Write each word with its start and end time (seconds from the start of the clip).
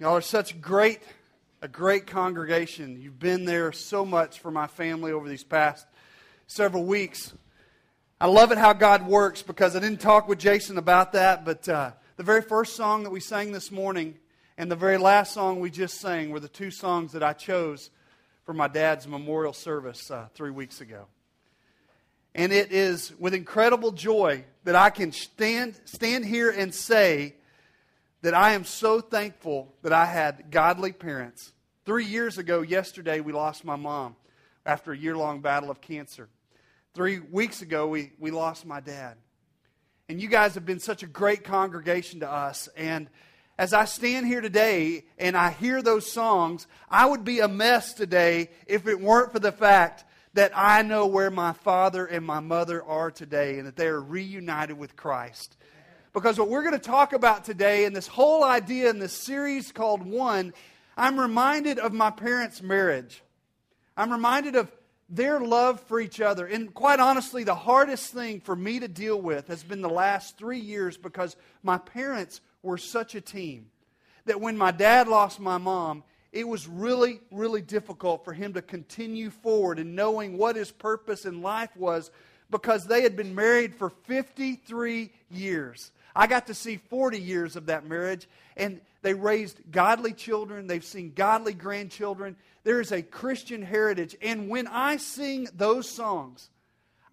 Y'all 0.00 0.14
are 0.14 0.20
such 0.20 0.60
great, 0.60 1.00
a 1.60 1.66
great 1.66 2.06
congregation. 2.06 3.00
You've 3.02 3.18
been 3.18 3.44
there 3.44 3.72
so 3.72 4.04
much 4.04 4.38
for 4.38 4.52
my 4.52 4.68
family 4.68 5.10
over 5.10 5.28
these 5.28 5.42
past 5.42 5.88
several 6.46 6.84
weeks. 6.84 7.32
I 8.20 8.28
love 8.28 8.52
it 8.52 8.58
how 8.58 8.74
God 8.74 9.08
works 9.08 9.42
because 9.42 9.74
I 9.74 9.80
didn't 9.80 10.00
talk 10.00 10.28
with 10.28 10.38
Jason 10.38 10.78
about 10.78 11.14
that, 11.14 11.44
but 11.44 11.68
uh, 11.68 11.90
the 12.16 12.22
very 12.22 12.42
first 12.42 12.76
song 12.76 13.02
that 13.02 13.10
we 13.10 13.18
sang 13.18 13.50
this 13.50 13.72
morning 13.72 14.14
and 14.56 14.70
the 14.70 14.76
very 14.76 14.98
last 14.98 15.34
song 15.34 15.58
we 15.58 15.68
just 15.68 15.98
sang 15.98 16.30
were 16.30 16.38
the 16.38 16.46
two 16.46 16.70
songs 16.70 17.10
that 17.10 17.24
I 17.24 17.32
chose 17.32 17.90
for 18.44 18.54
my 18.54 18.68
dad's 18.68 19.08
memorial 19.08 19.52
service 19.52 20.12
uh, 20.12 20.28
three 20.32 20.52
weeks 20.52 20.80
ago. 20.80 21.06
And 22.36 22.52
it 22.52 22.70
is 22.70 23.12
with 23.18 23.34
incredible 23.34 23.90
joy 23.90 24.44
that 24.62 24.76
I 24.76 24.90
can 24.90 25.10
stand, 25.10 25.74
stand 25.86 26.24
here 26.24 26.50
and 26.50 26.72
say 26.72 27.34
that 28.22 28.34
I 28.34 28.52
am 28.52 28.64
so 28.64 29.00
thankful 29.00 29.74
that 29.82 29.92
I 29.92 30.06
had 30.06 30.50
godly 30.50 30.92
parents. 30.92 31.52
Three 31.84 32.04
years 32.04 32.38
ago, 32.38 32.62
yesterday, 32.62 33.20
we 33.20 33.32
lost 33.32 33.64
my 33.64 33.76
mom 33.76 34.16
after 34.66 34.92
a 34.92 34.96
year 34.96 35.16
long 35.16 35.40
battle 35.40 35.70
of 35.70 35.80
cancer. 35.80 36.28
Three 36.94 37.20
weeks 37.20 37.62
ago, 37.62 37.88
we, 37.88 38.12
we 38.18 38.30
lost 38.30 38.66
my 38.66 38.80
dad. 38.80 39.16
And 40.08 40.20
you 40.20 40.28
guys 40.28 40.54
have 40.54 40.66
been 40.66 40.80
such 40.80 41.02
a 41.02 41.06
great 41.06 41.44
congregation 41.44 42.20
to 42.20 42.30
us. 42.30 42.68
And 42.76 43.08
as 43.58 43.72
I 43.72 43.84
stand 43.84 44.26
here 44.26 44.40
today 44.40 45.04
and 45.18 45.36
I 45.36 45.50
hear 45.50 45.82
those 45.82 46.10
songs, 46.10 46.66
I 46.88 47.06
would 47.06 47.24
be 47.24 47.40
a 47.40 47.48
mess 47.48 47.92
today 47.92 48.50
if 48.66 48.86
it 48.86 49.00
weren't 49.00 49.32
for 49.32 49.38
the 49.38 49.52
fact 49.52 50.04
that 50.34 50.52
I 50.54 50.82
know 50.82 51.06
where 51.06 51.30
my 51.30 51.52
father 51.52 52.06
and 52.06 52.24
my 52.24 52.40
mother 52.40 52.82
are 52.82 53.10
today 53.10 53.58
and 53.58 53.66
that 53.66 53.76
they 53.76 53.86
are 53.86 54.00
reunited 54.00 54.78
with 54.78 54.96
Christ. 54.96 55.56
Because 56.18 56.36
what 56.36 56.48
we're 56.48 56.62
going 56.64 56.72
to 56.72 56.80
talk 56.80 57.12
about 57.12 57.44
today 57.44 57.84
and 57.84 57.94
this 57.94 58.08
whole 58.08 58.42
idea 58.42 58.90
in 58.90 58.98
this 58.98 59.12
series 59.12 59.70
called 59.70 60.04
One, 60.04 60.52
I'm 60.96 61.20
reminded 61.20 61.78
of 61.78 61.92
my 61.92 62.10
parents' 62.10 62.60
marriage. 62.60 63.22
I'm 63.96 64.10
reminded 64.10 64.56
of 64.56 64.68
their 65.08 65.38
love 65.38 65.78
for 65.82 66.00
each 66.00 66.20
other. 66.20 66.44
And 66.44 66.74
quite 66.74 66.98
honestly, 66.98 67.44
the 67.44 67.54
hardest 67.54 68.12
thing 68.12 68.40
for 68.40 68.56
me 68.56 68.80
to 68.80 68.88
deal 68.88 69.20
with 69.20 69.46
has 69.46 69.62
been 69.62 69.80
the 69.80 69.88
last 69.88 70.36
three 70.36 70.58
years 70.58 70.96
because 70.96 71.36
my 71.62 71.78
parents 71.78 72.40
were 72.64 72.78
such 72.78 73.14
a 73.14 73.20
team 73.20 73.66
that 74.24 74.40
when 74.40 74.58
my 74.58 74.72
dad 74.72 75.06
lost 75.06 75.38
my 75.38 75.56
mom, 75.56 76.02
it 76.32 76.48
was 76.48 76.66
really, 76.66 77.20
really 77.30 77.62
difficult 77.62 78.24
for 78.24 78.32
him 78.32 78.54
to 78.54 78.62
continue 78.62 79.30
forward 79.30 79.78
in 79.78 79.94
knowing 79.94 80.36
what 80.36 80.56
his 80.56 80.72
purpose 80.72 81.24
in 81.24 81.42
life 81.42 81.76
was 81.76 82.10
because 82.50 82.86
they 82.86 83.02
had 83.02 83.14
been 83.14 83.36
married 83.36 83.72
for 83.72 83.90
53 83.90 85.12
years. 85.30 85.92
I 86.14 86.26
got 86.26 86.46
to 86.46 86.54
see 86.54 86.76
40 86.76 87.20
years 87.20 87.56
of 87.56 87.66
that 87.66 87.86
marriage, 87.86 88.28
and 88.56 88.80
they 89.02 89.14
raised 89.14 89.60
godly 89.70 90.12
children. 90.12 90.66
They've 90.66 90.84
seen 90.84 91.12
godly 91.14 91.54
grandchildren. 91.54 92.36
There 92.64 92.80
is 92.80 92.92
a 92.92 93.02
Christian 93.02 93.62
heritage. 93.62 94.16
And 94.20 94.48
when 94.48 94.66
I 94.66 94.96
sing 94.96 95.48
those 95.54 95.88
songs, 95.88 96.50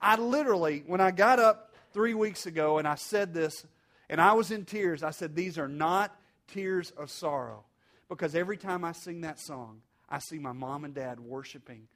I 0.01 0.17
literally, 0.17 0.83
when 0.85 1.01
I 1.01 1.11
got 1.11 1.39
up 1.39 1.73
three 1.93 2.13
weeks 2.13 2.45
ago 2.45 2.77
and 2.77 2.87
I 2.87 2.95
said 2.95 3.33
this, 3.33 3.65
and 4.09 4.21
I 4.21 4.33
was 4.33 4.51
in 4.51 4.65
tears, 4.65 5.03
I 5.03 5.11
said, 5.11 5.35
These 5.35 5.57
are 5.57 5.67
not 5.67 6.15
tears 6.47 6.91
of 6.91 7.09
sorrow. 7.09 7.63
Because 8.07 8.35
every 8.35 8.57
time 8.57 8.83
I 8.83 8.91
sing 8.91 9.21
that 9.21 9.39
song, 9.39 9.81
I 10.09 10.19
see 10.19 10.37
my 10.37 10.51
mom 10.51 10.85
and 10.85 10.93
dad 10.93 11.19
worshiping 11.19 11.87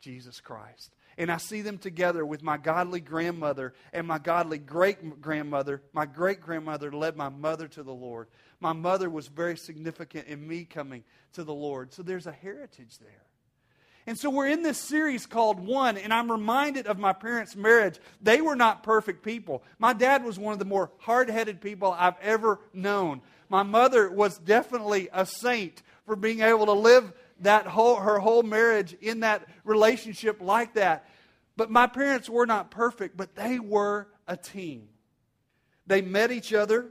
Jesus 0.00 0.40
Christ. 0.40 0.94
And 1.18 1.30
I 1.30 1.36
see 1.36 1.62
them 1.62 1.76
together 1.78 2.24
with 2.24 2.42
my 2.42 2.56
godly 2.56 3.00
grandmother 3.00 3.74
and 3.92 4.06
my 4.06 4.18
godly 4.18 4.56
great 4.56 5.20
grandmother. 5.20 5.82
My 5.92 6.06
great 6.06 6.40
grandmother 6.40 6.92
led 6.92 7.16
my 7.16 7.28
mother 7.28 7.68
to 7.68 7.82
the 7.82 7.92
Lord. 7.92 8.28
My 8.60 8.72
mother 8.72 9.10
was 9.10 9.26
very 9.26 9.56
significant 9.56 10.28
in 10.28 10.46
me 10.46 10.64
coming 10.64 11.02
to 11.32 11.42
the 11.42 11.52
Lord. 11.52 11.92
So 11.92 12.02
there's 12.02 12.28
a 12.28 12.32
heritage 12.32 12.98
there. 12.98 13.24
And 14.06 14.18
so 14.18 14.30
we're 14.30 14.48
in 14.48 14.62
this 14.62 14.78
series 14.78 15.26
called 15.26 15.60
One, 15.60 15.98
and 15.98 16.14
I'm 16.14 16.32
reminded 16.32 16.86
of 16.86 16.98
my 16.98 17.12
parents' 17.12 17.54
marriage. 17.54 17.98
They 18.22 18.40
were 18.40 18.56
not 18.56 18.82
perfect 18.82 19.22
people. 19.22 19.62
My 19.78 19.92
dad 19.92 20.24
was 20.24 20.38
one 20.38 20.54
of 20.54 20.58
the 20.58 20.64
more 20.64 20.90
hard 20.96 21.28
headed 21.28 21.60
people 21.60 21.94
I've 21.98 22.18
ever 22.22 22.58
known. 22.72 23.20
My 23.50 23.64
mother 23.64 24.10
was 24.10 24.38
definitely 24.38 25.10
a 25.12 25.26
saint 25.26 25.82
for 26.06 26.16
being 26.16 26.40
able 26.40 26.64
to 26.66 26.72
live 26.72 27.12
that 27.40 27.66
whole, 27.66 27.96
her 27.96 28.18
whole 28.18 28.42
marriage 28.42 28.94
in 29.00 29.20
that 29.20 29.46
relationship 29.64 30.40
like 30.40 30.74
that. 30.74 31.08
But 31.56 31.70
my 31.70 31.86
parents 31.86 32.28
were 32.28 32.46
not 32.46 32.70
perfect, 32.70 33.16
but 33.16 33.34
they 33.34 33.58
were 33.58 34.08
a 34.26 34.36
team. 34.36 34.88
They 35.86 36.02
met 36.02 36.30
each 36.30 36.52
other 36.52 36.86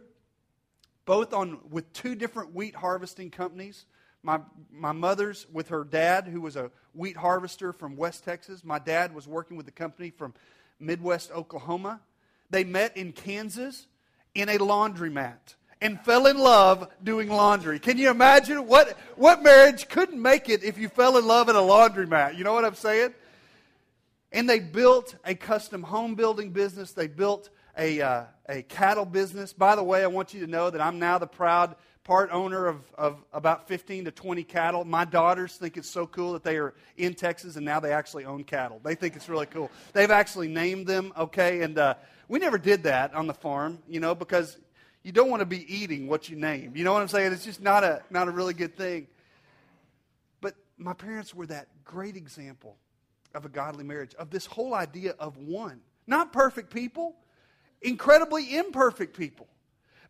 both 1.05 1.33
on 1.33 1.59
with 1.69 1.91
two 1.93 2.15
different 2.15 2.53
wheat 2.53 2.75
harvesting 2.75 3.31
companies. 3.31 3.85
My, 4.23 4.41
my 4.71 4.91
mother's 4.91 5.47
with 5.51 5.69
her 5.69 5.85
dad, 5.85 6.27
who 6.27 6.41
was 6.41 6.57
a 6.57 6.69
wheat 6.93 7.15
harvester 7.15 7.71
from 7.71 7.95
West 7.95 8.25
Texas. 8.25 8.63
My 8.63 8.77
dad 8.77 9.15
was 9.15 9.25
working 9.25 9.55
with 9.55 9.65
the 9.65 9.71
company 9.71 10.09
from 10.09 10.33
Midwest 10.79 11.31
Oklahoma. 11.31 12.01
They 12.49 12.65
met 12.65 12.97
in 12.97 13.13
Kansas 13.13 13.87
in 14.35 14.49
a 14.49 14.57
laundromat 14.57 15.55
and 15.81 15.99
fell 16.01 16.27
in 16.27 16.37
love 16.37 16.89
doing 17.03 17.29
laundry. 17.29 17.79
Can 17.79 17.97
you 17.97 18.09
imagine 18.09 18.67
what, 18.67 18.97
what 19.15 19.43
marriage 19.43 19.87
couldn't 19.89 20.21
make 20.21 20.49
it 20.49 20.63
if 20.63 20.77
you 20.77 20.89
fell 20.89 21.17
in 21.17 21.27
love 21.27 21.49
in 21.49 21.55
a 21.55 21.59
laundromat? 21.59 22.37
You 22.37 22.43
know 22.43 22.53
what 22.53 22.65
I'm 22.65 22.75
saying? 22.75 23.13
And 24.31 24.49
they 24.49 24.59
built 24.59 25.15
a 25.23 25.35
custom 25.35 25.83
home 25.83 26.15
building 26.15 26.51
business. 26.51 26.91
They 26.91 27.07
built 27.07 27.49
a, 27.77 28.01
uh, 28.01 28.23
a 28.49 28.61
cattle 28.63 29.05
business. 29.05 29.53
By 29.53 29.75
the 29.75 29.83
way, 29.83 30.03
I 30.03 30.07
want 30.07 30.33
you 30.33 30.41
to 30.41 30.47
know 30.47 30.69
that 30.69 30.81
I'm 30.81 30.99
now 30.99 31.17
the 31.17 31.27
proud 31.27 31.75
part 32.03 32.29
owner 32.31 32.67
of, 32.67 32.81
of 32.97 33.23
about 33.33 33.67
15 33.67 34.05
to 34.05 34.11
20 34.11 34.43
cattle. 34.45 34.85
My 34.85 35.05
daughters 35.05 35.57
think 35.57 35.75
it's 35.75 35.89
so 35.89 36.07
cool 36.07 36.33
that 36.33 36.43
they 36.43 36.57
are 36.57 36.73
in 36.95 37.13
Texas 37.13 37.57
and 37.57 37.65
now 37.65 37.81
they 37.81 37.91
actually 37.91 38.23
own 38.23 38.45
cattle. 38.45 38.79
They 38.81 38.95
think 38.95 39.15
it's 39.15 39.27
really 39.27 39.45
cool. 39.45 39.69
They've 39.91 40.09
actually 40.09 40.47
named 40.47 40.87
them, 40.87 41.11
okay? 41.17 41.61
And 41.61 41.77
uh, 41.77 41.95
we 42.29 42.39
never 42.39 42.57
did 42.57 42.83
that 42.83 43.13
on 43.13 43.27
the 43.27 43.33
farm, 43.33 43.79
you 43.89 43.99
know, 43.99 44.15
because 44.15 44.57
you 45.07 45.13
don't 45.13 45.29
want 45.29 45.39
to 45.39 45.45
be 45.45 45.73
eating 45.73 46.05
what 46.05 46.27
you 46.27 46.35
name. 46.35 46.73
You 46.75 46.83
know 46.83 46.91
what 46.91 47.01
I'm 47.01 47.07
saying? 47.07 47.31
It's 47.31 47.45
just 47.45 47.61
not 47.61 47.85
a, 47.85 48.03
not 48.09 48.27
a 48.27 48.31
really 48.31 48.53
good 48.53 48.75
thing. 48.75 49.07
But 50.41 50.53
my 50.77 50.91
parents 50.91 51.33
were 51.33 51.45
that 51.45 51.69
great 51.85 52.17
example 52.17 52.75
of 53.33 53.45
a 53.45 53.49
godly 53.49 53.85
marriage, 53.85 54.13
of 54.15 54.31
this 54.31 54.45
whole 54.45 54.73
idea 54.73 55.15
of 55.17 55.37
one. 55.37 55.79
Not 56.07 56.33
perfect 56.33 56.73
people, 56.73 57.15
incredibly 57.81 58.57
imperfect 58.57 59.15
people, 59.15 59.47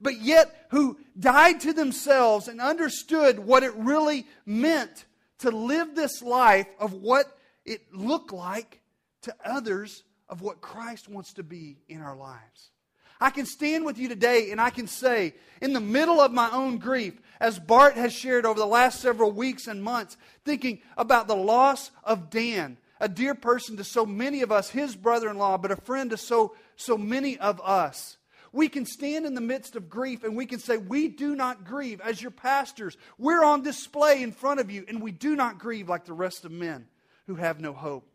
but 0.01 0.19
yet 0.19 0.65
who 0.71 0.97
died 1.19 1.59
to 1.59 1.73
themselves 1.73 2.47
and 2.47 2.59
understood 2.59 3.37
what 3.37 3.61
it 3.61 3.75
really 3.75 4.25
meant 4.47 5.05
to 5.41 5.51
live 5.51 5.93
this 5.93 6.23
life 6.23 6.65
of 6.79 6.93
what 6.93 7.37
it 7.65 7.93
looked 7.93 8.33
like 8.33 8.81
to 9.21 9.35
others 9.45 10.03
of 10.27 10.41
what 10.41 10.59
Christ 10.59 11.07
wants 11.07 11.33
to 11.33 11.43
be 11.43 11.77
in 11.87 12.01
our 12.01 12.15
lives. 12.15 12.71
I 13.19 13.29
can 13.29 13.45
stand 13.45 13.85
with 13.85 13.97
you 13.97 14.07
today 14.07 14.51
and 14.51 14.61
I 14.61 14.69
can 14.69 14.87
say, 14.87 15.33
in 15.61 15.73
the 15.73 15.79
middle 15.79 16.21
of 16.21 16.31
my 16.31 16.49
own 16.51 16.77
grief, 16.77 17.19
as 17.39 17.59
Bart 17.59 17.95
has 17.95 18.13
shared 18.13 18.45
over 18.45 18.59
the 18.59 18.65
last 18.65 18.99
several 18.99 19.31
weeks 19.31 19.67
and 19.67 19.83
months, 19.83 20.17
thinking 20.45 20.81
about 20.97 21.27
the 21.27 21.35
loss 21.35 21.91
of 22.03 22.29
Dan, 22.29 22.77
a 22.99 23.09
dear 23.09 23.35
person 23.35 23.77
to 23.77 23.83
so 23.83 24.05
many 24.05 24.41
of 24.41 24.51
us, 24.51 24.69
his 24.69 24.95
brother 24.95 25.29
in 25.29 25.37
law, 25.37 25.57
but 25.57 25.71
a 25.71 25.75
friend 25.75 26.09
to 26.11 26.17
so, 26.17 26.55
so 26.75 26.97
many 26.97 27.37
of 27.37 27.61
us. 27.61 28.17
We 28.51 28.69
can 28.69 28.85
stand 28.85 29.25
in 29.25 29.35
the 29.35 29.41
midst 29.41 29.75
of 29.75 29.89
grief 29.89 30.23
and 30.23 30.35
we 30.35 30.45
can 30.45 30.59
say, 30.59 30.77
We 30.77 31.09
do 31.09 31.35
not 31.35 31.65
grieve. 31.65 32.01
As 32.01 32.21
your 32.21 32.31
pastors, 32.31 32.97
we're 33.17 33.43
on 33.43 33.61
display 33.61 34.23
in 34.23 34.31
front 34.31 34.59
of 34.59 34.71
you, 34.71 34.85
and 34.87 35.01
we 35.01 35.11
do 35.11 35.35
not 35.35 35.59
grieve 35.59 35.89
like 35.89 36.05
the 36.05 36.13
rest 36.13 36.45
of 36.45 36.51
men 36.51 36.87
who 37.27 37.35
have 37.35 37.59
no 37.59 37.73
hope. 37.73 38.09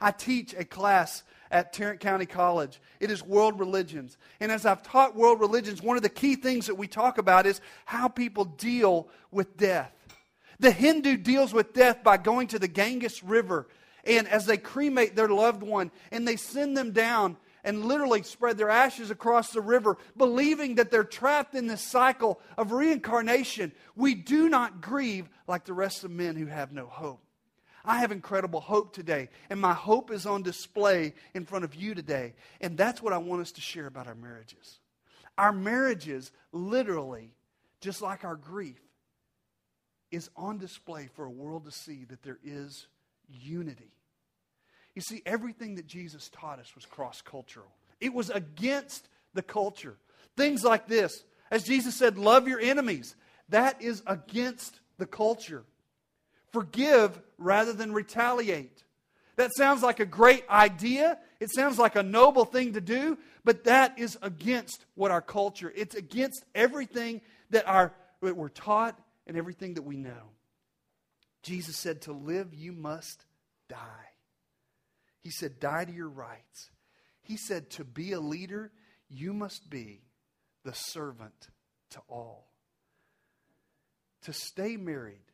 I 0.00 0.10
teach 0.10 0.54
a 0.54 0.64
class 0.64 1.22
at 1.50 1.72
Tarrant 1.72 2.00
County 2.00 2.26
College. 2.26 2.80
It 3.00 3.10
is 3.10 3.22
world 3.22 3.58
religions. 3.58 4.16
And 4.40 4.52
as 4.52 4.66
I've 4.66 4.82
taught 4.82 5.16
world 5.16 5.40
religions, 5.40 5.82
one 5.82 5.96
of 5.96 6.02
the 6.02 6.08
key 6.08 6.36
things 6.36 6.66
that 6.66 6.76
we 6.76 6.86
talk 6.86 7.18
about 7.18 7.46
is 7.46 7.60
how 7.84 8.08
people 8.08 8.44
deal 8.44 9.08
with 9.30 9.56
death. 9.56 9.92
The 10.60 10.70
Hindu 10.70 11.18
deals 11.18 11.52
with 11.52 11.72
death 11.72 12.02
by 12.02 12.16
going 12.16 12.48
to 12.48 12.58
the 12.58 12.68
Ganges 12.68 13.22
River 13.22 13.68
and 14.04 14.26
as 14.26 14.46
they 14.46 14.56
cremate 14.56 15.14
their 15.14 15.28
loved 15.28 15.62
one 15.62 15.90
and 16.10 16.26
they 16.26 16.36
send 16.36 16.76
them 16.76 16.92
down 16.92 17.36
and 17.62 17.84
literally 17.84 18.22
spread 18.22 18.56
their 18.56 18.70
ashes 18.70 19.10
across 19.10 19.50
the 19.50 19.60
river, 19.60 19.98
believing 20.16 20.76
that 20.76 20.90
they're 20.90 21.04
trapped 21.04 21.54
in 21.54 21.66
this 21.66 21.82
cycle 21.82 22.40
of 22.56 22.72
reincarnation, 22.72 23.72
we 23.94 24.14
do 24.14 24.48
not 24.48 24.80
grieve 24.80 25.28
like 25.46 25.64
the 25.64 25.74
rest 25.74 26.04
of 26.04 26.10
men 26.10 26.36
who 26.36 26.46
have 26.46 26.72
no 26.72 26.86
hope. 26.86 27.20
I 27.88 28.00
have 28.00 28.12
incredible 28.12 28.60
hope 28.60 28.92
today, 28.92 29.30
and 29.48 29.58
my 29.58 29.72
hope 29.72 30.10
is 30.10 30.26
on 30.26 30.42
display 30.42 31.14
in 31.32 31.46
front 31.46 31.64
of 31.64 31.74
you 31.74 31.94
today. 31.94 32.34
And 32.60 32.76
that's 32.76 33.00
what 33.00 33.14
I 33.14 33.18
want 33.18 33.40
us 33.40 33.52
to 33.52 33.62
share 33.62 33.86
about 33.86 34.06
our 34.06 34.14
marriages. 34.14 34.78
Our 35.38 35.52
marriages, 35.52 36.30
literally, 36.52 37.32
just 37.80 38.02
like 38.02 38.24
our 38.24 38.36
grief, 38.36 38.78
is 40.10 40.28
on 40.36 40.58
display 40.58 41.08
for 41.14 41.24
a 41.24 41.30
world 41.30 41.64
to 41.64 41.70
see 41.70 42.04
that 42.10 42.22
there 42.22 42.38
is 42.44 42.86
unity. 43.26 43.94
You 44.94 45.00
see, 45.00 45.22
everything 45.24 45.76
that 45.76 45.86
Jesus 45.86 46.28
taught 46.28 46.58
us 46.58 46.74
was 46.74 46.84
cross 46.84 47.22
cultural, 47.22 47.72
it 48.02 48.12
was 48.12 48.28
against 48.28 49.08
the 49.32 49.42
culture. 49.42 49.96
Things 50.36 50.62
like 50.62 50.88
this. 50.88 51.24
As 51.50 51.64
Jesus 51.64 51.94
said, 51.94 52.18
love 52.18 52.48
your 52.48 52.60
enemies. 52.60 53.16
That 53.48 53.80
is 53.80 54.02
against 54.06 54.78
the 54.98 55.06
culture. 55.06 55.64
Forgive 56.52 57.20
rather 57.36 57.72
than 57.72 57.92
retaliate. 57.92 58.84
That 59.36 59.54
sounds 59.54 59.82
like 59.82 60.00
a 60.00 60.06
great 60.06 60.44
idea. 60.50 61.18
It 61.38 61.50
sounds 61.50 61.78
like 61.78 61.94
a 61.94 62.02
noble 62.02 62.44
thing 62.44 62.72
to 62.72 62.80
do, 62.80 63.18
but 63.44 63.64
that 63.64 63.98
is 63.98 64.18
against 64.20 64.84
what 64.94 65.10
our 65.10 65.22
culture, 65.22 65.72
it's 65.76 65.94
against 65.94 66.44
everything 66.54 67.20
that, 67.50 67.66
our, 67.68 67.94
that 68.20 68.36
we're 68.36 68.48
taught 68.48 68.98
and 69.26 69.36
everything 69.36 69.74
that 69.74 69.82
we 69.82 69.96
know. 69.96 70.32
Jesus 71.42 71.76
said, 71.76 72.02
To 72.02 72.12
live, 72.12 72.52
you 72.52 72.72
must 72.72 73.24
die. 73.68 73.78
He 75.22 75.30
said, 75.30 75.60
Die 75.60 75.84
to 75.84 75.92
your 75.92 76.08
rights. 76.08 76.70
He 77.22 77.36
said, 77.36 77.70
To 77.70 77.84
be 77.84 78.12
a 78.12 78.20
leader, 78.20 78.72
you 79.08 79.32
must 79.32 79.70
be 79.70 80.02
the 80.64 80.74
servant 80.74 81.48
to 81.90 82.00
all. 82.08 82.48
To 84.22 84.32
stay 84.32 84.76
married 84.76 85.27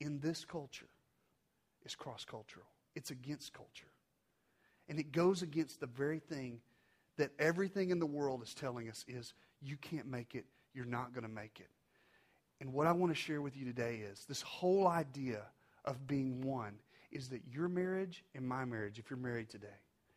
in 0.00 0.20
this 0.20 0.44
culture 0.44 0.88
is 1.84 1.94
cross 1.94 2.24
cultural, 2.24 2.66
it's 2.94 3.10
against 3.10 3.52
culture. 3.52 3.86
And 4.88 4.98
it 4.98 5.12
goes 5.12 5.42
against 5.42 5.80
the 5.80 5.86
very 5.86 6.18
thing 6.18 6.60
that 7.16 7.30
everything 7.38 7.90
in 7.90 7.98
the 7.98 8.06
world 8.06 8.42
is 8.42 8.54
telling 8.54 8.88
us 8.88 9.04
is 9.08 9.32
you 9.62 9.76
can't 9.76 10.06
make 10.06 10.34
it, 10.34 10.44
you're 10.74 10.84
not 10.84 11.14
going 11.14 11.26
to 11.26 11.32
make 11.32 11.58
it. 11.60 11.68
And 12.60 12.72
what 12.72 12.86
I 12.86 12.92
want 12.92 13.10
to 13.10 13.18
share 13.18 13.40
with 13.40 13.56
you 13.56 13.64
today 13.64 14.02
is 14.10 14.24
this 14.28 14.42
whole 14.42 14.86
idea 14.86 15.42
of 15.84 16.06
being 16.06 16.42
one 16.42 16.74
is 17.10 17.28
that 17.28 17.42
your 17.50 17.68
marriage 17.68 18.24
and 18.34 18.46
my 18.46 18.64
marriage, 18.64 18.98
if 18.98 19.10
you're 19.10 19.18
married 19.18 19.48
today, 19.48 19.66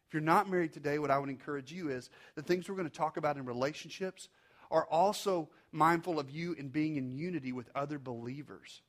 if 0.08 0.14
you're 0.14 0.22
not 0.22 0.50
married 0.50 0.74
today, 0.74 1.00
what 1.00 1.12
I 1.12 1.20
would 1.20 1.30
encourage 1.30 1.72
you 1.72 1.90
is 1.90 2.10
the 2.36 2.42
things 2.42 2.68
we're 2.70 2.76
going 2.76 2.90
to 2.90 2.98
talk 2.98 3.18
about 3.18 3.38
in 3.38 3.46
relationships 3.46 4.30
are 4.72 4.86
also 4.86 5.50
mindful 5.72 6.20
of 6.20 6.30
you 6.30 6.56
and 6.58 6.72
being 6.72 6.96
in 6.96 7.12
unity 7.12 7.52
with 7.52 7.70
other 7.76 8.00
believers. 8.00 8.82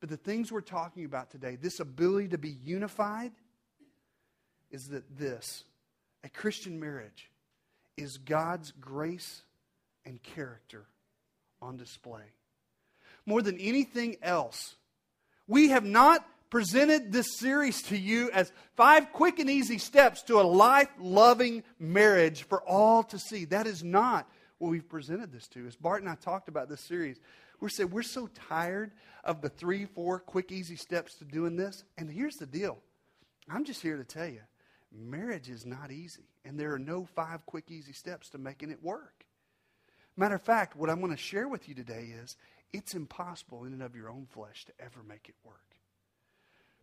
But 0.00 0.10
the 0.10 0.16
things 0.16 0.52
we're 0.52 0.60
talking 0.60 1.04
about 1.04 1.30
today, 1.30 1.56
this 1.56 1.80
ability 1.80 2.28
to 2.28 2.38
be 2.38 2.56
unified, 2.64 3.32
is 4.70 4.88
that 4.88 5.18
this, 5.18 5.64
a 6.22 6.28
Christian 6.28 6.78
marriage, 6.78 7.30
is 7.96 8.16
God's 8.18 8.72
grace 8.80 9.42
and 10.04 10.22
character 10.22 10.86
on 11.60 11.76
display. 11.76 12.22
More 13.26 13.42
than 13.42 13.58
anything 13.58 14.16
else, 14.22 14.76
we 15.46 15.70
have 15.70 15.84
not 15.84 16.24
presented 16.50 17.12
this 17.12 17.38
series 17.38 17.82
to 17.82 17.96
you 17.96 18.30
as 18.30 18.52
five 18.74 19.12
quick 19.12 19.38
and 19.38 19.50
easy 19.50 19.78
steps 19.78 20.22
to 20.22 20.40
a 20.40 20.42
life 20.42 20.88
loving 20.98 21.62
marriage 21.78 22.44
for 22.44 22.62
all 22.62 23.02
to 23.02 23.18
see. 23.18 23.44
That 23.46 23.66
is 23.66 23.84
not 23.84 24.30
what 24.58 24.70
we've 24.70 24.88
presented 24.88 25.32
this 25.32 25.46
to. 25.48 25.66
As 25.66 25.76
Bart 25.76 26.02
and 26.02 26.10
I 26.10 26.14
talked 26.14 26.48
about 26.48 26.68
this 26.68 26.80
series, 26.80 27.18
we 27.60 27.70
said 27.70 27.90
we're 27.90 28.02
so 28.02 28.28
tired 28.48 28.92
of 29.24 29.40
the 29.40 29.48
three, 29.48 29.84
four 29.84 30.18
quick, 30.20 30.52
easy 30.52 30.76
steps 30.76 31.14
to 31.16 31.24
doing 31.24 31.56
this. 31.56 31.84
And 31.96 32.10
here's 32.10 32.36
the 32.36 32.46
deal 32.46 32.78
I'm 33.50 33.64
just 33.64 33.82
here 33.82 33.96
to 33.96 34.04
tell 34.04 34.28
you 34.28 34.40
marriage 34.92 35.50
is 35.50 35.66
not 35.66 35.90
easy, 35.90 36.28
and 36.44 36.58
there 36.58 36.72
are 36.72 36.78
no 36.78 37.04
five 37.14 37.44
quick, 37.46 37.70
easy 37.70 37.92
steps 37.92 38.30
to 38.30 38.38
making 38.38 38.70
it 38.70 38.82
work. 38.82 39.24
Matter 40.16 40.36
of 40.36 40.42
fact, 40.42 40.76
what 40.76 40.90
I'm 40.90 41.00
going 41.00 41.12
to 41.12 41.16
share 41.16 41.48
with 41.48 41.68
you 41.68 41.74
today 41.74 42.12
is 42.22 42.36
it's 42.72 42.94
impossible 42.94 43.64
in 43.64 43.72
and 43.72 43.82
of 43.82 43.94
your 43.94 44.10
own 44.10 44.26
flesh 44.30 44.64
to 44.66 44.72
ever 44.80 45.02
make 45.06 45.28
it 45.28 45.34
work. 45.44 45.76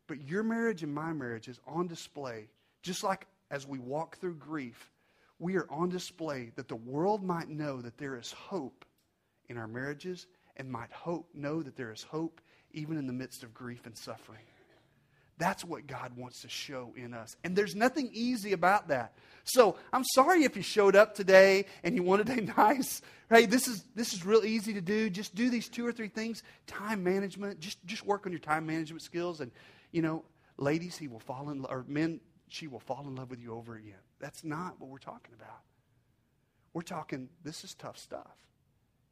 But 0.08 0.22
your 0.22 0.44
marriage 0.44 0.84
and 0.84 0.94
my 0.94 1.14
marriage 1.14 1.48
is 1.48 1.60
on 1.68 1.88
display, 1.88 2.48
just 2.82 3.04
like 3.04 3.28
as 3.52 3.68
we 3.68 3.80
walk 3.80 4.18
through 4.18 4.36
grief, 4.36 4.92
we 5.40 5.58
are 5.58 5.68
on 5.70 5.90
display 5.90 6.52
that 6.56 6.68
the 6.68 6.76
world 6.76 7.24
might 7.24 7.50
know 7.50 7.82
that 7.82 7.98
there 7.98 8.16
is 8.16 8.32
hope 8.32 8.86
in 9.50 9.58
our 9.58 9.68
marriages 9.68 10.28
and 10.58 10.72
might 10.72 10.92
hope 10.92 11.30
know 11.34 11.62
that 11.62 11.76
there 11.76 11.92
is 11.92 12.04
hope 12.04 12.42
even 12.72 12.98
in 12.98 13.08
the 13.08 13.14
midst 13.14 13.44
of 13.44 13.54
grief 13.54 13.86
and 13.86 13.98
suffering. 13.98 14.46
That's 15.38 15.66
what 15.66 15.86
God 15.86 16.16
wants 16.16 16.42
to 16.42 16.50
show 16.50 16.94
in 16.96 17.14
us. 17.14 17.36
And 17.44 17.56
there's 17.56 17.76
nothing 17.76 18.10
easy 18.14 18.54
about 18.54 18.88
that. 18.88 19.14
So 19.44 19.76
I'm 19.92 20.06
sorry 20.14 20.44
if 20.44 20.56
you 20.56 20.62
showed 20.62 20.96
up 20.96 21.14
today 21.14 21.66
and 21.84 21.96
you 21.96 22.04
wanted 22.04 22.30
a 22.30 22.42
nice, 22.58 23.02
hey, 23.30 23.46
this 23.46 23.68
is 23.68 23.84
this 23.96 24.14
is 24.14 24.26
real 24.26 24.46
easy 24.46 24.74
to 24.74 24.82
do. 24.82 25.10
Just 25.10 25.36
do 25.36 25.50
these 25.50 25.68
two 25.68 25.86
or 25.86 25.92
three 25.92 26.08
things. 26.08 26.42
Time 26.68 27.04
management. 27.04 27.60
Just 27.60 27.86
just 27.86 28.06
work 28.06 28.26
on 28.26 28.32
your 28.32 28.40
time 28.40 28.66
management 28.66 29.02
skills. 29.02 29.42
And, 29.42 29.52
you 29.92 30.02
know, 30.02 30.24
ladies, 30.58 30.98
he 30.98 31.10
will 31.10 31.20
fall 31.20 31.50
in 31.50 31.62
love, 31.62 31.72
or 31.72 31.86
men, 31.88 32.22
she 32.48 32.68
will 32.68 32.80
fall 32.80 33.06
in 33.06 33.16
love 33.16 33.30
with 33.30 33.42
you 33.42 33.54
over 33.54 33.76
again. 33.76 33.94
That's 34.20 34.44
not 34.46 34.80
what 34.80 34.90
we're 34.90 35.00
talking 35.00 35.34
about. 35.36 35.62
We're 36.74 36.82
talking, 36.82 37.30
this 37.44 37.64
is 37.64 37.74
tough 37.74 37.98
stuff. 37.98 38.36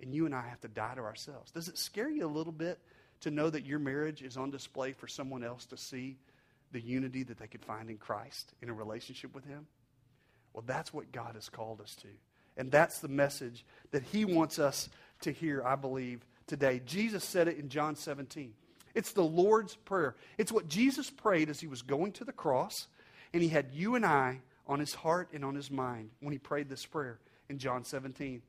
And 0.04 0.14
you 0.14 0.26
and 0.26 0.36
I 0.36 0.42
have 0.42 0.60
to 0.62 0.68
die 0.68 0.96
to 0.96 1.02
ourselves. 1.02 1.52
Does 1.52 1.70
it 1.70 1.78
scare 1.78 2.10
you 2.10 2.26
a 2.26 2.28
little 2.28 2.52
bit 2.52 2.78
to 3.22 3.32
know 3.32 3.50
that 3.50 3.66
your 3.66 3.80
marriage 3.80 4.22
is 4.22 4.36
on 4.36 4.52
display 4.52 4.92
for 4.92 5.08
someone 5.08 5.44
else 5.44 5.66
to 5.68 5.78
see 5.78 6.18
the 6.74 6.82
unity 6.82 7.24
that 7.24 7.38
they 7.38 7.48
could 7.48 7.64
find 7.64 7.90
in 7.90 7.98
Christ 7.98 8.54
in 8.62 8.70
a 8.70 8.74
relationship 8.74 9.34
with 9.34 9.46
Him? 9.46 9.66
Well, 10.52 10.64
that's 10.68 10.94
what 10.94 11.14
God 11.14 11.36
has 11.36 11.48
called 11.48 11.80
us 11.80 11.96
to. 12.02 12.10
And 12.58 12.70
that's 12.70 13.00
the 13.00 13.08
message 13.08 13.66
that 13.92 14.04
He 14.04 14.26
wants 14.26 14.60
us 14.60 14.90
to 15.22 15.32
hear, 15.32 15.64
I 15.66 15.76
believe, 15.76 16.26
today. 16.48 16.82
Jesus 16.86 17.24
said 17.24 17.48
it 17.48 17.58
in 17.58 17.70
John 17.70 17.96
17. 17.96 18.54
It's 18.94 19.14
the 19.14 19.24
Lord's 19.24 19.76
Prayer. 19.76 20.16
It's 20.38 20.52
what 20.52 20.68
Jesus 20.68 21.10
prayed 21.10 21.50
as 21.50 21.62
He 21.62 21.68
was 21.68 21.82
going 21.82 22.12
to 22.14 22.26
the 22.26 22.34
cross, 22.34 22.88
and 23.34 23.42
He 23.42 23.48
had 23.48 23.72
you 23.72 23.96
and 23.96 24.06
I 24.06 24.42
on 24.68 24.80
His 24.80 24.94
heart 24.94 25.30
and 25.34 25.46
on 25.46 25.56
His 25.56 25.72
mind 25.72 26.10
when 26.20 26.34
He 26.34 26.40
prayed 26.40 26.68
this 26.68 26.86
prayer 26.86 27.20
in 27.48 27.58
John 27.58 27.86
17. 27.86 28.42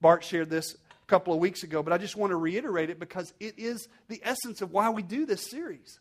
Bart 0.00 0.24
shared 0.24 0.48
this 0.48 0.76
couple 1.10 1.34
of 1.34 1.40
weeks 1.40 1.64
ago, 1.64 1.82
but 1.82 1.92
I 1.92 1.98
just 1.98 2.14
want 2.14 2.30
to 2.30 2.36
reiterate 2.36 2.88
it 2.88 3.00
because 3.00 3.34
it 3.40 3.58
is 3.58 3.88
the 4.08 4.20
essence 4.22 4.62
of 4.62 4.70
why 4.70 4.90
we 4.90 5.02
do 5.02 5.26
this 5.26 5.50
series. 5.50 5.98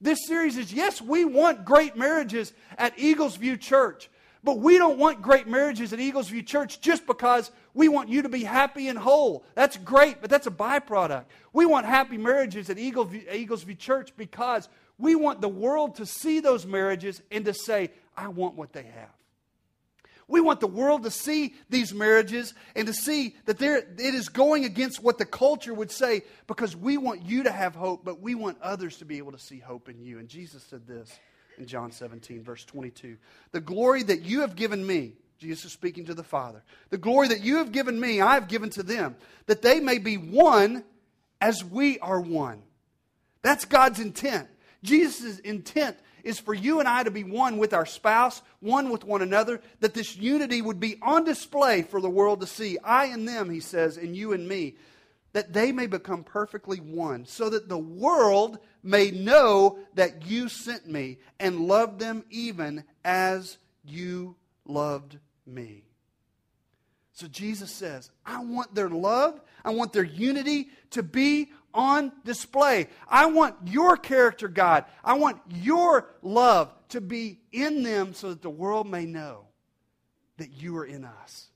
This 0.00 0.26
series 0.26 0.56
is 0.56 0.72
yes, 0.72 1.02
we 1.02 1.24
want 1.24 1.64
great 1.64 1.96
marriages 1.96 2.52
at 2.78 2.94
Eagles 2.96 3.34
View 3.34 3.56
Church, 3.56 4.08
but 4.44 4.60
we 4.60 4.78
don't 4.78 4.98
want 4.98 5.20
great 5.20 5.48
marriages 5.48 5.92
at 5.92 5.98
Eagles 5.98 6.28
View 6.28 6.42
Church 6.42 6.80
just 6.80 7.08
because 7.08 7.50
we 7.74 7.88
want 7.88 8.08
you 8.08 8.22
to 8.22 8.28
be 8.28 8.44
happy 8.44 8.86
and 8.86 8.96
whole. 8.96 9.44
That's 9.56 9.76
great, 9.76 10.20
but 10.20 10.30
that's 10.30 10.46
a 10.46 10.50
byproduct. 10.50 11.24
We 11.52 11.66
want 11.66 11.84
happy 11.84 12.16
marriages 12.16 12.70
at 12.70 12.78
Eagles 12.78 13.10
View, 13.10 13.24
Eagles 13.32 13.64
View 13.64 13.74
Church 13.74 14.12
because 14.16 14.68
we 14.96 15.16
want 15.16 15.40
the 15.40 15.48
world 15.48 15.96
to 15.96 16.06
see 16.06 16.38
those 16.38 16.66
marriages 16.66 17.20
and 17.32 17.44
to 17.46 17.52
say, 17.54 17.90
I 18.16 18.28
want 18.28 18.54
what 18.54 18.72
they 18.72 18.84
have. 18.84 19.10
We 20.32 20.40
want 20.40 20.60
the 20.60 20.66
world 20.66 21.02
to 21.02 21.10
see 21.10 21.52
these 21.68 21.92
marriages 21.92 22.54
and 22.74 22.86
to 22.86 22.94
see 22.94 23.36
that 23.44 23.58
there, 23.58 23.76
it 23.76 24.14
is 24.14 24.30
going 24.30 24.64
against 24.64 25.02
what 25.02 25.18
the 25.18 25.26
culture 25.26 25.74
would 25.74 25.90
say 25.90 26.22
because 26.46 26.74
we 26.74 26.96
want 26.96 27.20
you 27.20 27.42
to 27.42 27.52
have 27.52 27.74
hope, 27.74 28.02
but 28.02 28.22
we 28.22 28.34
want 28.34 28.56
others 28.62 28.96
to 28.96 29.04
be 29.04 29.18
able 29.18 29.32
to 29.32 29.38
see 29.38 29.58
hope 29.58 29.90
in 29.90 30.00
you. 30.00 30.18
And 30.18 30.30
Jesus 30.30 30.62
said 30.62 30.86
this 30.86 31.10
in 31.58 31.66
John 31.66 31.92
17, 31.92 32.42
verse 32.42 32.64
22 32.64 33.18
The 33.50 33.60
glory 33.60 34.04
that 34.04 34.22
you 34.22 34.40
have 34.40 34.56
given 34.56 34.86
me, 34.86 35.12
Jesus 35.38 35.66
is 35.66 35.72
speaking 35.72 36.06
to 36.06 36.14
the 36.14 36.24
Father, 36.24 36.62
the 36.88 36.96
glory 36.96 37.28
that 37.28 37.42
you 37.42 37.58
have 37.58 37.70
given 37.70 38.00
me, 38.00 38.22
I 38.22 38.32
have 38.32 38.48
given 38.48 38.70
to 38.70 38.82
them, 38.82 39.16
that 39.48 39.60
they 39.60 39.80
may 39.80 39.98
be 39.98 40.16
one 40.16 40.82
as 41.42 41.62
we 41.62 41.98
are 41.98 42.22
one. 42.22 42.62
That's 43.42 43.66
God's 43.66 44.00
intent. 44.00 44.48
Jesus' 44.82 45.40
intent 45.40 45.98
is 46.24 46.38
for 46.38 46.54
you 46.54 46.78
and 46.78 46.88
I 46.88 47.02
to 47.02 47.10
be 47.10 47.24
one 47.24 47.58
with 47.58 47.72
our 47.72 47.86
spouse, 47.86 48.42
one 48.60 48.90
with 48.90 49.04
one 49.04 49.22
another, 49.22 49.60
that 49.80 49.94
this 49.94 50.16
unity 50.16 50.62
would 50.62 50.80
be 50.80 50.98
on 51.02 51.24
display 51.24 51.82
for 51.82 52.00
the 52.00 52.10
world 52.10 52.40
to 52.40 52.46
see. 52.46 52.78
I 52.84 53.06
and 53.06 53.26
them, 53.26 53.50
he 53.50 53.60
says, 53.60 53.96
and 53.96 54.16
you 54.16 54.32
and 54.32 54.48
me, 54.48 54.76
that 55.32 55.52
they 55.52 55.72
may 55.72 55.86
become 55.86 56.24
perfectly 56.24 56.78
one, 56.78 57.24
so 57.26 57.48
that 57.48 57.68
the 57.68 57.78
world 57.78 58.58
may 58.82 59.10
know 59.10 59.78
that 59.94 60.26
you 60.26 60.48
sent 60.48 60.86
me 60.86 61.18
and 61.40 61.60
loved 61.60 61.98
them 61.98 62.24
even 62.30 62.84
as 63.04 63.58
you 63.84 64.36
loved 64.66 65.18
me. 65.46 65.84
So 67.14 67.26
Jesus 67.28 67.70
says, 67.70 68.10
I 68.24 68.42
want 68.42 68.74
their 68.74 68.88
love, 68.88 69.40
I 69.64 69.70
want 69.70 69.92
their 69.92 70.02
unity 70.02 70.70
to 70.90 71.02
be 71.02 71.50
on 71.74 72.12
display. 72.24 72.88
I 73.08 73.26
want 73.26 73.56
your 73.66 73.96
character, 73.96 74.48
God. 74.48 74.84
I 75.04 75.14
want 75.14 75.40
your 75.48 76.08
love 76.22 76.72
to 76.90 77.00
be 77.00 77.40
in 77.52 77.82
them 77.82 78.14
so 78.14 78.30
that 78.30 78.42
the 78.42 78.50
world 78.50 78.86
may 78.86 79.06
know 79.06 79.46
that 80.38 80.50
you 80.50 80.76
are 80.76 80.84
in 80.84 81.04
us. 81.04 81.48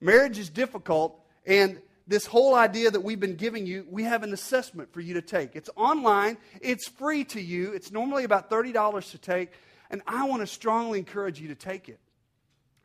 Marriage 0.00 0.38
is 0.38 0.48
difficult, 0.48 1.20
and 1.46 1.80
this 2.06 2.26
whole 2.26 2.54
idea 2.54 2.90
that 2.90 3.00
we've 3.00 3.20
been 3.20 3.36
giving 3.36 3.66
you, 3.66 3.86
we 3.88 4.02
have 4.04 4.22
an 4.22 4.32
assessment 4.32 4.92
for 4.92 5.00
you 5.00 5.14
to 5.14 5.22
take. 5.22 5.54
It's 5.54 5.70
online, 5.76 6.38
it's 6.60 6.88
free 6.88 7.24
to 7.24 7.40
you, 7.40 7.72
it's 7.72 7.92
normally 7.92 8.24
about 8.24 8.50
$30 8.50 9.10
to 9.10 9.18
take, 9.18 9.52
and 9.90 10.02
I 10.06 10.24
want 10.24 10.40
to 10.40 10.46
strongly 10.46 10.98
encourage 10.98 11.40
you 11.40 11.48
to 11.48 11.54
take 11.54 11.88
it. 11.88 12.00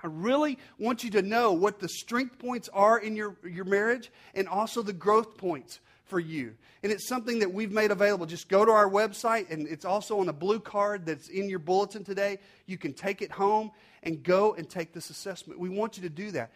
I 0.03 0.07
really 0.07 0.59
want 0.77 1.03
you 1.03 1.09
to 1.11 1.23
know 1.23 1.53
what 1.53 1.79
the 1.79 1.89
strength 1.89 2.37
points 2.37 2.69
are 2.73 2.99
in 2.99 3.15
your, 3.15 3.37
your 3.43 3.65
marriage 3.65 4.11
and 4.35 4.47
also 4.47 4.83
the 4.83 4.93
growth 4.93 5.37
points 5.37 5.79
for 6.05 6.19
you. 6.19 6.55
And 6.83 6.91
it's 6.91 7.07
something 7.07 7.39
that 7.39 7.53
we've 7.53 7.71
made 7.71 7.91
available. 7.91 8.25
Just 8.25 8.47
go 8.47 8.63
to 8.63 8.71
our 8.71 8.89
website, 8.89 9.49
and 9.51 9.67
it's 9.67 9.85
also 9.85 10.19
on 10.19 10.29
a 10.29 10.33
blue 10.33 10.59
card 10.59 11.05
that's 11.05 11.29
in 11.29 11.49
your 11.49 11.59
bulletin 11.59 12.03
today. 12.03 12.39
You 12.65 12.77
can 12.77 12.93
take 12.93 13.21
it 13.21 13.31
home 13.31 13.71
and 14.03 14.21
go 14.23 14.53
and 14.53 14.69
take 14.69 14.93
this 14.93 15.09
assessment. 15.09 15.59
We 15.59 15.69
want 15.69 15.97
you 15.97 16.03
to 16.03 16.09
do 16.09 16.31
that. 16.31 16.51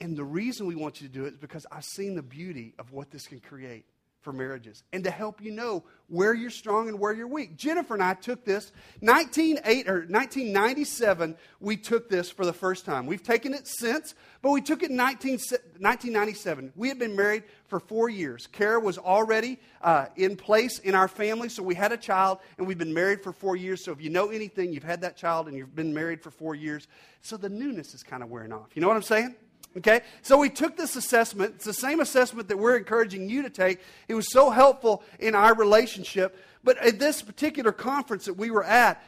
And 0.00 0.16
the 0.16 0.24
reason 0.24 0.66
we 0.66 0.74
want 0.74 1.00
you 1.00 1.08
to 1.08 1.12
do 1.12 1.24
it 1.24 1.34
is 1.34 1.38
because 1.38 1.66
I've 1.70 1.84
seen 1.84 2.14
the 2.14 2.22
beauty 2.22 2.74
of 2.78 2.92
what 2.92 3.10
this 3.10 3.26
can 3.26 3.40
create 3.40 3.84
for 4.24 4.32
marriages 4.32 4.82
and 4.92 5.04
to 5.04 5.10
help 5.10 5.40
you 5.40 5.52
know 5.52 5.84
where 6.08 6.34
you're 6.34 6.50
strong 6.50 6.88
and 6.88 6.98
where 6.98 7.12
you're 7.12 7.28
weak. 7.28 7.56
Jennifer 7.56 7.94
and 7.94 8.02
I 8.02 8.14
took 8.14 8.44
this 8.44 8.72
1908 9.00 9.88
or 9.88 10.06
1997 10.08 11.36
we 11.60 11.76
took 11.76 12.08
this 12.08 12.30
for 12.30 12.44
the 12.44 12.52
first 12.52 12.84
time. 12.84 13.06
We've 13.06 13.22
taken 13.22 13.54
it 13.54 13.66
since, 13.66 14.14
but 14.42 14.50
we 14.50 14.60
took 14.60 14.82
it 14.82 14.90
in 14.90 14.96
19, 14.96 15.32
1997. 15.32 16.72
We 16.74 16.88
had 16.88 16.98
been 16.98 17.14
married 17.14 17.44
for 17.66 17.80
4 17.80 18.08
years. 18.08 18.46
Kara 18.46 18.80
was 18.80 18.98
already 18.98 19.58
uh, 19.82 20.06
in 20.16 20.36
place 20.36 20.78
in 20.78 20.94
our 20.94 21.08
family, 21.08 21.48
so 21.48 21.62
we 21.62 21.74
had 21.74 21.92
a 21.92 21.96
child 21.96 22.38
and 22.58 22.66
we've 22.66 22.78
been 22.78 22.94
married 22.94 23.22
for 23.22 23.32
4 23.32 23.56
years. 23.56 23.84
So 23.84 23.92
if 23.92 24.00
you 24.00 24.10
know 24.10 24.30
anything, 24.30 24.72
you've 24.72 24.82
had 24.82 25.02
that 25.02 25.16
child 25.16 25.48
and 25.48 25.56
you've 25.56 25.74
been 25.74 25.94
married 25.94 26.22
for 26.22 26.30
4 26.30 26.54
years. 26.54 26.88
So 27.20 27.36
the 27.36 27.48
newness 27.48 27.94
is 27.94 28.02
kind 28.02 28.22
of 28.22 28.30
wearing 28.30 28.52
off. 28.52 28.68
You 28.74 28.82
know 28.82 28.88
what 28.88 28.96
I'm 28.96 29.02
saying? 29.02 29.36
Okay? 29.76 30.02
So 30.22 30.38
we 30.38 30.50
took 30.50 30.76
this 30.76 30.96
assessment. 30.96 31.54
It's 31.56 31.64
the 31.64 31.72
same 31.72 32.00
assessment 32.00 32.48
that 32.48 32.58
we're 32.58 32.76
encouraging 32.76 33.28
you 33.28 33.42
to 33.42 33.50
take. 33.50 33.80
It 34.08 34.14
was 34.14 34.30
so 34.30 34.50
helpful 34.50 35.02
in 35.18 35.34
our 35.34 35.54
relationship. 35.54 36.38
But 36.62 36.78
at 36.78 36.98
this 36.98 37.22
particular 37.22 37.72
conference 37.72 38.24
that 38.26 38.34
we 38.34 38.50
were 38.50 38.64
at, 38.64 39.02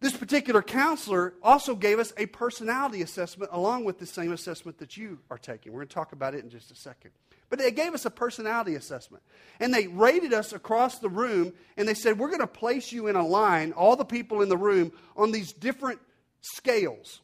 this 0.00 0.16
particular 0.16 0.62
counselor 0.62 1.34
also 1.42 1.74
gave 1.74 1.98
us 1.98 2.12
a 2.16 2.26
personality 2.26 3.02
assessment 3.02 3.50
along 3.52 3.84
with 3.84 3.98
the 3.98 4.06
same 4.06 4.32
assessment 4.32 4.78
that 4.78 4.96
you 4.96 5.18
are 5.30 5.38
taking. 5.38 5.72
We're 5.72 5.80
going 5.80 5.88
to 5.88 5.94
talk 5.94 6.12
about 6.12 6.34
it 6.34 6.44
in 6.44 6.50
just 6.50 6.70
a 6.70 6.76
second. 6.76 7.10
But 7.50 7.58
they 7.58 7.70
gave 7.70 7.94
us 7.94 8.04
a 8.04 8.10
personality 8.10 8.74
assessment. 8.74 9.22
And 9.58 9.72
they 9.74 9.86
rated 9.88 10.32
us 10.32 10.52
across 10.52 10.98
the 10.98 11.08
room 11.08 11.52
and 11.76 11.88
they 11.88 11.94
said, 11.94 12.18
We're 12.18 12.28
going 12.28 12.40
to 12.40 12.46
place 12.46 12.92
you 12.92 13.08
in 13.08 13.16
a 13.16 13.26
line, 13.26 13.72
all 13.72 13.96
the 13.96 14.04
people 14.04 14.42
in 14.42 14.48
the 14.48 14.56
room, 14.56 14.92
on 15.16 15.32
these 15.32 15.52
different 15.52 16.00
scales. 16.42 17.20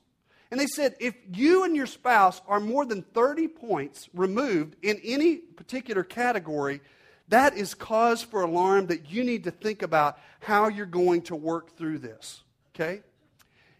And 0.54 0.60
they 0.60 0.68
said, 0.68 0.94
if 1.00 1.16
you 1.32 1.64
and 1.64 1.74
your 1.74 1.84
spouse 1.84 2.40
are 2.46 2.60
more 2.60 2.86
than 2.86 3.02
30 3.02 3.48
points 3.48 4.08
removed 4.14 4.76
in 4.82 5.00
any 5.02 5.38
particular 5.38 6.04
category, 6.04 6.80
that 7.26 7.56
is 7.56 7.74
cause 7.74 8.22
for 8.22 8.42
alarm 8.42 8.86
that 8.86 9.10
you 9.10 9.24
need 9.24 9.42
to 9.42 9.50
think 9.50 9.82
about 9.82 10.16
how 10.38 10.68
you're 10.68 10.86
going 10.86 11.22
to 11.22 11.34
work 11.34 11.76
through 11.76 11.98
this. 11.98 12.44
Okay? 12.72 13.02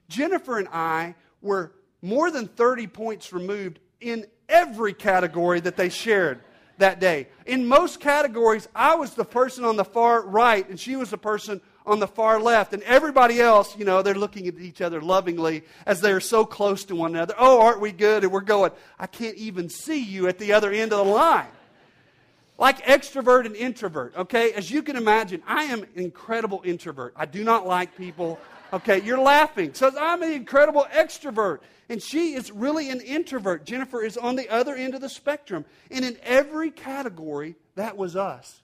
Jennifer 0.09 0.59
and 0.59 0.67
I 0.67 1.15
were 1.41 1.71
more 2.03 2.33
than 2.33 2.49
30 2.49 2.89
points 2.89 3.33
removed 3.33 3.79
in 4.01 4.27
every 4.49 4.95
category 4.95 5.61
that 5.61 5.77
they 5.77 5.91
shared 5.91 6.41
that 6.79 6.99
day. 6.99 7.29
In 7.47 7.69
most 7.69 8.01
categories, 8.01 8.67
I 8.75 8.97
was 8.97 9.15
the 9.15 9.25
person 9.25 9.65
on 9.65 9.77
the 9.77 9.85
far 9.85 10.27
right, 10.27 10.69
and 10.69 10.81
she 10.81 10.97
was 10.97 11.11
the 11.11 11.19
person 11.19 11.61
on 11.87 12.01
the 12.01 12.07
far 12.07 12.41
left. 12.41 12.73
And 12.73 12.83
everybody 12.85 13.41
else, 13.41 13.77
you 13.77 13.85
know, 13.85 14.03
they're 14.03 14.15
looking 14.15 14.47
at 14.47 14.59
each 14.59 14.81
other 14.81 15.01
lovingly 15.01 15.65
as 15.87 16.01
they're 16.01 16.21
so 16.21 16.45
close 16.45 16.85
to 16.87 16.97
one 16.97 17.15
another. 17.15 17.35
Oh, 17.39 17.63
aren't 17.63 17.81
we 17.81 17.93
good? 17.93 18.25
And 18.25 18.33
we're 18.33 18.41
going, 18.41 18.73
I 18.99 19.07
can't 19.07 19.37
even 19.37 19.69
see 19.69 20.03
you 20.03 20.29
at 20.29 20.39
the 20.39 20.53
other 20.53 20.71
end 20.71 20.93
of 20.93 21.07
the 21.07 21.13
line. 21.13 21.49
Like 22.57 22.85
extrovert 22.85 23.47
and 23.47 23.57
introvert, 23.57 24.17
okay? 24.17 24.53
As 24.53 24.71
you 24.71 24.83
can 24.83 24.97
imagine, 24.97 25.43
I 25.47 25.65
am 25.65 25.83
an 25.83 25.89
incredible 25.97 26.63
introvert. 26.65 27.13
I 27.17 27.27
do 27.27 27.43
not 27.43 27.67
like 27.67 27.97
people. 27.97 28.39
Okay, 28.73 29.03
you're 29.03 29.19
laughing. 29.19 29.75
So 29.75 29.91
I'm 29.99 30.23
an 30.23 30.33
incredible 30.33 30.87
extrovert. 30.93 31.61
And 31.89 32.03
she 32.03 32.35
is 32.35 32.51
really 32.51 32.91
an 32.91 33.01
introvert. 33.01 33.67
Jennifer 33.67 34.03
is 34.03 34.17
on 34.17 34.37
the 34.37 34.49
other 34.49 34.75
end 34.75 34.95
of 34.95 35.01
the 35.01 35.09
spectrum. 35.09 35.65
And 35.91 36.05
in 36.05 36.17
every 36.23 36.71
category, 36.71 37.57
that 37.75 37.97
was 37.97 38.17
us. 38.17 38.63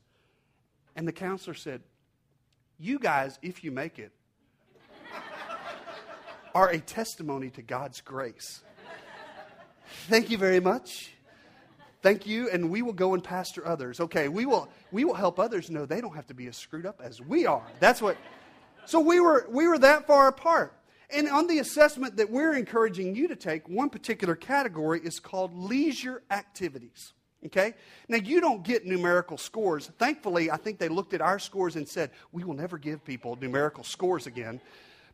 And 0.97 1.07
the 1.07 1.13
counselor 1.13 1.55
said, 1.55 1.83
you 2.81 2.99
guys, 2.99 3.39
if 3.43 3.63
you 3.63 3.71
make 3.71 3.99
it, 3.99 4.13
are 6.55 6.71
a 6.71 6.79
testimony 6.79 7.51
to 7.51 7.63
God's 7.63 8.01
grace. 8.01 8.63
Thank 10.09 10.31
you 10.31 10.39
very 10.39 10.61
much. 10.61 11.13
Thank 12.03 12.27
you, 12.27 12.49
and 12.49 12.71
we 12.71 12.81
will 12.81 12.95
go 12.95 13.13
and 13.13 13.23
pastor 13.23 13.67
others. 13.67 14.01
Okay, 14.01 14.29
we 14.29 14.47
will 14.47 14.69
we 14.91 15.05
will 15.05 15.15
help 15.15 15.39
others 15.39 15.71
know 15.71 15.85
they 15.85 16.01
don't 16.01 16.15
have 16.15 16.27
to 16.29 16.35
be 16.35 16.47
as 16.47 16.57
screwed 16.57 16.87
up 16.87 17.01
as 17.03 17.21
we 17.21 17.45
are. 17.45 17.67
That's 17.79 18.01
what. 18.01 18.17
So 18.87 19.01
we 19.01 19.21
were 19.21 19.47
we 19.51 19.69
were 19.69 19.79
that 19.79 20.07
far 20.07 20.29
apart. 20.29 20.75
And 21.11 21.29
on 21.29 21.49
the 21.49 21.59
assessment 21.59 22.17
that 22.17 22.31
we're 22.31 22.55
encouraging 22.55 23.17
you 23.17 23.29
to 23.29 23.37
take, 23.37 23.69
one 23.69 23.91
particular 23.91 24.37
category 24.37 25.01
is 25.03 25.19
called 25.19 25.55
leisure 25.55 26.23
activities. 26.31 27.13
Okay? 27.47 27.75
Now, 28.09 28.19
you 28.19 28.41
don't 28.41 28.63
get 28.63 28.87
numerical 28.87 29.39
scores. 29.39 29.87
Thankfully, 29.99 30.51
I 30.51 30.57
think 30.57 30.79
they 30.79 30.89
looked 30.89 31.15
at 31.15 31.21
our 31.21 31.39
scores 31.39 31.77
and 31.77 31.89
said, 31.89 32.11
we 32.33 32.45
will 32.45 32.55
never 32.55 32.79
give 32.79 33.05
people 33.05 33.37
numerical 33.41 33.85
scores 33.85 34.27
again. 34.27 34.61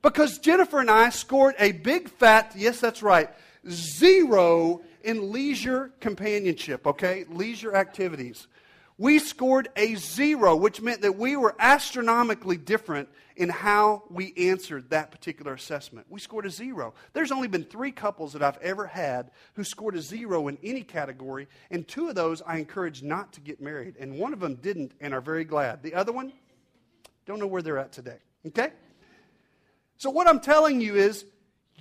Because 0.03 0.39
Jennifer 0.39 0.81
and 0.81 0.91
I 0.91 1.11
scored 1.11 1.55
a 1.59 1.73
big 1.73 2.09
fat, 2.09 2.53
yes, 2.57 2.81
that's 2.81 3.03
right, 3.03 3.31
zero 3.69 4.83
in 5.03 5.33
leisure 5.33 5.93
companionship, 6.01 6.87
okay? 6.87 7.25
Leisure 7.29 7.75
activities 7.75 8.47
we 8.99 9.19
scored 9.19 9.69
a 9.77 9.95
zero, 9.97 10.57
which 10.57 10.81
meant 10.81 11.03
that 11.03 11.17
we 11.17 11.37
were 11.37 11.55
astronomically 11.59 12.57
different 12.57 13.09
in 13.37 13.51
how 13.51 14.03
we 14.11 14.33
answered 14.37 14.91
that 14.91 15.11
particular 15.11 15.53
assessment. 15.53 16.07
We 16.09 16.21
scored 16.21 16.47
a 16.47 16.51
zero. 16.51 16.95
There's 17.13 17.31
only 17.31 17.49
been 17.49 17.65
three 17.65 17.93
couples 17.93 18.33
that 18.33 18.43
I've 18.43 18.57
ever 18.59 18.87
had 18.87 19.31
who 19.55 19.63
scored 19.63 19.95
a 19.95 20.01
zero 20.01 20.49
in 20.49 20.59
any 20.63 20.83
category, 20.83 21.47
and 21.71 21.87
two 21.87 22.09
of 22.09 22.15
those 22.15 22.43
I 22.43 22.57
encouraged 22.59 23.05
not 23.05 23.35
to 23.35 23.41
get 23.41 23.61
married, 23.61 23.97
and 24.01 24.19
one 24.19 24.33
of 24.33 24.41
them 24.41 24.55
didn't 24.57 24.93
and 25.01 25.13
are 25.13 25.21
very 25.21 25.45
glad. 25.45 25.83
The 25.83 25.95
other 25.95 26.13
one, 26.13 26.33
don't 27.27 27.39
know 27.39 27.47
where 27.47 27.63
they're 27.63 27.79
at 27.79 27.93
today. 27.93 28.19
Okay? 28.47 28.71
So, 29.99 30.11
what 30.11 30.29
I'm 30.29 30.41
telling 30.41 30.81
you 30.81 30.97
is, 30.97 31.25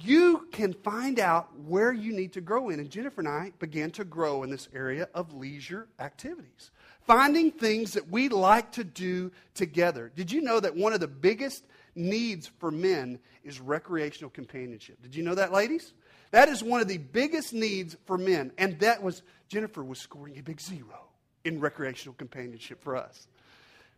you 0.01 0.47
can 0.51 0.73
find 0.73 1.19
out 1.19 1.57
where 1.59 1.93
you 1.93 2.11
need 2.11 2.33
to 2.33 2.41
grow 2.41 2.69
in. 2.69 2.79
And 2.81 2.89
Jennifer 2.89 3.21
and 3.21 3.29
I 3.29 3.53
began 3.59 3.91
to 3.91 4.03
grow 4.03 4.43
in 4.43 4.49
this 4.49 4.67
area 4.73 5.07
of 5.13 5.33
leisure 5.33 5.87
activities 5.99 6.71
finding 7.05 7.51
things 7.51 7.93
that 7.93 8.09
we 8.09 8.29
like 8.29 8.71
to 8.73 8.83
do 8.83 9.31
together. 9.53 10.11
Did 10.15 10.31
you 10.31 10.41
know 10.41 10.59
that 10.59 10.75
one 10.75 10.93
of 10.93 10.99
the 10.99 11.07
biggest 11.07 11.63
needs 11.95 12.47
for 12.59 12.71
men 12.71 13.19
is 13.43 13.59
recreational 13.59 14.29
companionship? 14.29 15.01
Did 15.01 15.15
you 15.15 15.23
know 15.23 15.35
that, 15.35 15.51
ladies? 15.51 15.93
That 16.31 16.49
is 16.49 16.63
one 16.63 16.81
of 16.81 16.87
the 16.87 16.97
biggest 16.97 17.53
needs 17.53 17.95
for 18.05 18.17
men. 18.17 18.51
And 18.57 18.79
that 18.79 19.01
was, 19.01 19.21
Jennifer 19.47 19.83
was 19.83 19.99
scoring 19.99 20.37
a 20.37 20.43
big 20.43 20.59
zero 20.59 21.07
in 21.43 21.59
recreational 21.59 22.15
companionship 22.15 22.83
for 22.83 22.95
us. 22.95 23.27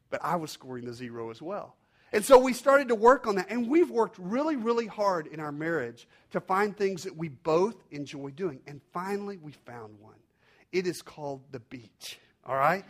But 0.09 0.23
I 0.23 0.35
was 0.35 0.51
scoring 0.51 0.85
the 0.85 0.93
zero 0.93 1.31
as 1.31 1.41
well. 1.41 1.75
And 2.13 2.23
so 2.23 2.37
we 2.37 2.53
started 2.53 2.87
to 2.89 2.95
work 2.95 3.27
on 3.27 3.35
that. 3.35 3.49
And 3.49 3.69
we've 3.69 3.89
worked 3.89 4.17
really, 4.19 4.55
really 4.55 4.87
hard 4.87 5.27
in 5.27 5.39
our 5.39 5.51
marriage 5.51 6.07
to 6.31 6.39
find 6.39 6.75
things 6.75 7.03
that 7.03 7.17
we 7.17 7.29
both 7.29 7.75
enjoy 7.91 8.31
doing. 8.31 8.59
And 8.67 8.81
finally, 8.93 9.37
we 9.37 9.53
found 9.65 9.99
one. 9.99 10.15
It 10.71 10.87
is 10.87 11.01
called 11.01 11.41
the 11.51 11.59
beach 11.59 12.19
all 12.47 12.55
right? 12.55 12.85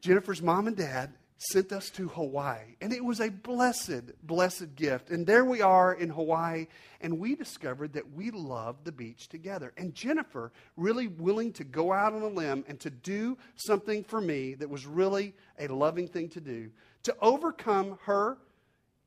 Jennifer's 0.00 0.42
mom 0.42 0.66
and 0.66 0.76
dad 0.76 1.12
sent 1.36 1.72
us 1.72 1.90
to 1.90 2.08
Hawaii, 2.08 2.76
and 2.80 2.92
it 2.92 3.04
was 3.04 3.20
a 3.20 3.28
blessed, 3.28 4.12
blessed 4.22 4.76
gift. 4.76 5.10
And 5.10 5.26
there 5.26 5.44
we 5.44 5.60
are 5.60 5.92
in 5.92 6.08
Hawaii, 6.08 6.66
and 7.00 7.18
we 7.18 7.34
discovered 7.34 7.92
that 7.94 8.14
we 8.14 8.30
loved 8.30 8.84
the 8.84 8.92
beach 8.92 9.28
together. 9.28 9.72
And 9.76 9.94
Jennifer, 9.94 10.52
really 10.76 11.08
willing 11.08 11.52
to 11.54 11.64
go 11.64 11.92
out 11.92 12.12
on 12.14 12.22
a 12.22 12.28
limb 12.28 12.64
and 12.66 12.80
to 12.80 12.90
do 12.90 13.36
something 13.56 14.04
for 14.04 14.20
me 14.20 14.54
that 14.54 14.70
was 14.70 14.86
really 14.86 15.34
a 15.58 15.68
loving 15.68 16.08
thing 16.08 16.28
to 16.30 16.40
do, 16.40 16.70
to 17.02 17.14
overcome 17.20 17.98
her 18.04 18.38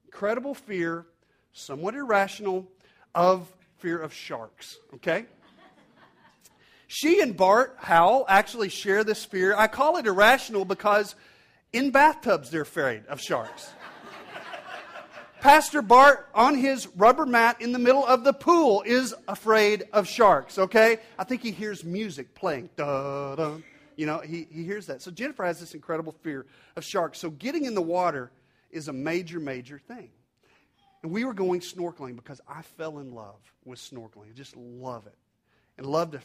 incredible 0.06 0.54
fear, 0.54 1.06
somewhat 1.54 1.96
irrational, 1.96 2.68
of 3.16 3.52
fear 3.78 4.00
of 4.00 4.14
sharks, 4.14 4.78
okay? 4.94 5.26
She 6.88 7.22
and 7.22 7.36
Bart 7.36 7.76
Howell 7.80 8.26
actually 8.30 8.70
share 8.70 9.04
this 9.04 9.26
fear. 9.26 9.54
I 9.56 9.68
call 9.68 9.98
it 9.98 10.08
irrational 10.08 10.64
because 10.64 11.16
in 11.74 11.92
bathtubs 11.92 12.50
they're 12.50 12.62
afraid 12.62 13.06
of 13.08 13.20
sharks. 13.22 13.70
Pastor 15.42 15.82
Bart 15.82 16.30
on 16.34 16.56
his 16.56 16.88
rubber 16.96 17.26
mat 17.26 17.62
in 17.62 17.74
the 17.74 17.80
middle 17.80 18.06
of 18.06 18.24
the 18.24 18.32
pool 18.32 18.84
is 18.86 19.14
afraid 19.28 19.84
of 19.92 20.08
sharks, 20.08 20.58
okay? 20.58 21.00
I 21.20 21.26
think 21.26 21.42
he 21.44 21.52
hears 21.52 21.84
music 21.84 22.34
playing. 22.34 22.70
Da-da. 22.78 23.58
You 23.98 24.06
know, 24.06 24.20
he, 24.20 24.48
he 24.50 24.64
hears 24.64 24.86
that. 24.86 25.02
So 25.02 25.12
Jennifer 25.12 25.44
has 25.44 25.60
this 25.60 25.74
incredible 25.74 26.16
fear 26.24 26.46
of 26.78 26.86
sharks. 26.86 27.20
So 27.20 27.30
getting 27.32 27.66
in 27.66 27.76
the 27.76 27.82
water 27.82 28.32
is 28.72 28.88
a 28.88 28.94
major, 28.94 29.40
major 29.40 29.78
thing. 29.78 30.10
And 31.04 31.12
we 31.12 31.26
were 31.26 31.34
going 31.34 31.60
snorkeling 31.60 32.16
because 32.16 32.40
I 32.48 32.62
fell 32.62 33.00
in 33.00 33.14
love 33.14 33.40
with 33.66 33.80
snorkeling. 33.80 34.30
I 34.30 34.34
just 34.36 34.56
love 34.56 35.06
it. 35.08 35.16
And 35.78 35.86
love 35.86 36.12
to 36.12 36.22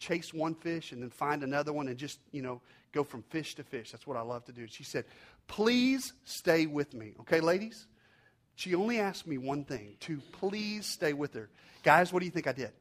chase 0.00 0.34
one 0.34 0.54
fish 0.54 0.90
and 0.90 1.00
then 1.00 1.10
find 1.10 1.44
another 1.44 1.72
one 1.72 1.86
and 1.86 1.96
just, 1.96 2.18
you 2.32 2.42
know, 2.42 2.60
go 2.92 3.04
from 3.04 3.22
fish 3.30 3.54
to 3.54 3.62
fish. 3.62 3.92
That's 3.92 4.06
what 4.06 4.16
I 4.16 4.22
love 4.22 4.44
to 4.46 4.52
do. 4.52 4.66
She 4.66 4.82
said, 4.82 5.04
Please 5.46 6.12
stay 6.24 6.66
with 6.66 6.94
me. 6.94 7.12
Okay, 7.20 7.40
ladies? 7.40 7.86
She 8.56 8.74
only 8.74 8.98
asked 8.98 9.26
me 9.26 9.38
one 9.38 9.64
thing 9.64 9.96
to 10.00 10.20
please 10.32 10.86
stay 10.86 11.12
with 11.12 11.34
her. 11.34 11.48
Guys, 11.82 12.12
what 12.12 12.20
do 12.20 12.26
you 12.26 12.30
think 12.30 12.46
I 12.46 12.52
did? 12.52 12.72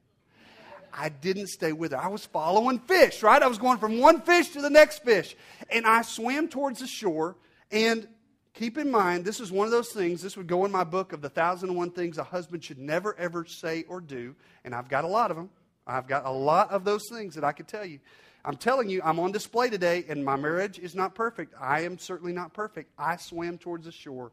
I 0.94 1.10
didn't 1.10 1.48
stay 1.48 1.72
with 1.72 1.92
her. 1.92 1.98
I 1.98 2.08
was 2.08 2.26
following 2.26 2.80
fish, 2.80 3.24
right? 3.24 3.42
I 3.42 3.48
was 3.48 3.58
going 3.58 3.78
from 3.78 4.00
one 4.00 4.22
fish 4.22 4.50
to 4.50 4.62
the 4.62 4.70
next 4.70 5.04
fish. 5.04 5.36
And 5.72 5.86
I 5.86 6.02
swam 6.02 6.48
towards 6.48 6.80
the 6.80 6.88
shore. 6.88 7.38
And 7.72 8.08
keep 8.54 8.78
in 8.78 8.92
mind, 8.92 9.26
this 9.26 9.40
is 9.40 9.52
one 9.52 9.66
of 9.66 9.72
those 9.72 9.90
things, 9.90 10.22
this 10.22 10.36
would 10.36 10.48
go 10.48 10.66
in 10.66 10.72
my 10.72 10.84
book 10.84 11.14
of 11.14 11.22
the 11.22 11.30
thousand 11.30 11.70
and 11.70 11.78
one 11.78 11.92
things 11.92 12.18
a 12.18 12.24
husband 12.24 12.64
should 12.64 12.80
never, 12.80 13.18
ever 13.18 13.46
say 13.46 13.86
or 13.88 14.02
do. 14.02 14.36
And 14.66 14.76
I've 14.76 14.90
got 14.90 15.06
a 15.06 15.08
lot 15.08 15.32
of 15.32 15.38
them. 15.38 15.50
I've 15.90 16.08
got 16.08 16.26
a 16.26 16.32
lot 16.32 16.72
of 16.72 16.84
those 16.84 17.10
things 17.10 17.36
that 17.36 17.44
I 17.44 17.52
could 17.52 17.68
tell 17.68 17.86
you. 17.86 18.00
I'm 18.46 18.56
telling 18.56 18.90
you, 18.90 19.02
I'm 19.04 19.20
on 19.20 19.32
display 19.32 19.70
today, 19.70 20.06
and 20.08 20.24
my 20.24 20.36
marriage 20.36 20.80
is 20.80 20.96
not 20.96 21.16
perfect. 21.16 21.54
I 21.60 21.82
am 21.82 21.98
certainly 21.98 22.32
not 22.32 22.54
perfect. 22.54 22.92
I 22.98 23.18
swam 23.18 23.58
towards 23.58 23.86
the 23.86 23.92
shore, 23.92 24.32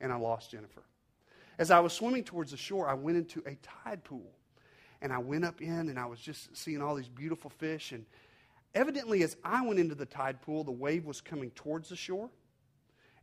and 0.00 0.12
I 0.12 0.16
lost 0.16 0.50
Jennifer. 0.50 0.82
As 1.58 1.70
I 1.70 1.80
was 1.80 1.92
swimming 1.92 2.22
towards 2.24 2.52
the 2.52 2.56
shore, 2.56 2.88
I 2.88 2.94
went 2.94 3.16
into 3.16 3.42
a 3.46 3.56
tide 3.84 4.04
pool. 4.04 4.30
And 5.00 5.12
I 5.12 5.18
went 5.18 5.44
up 5.44 5.60
in, 5.60 5.88
and 5.88 5.98
I 5.98 6.06
was 6.06 6.20
just 6.20 6.56
seeing 6.56 6.82
all 6.82 6.94
these 6.94 7.08
beautiful 7.08 7.50
fish. 7.50 7.92
And 7.92 8.04
evidently, 8.74 9.22
as 9.22 9.36
I 9.42 9.66
went 9.66 9.80
into 9.80 9.94
the 9.94 10.06
tide 10.06 10.40
pool, 10.42 10.62
the 10.62 10.70
wave 10.70 11.04
was 11.04 11.20
coming 11.20 11.50
towards 11.50 11.88
the 11.88 11.96
shore. 11.96 12.30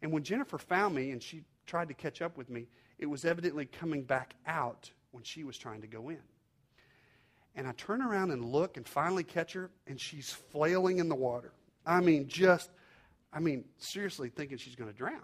And 0.01 0.12
when 0.12 0.24
Jennifer 0.24 0.58
found 0.58 0.96
me 0.96 1.12
and 1.12 1.22
she 1.22 1.44
tried 1.65 1.88
to 1.89 1.94
catch 1.94 2.22
up 2.22 2.38
with 2.38 2.50
me, 2.50 2.68
it 2.98 3.06
was 3.06 3.25
evidently 3.25 3.65
coming 3.65 4.04
back 4.04 4.36
out 4.46 4.92
when 5.12 5.24
she 5.24 5.44
was 5.44 5.58
trying 5.58 5.82
to 5.82 5.88
go 5.88 6.10
in. 6.10 6.20
And 7.55 7.67
I 7.67 7.71
turn 7.74 8.01
around 8.01 8.31
and 8.31 8.43
look 8.43 8.77
and 8.77 8.88
finally 8.88 9.24
catch 9.24 9.53
her, 9.53 9.69
and 9.88 10.00
she's 10.00 10.29
flailing 10.29 10.97
in 11.00 11.07
the 11.07 11.15
water. 11.15 11.51
I 11.85 12.01
mean, 12.01 12.27
just, 12.27 12.69
I 13.31 13.39
mean, 13.39 13.63
seriously 13.77 14.29
thinking 14.29 14.57
she's 14.57 14.75
going 14.75 14.91
to 14.91 14.97
drown. 14.97 15.21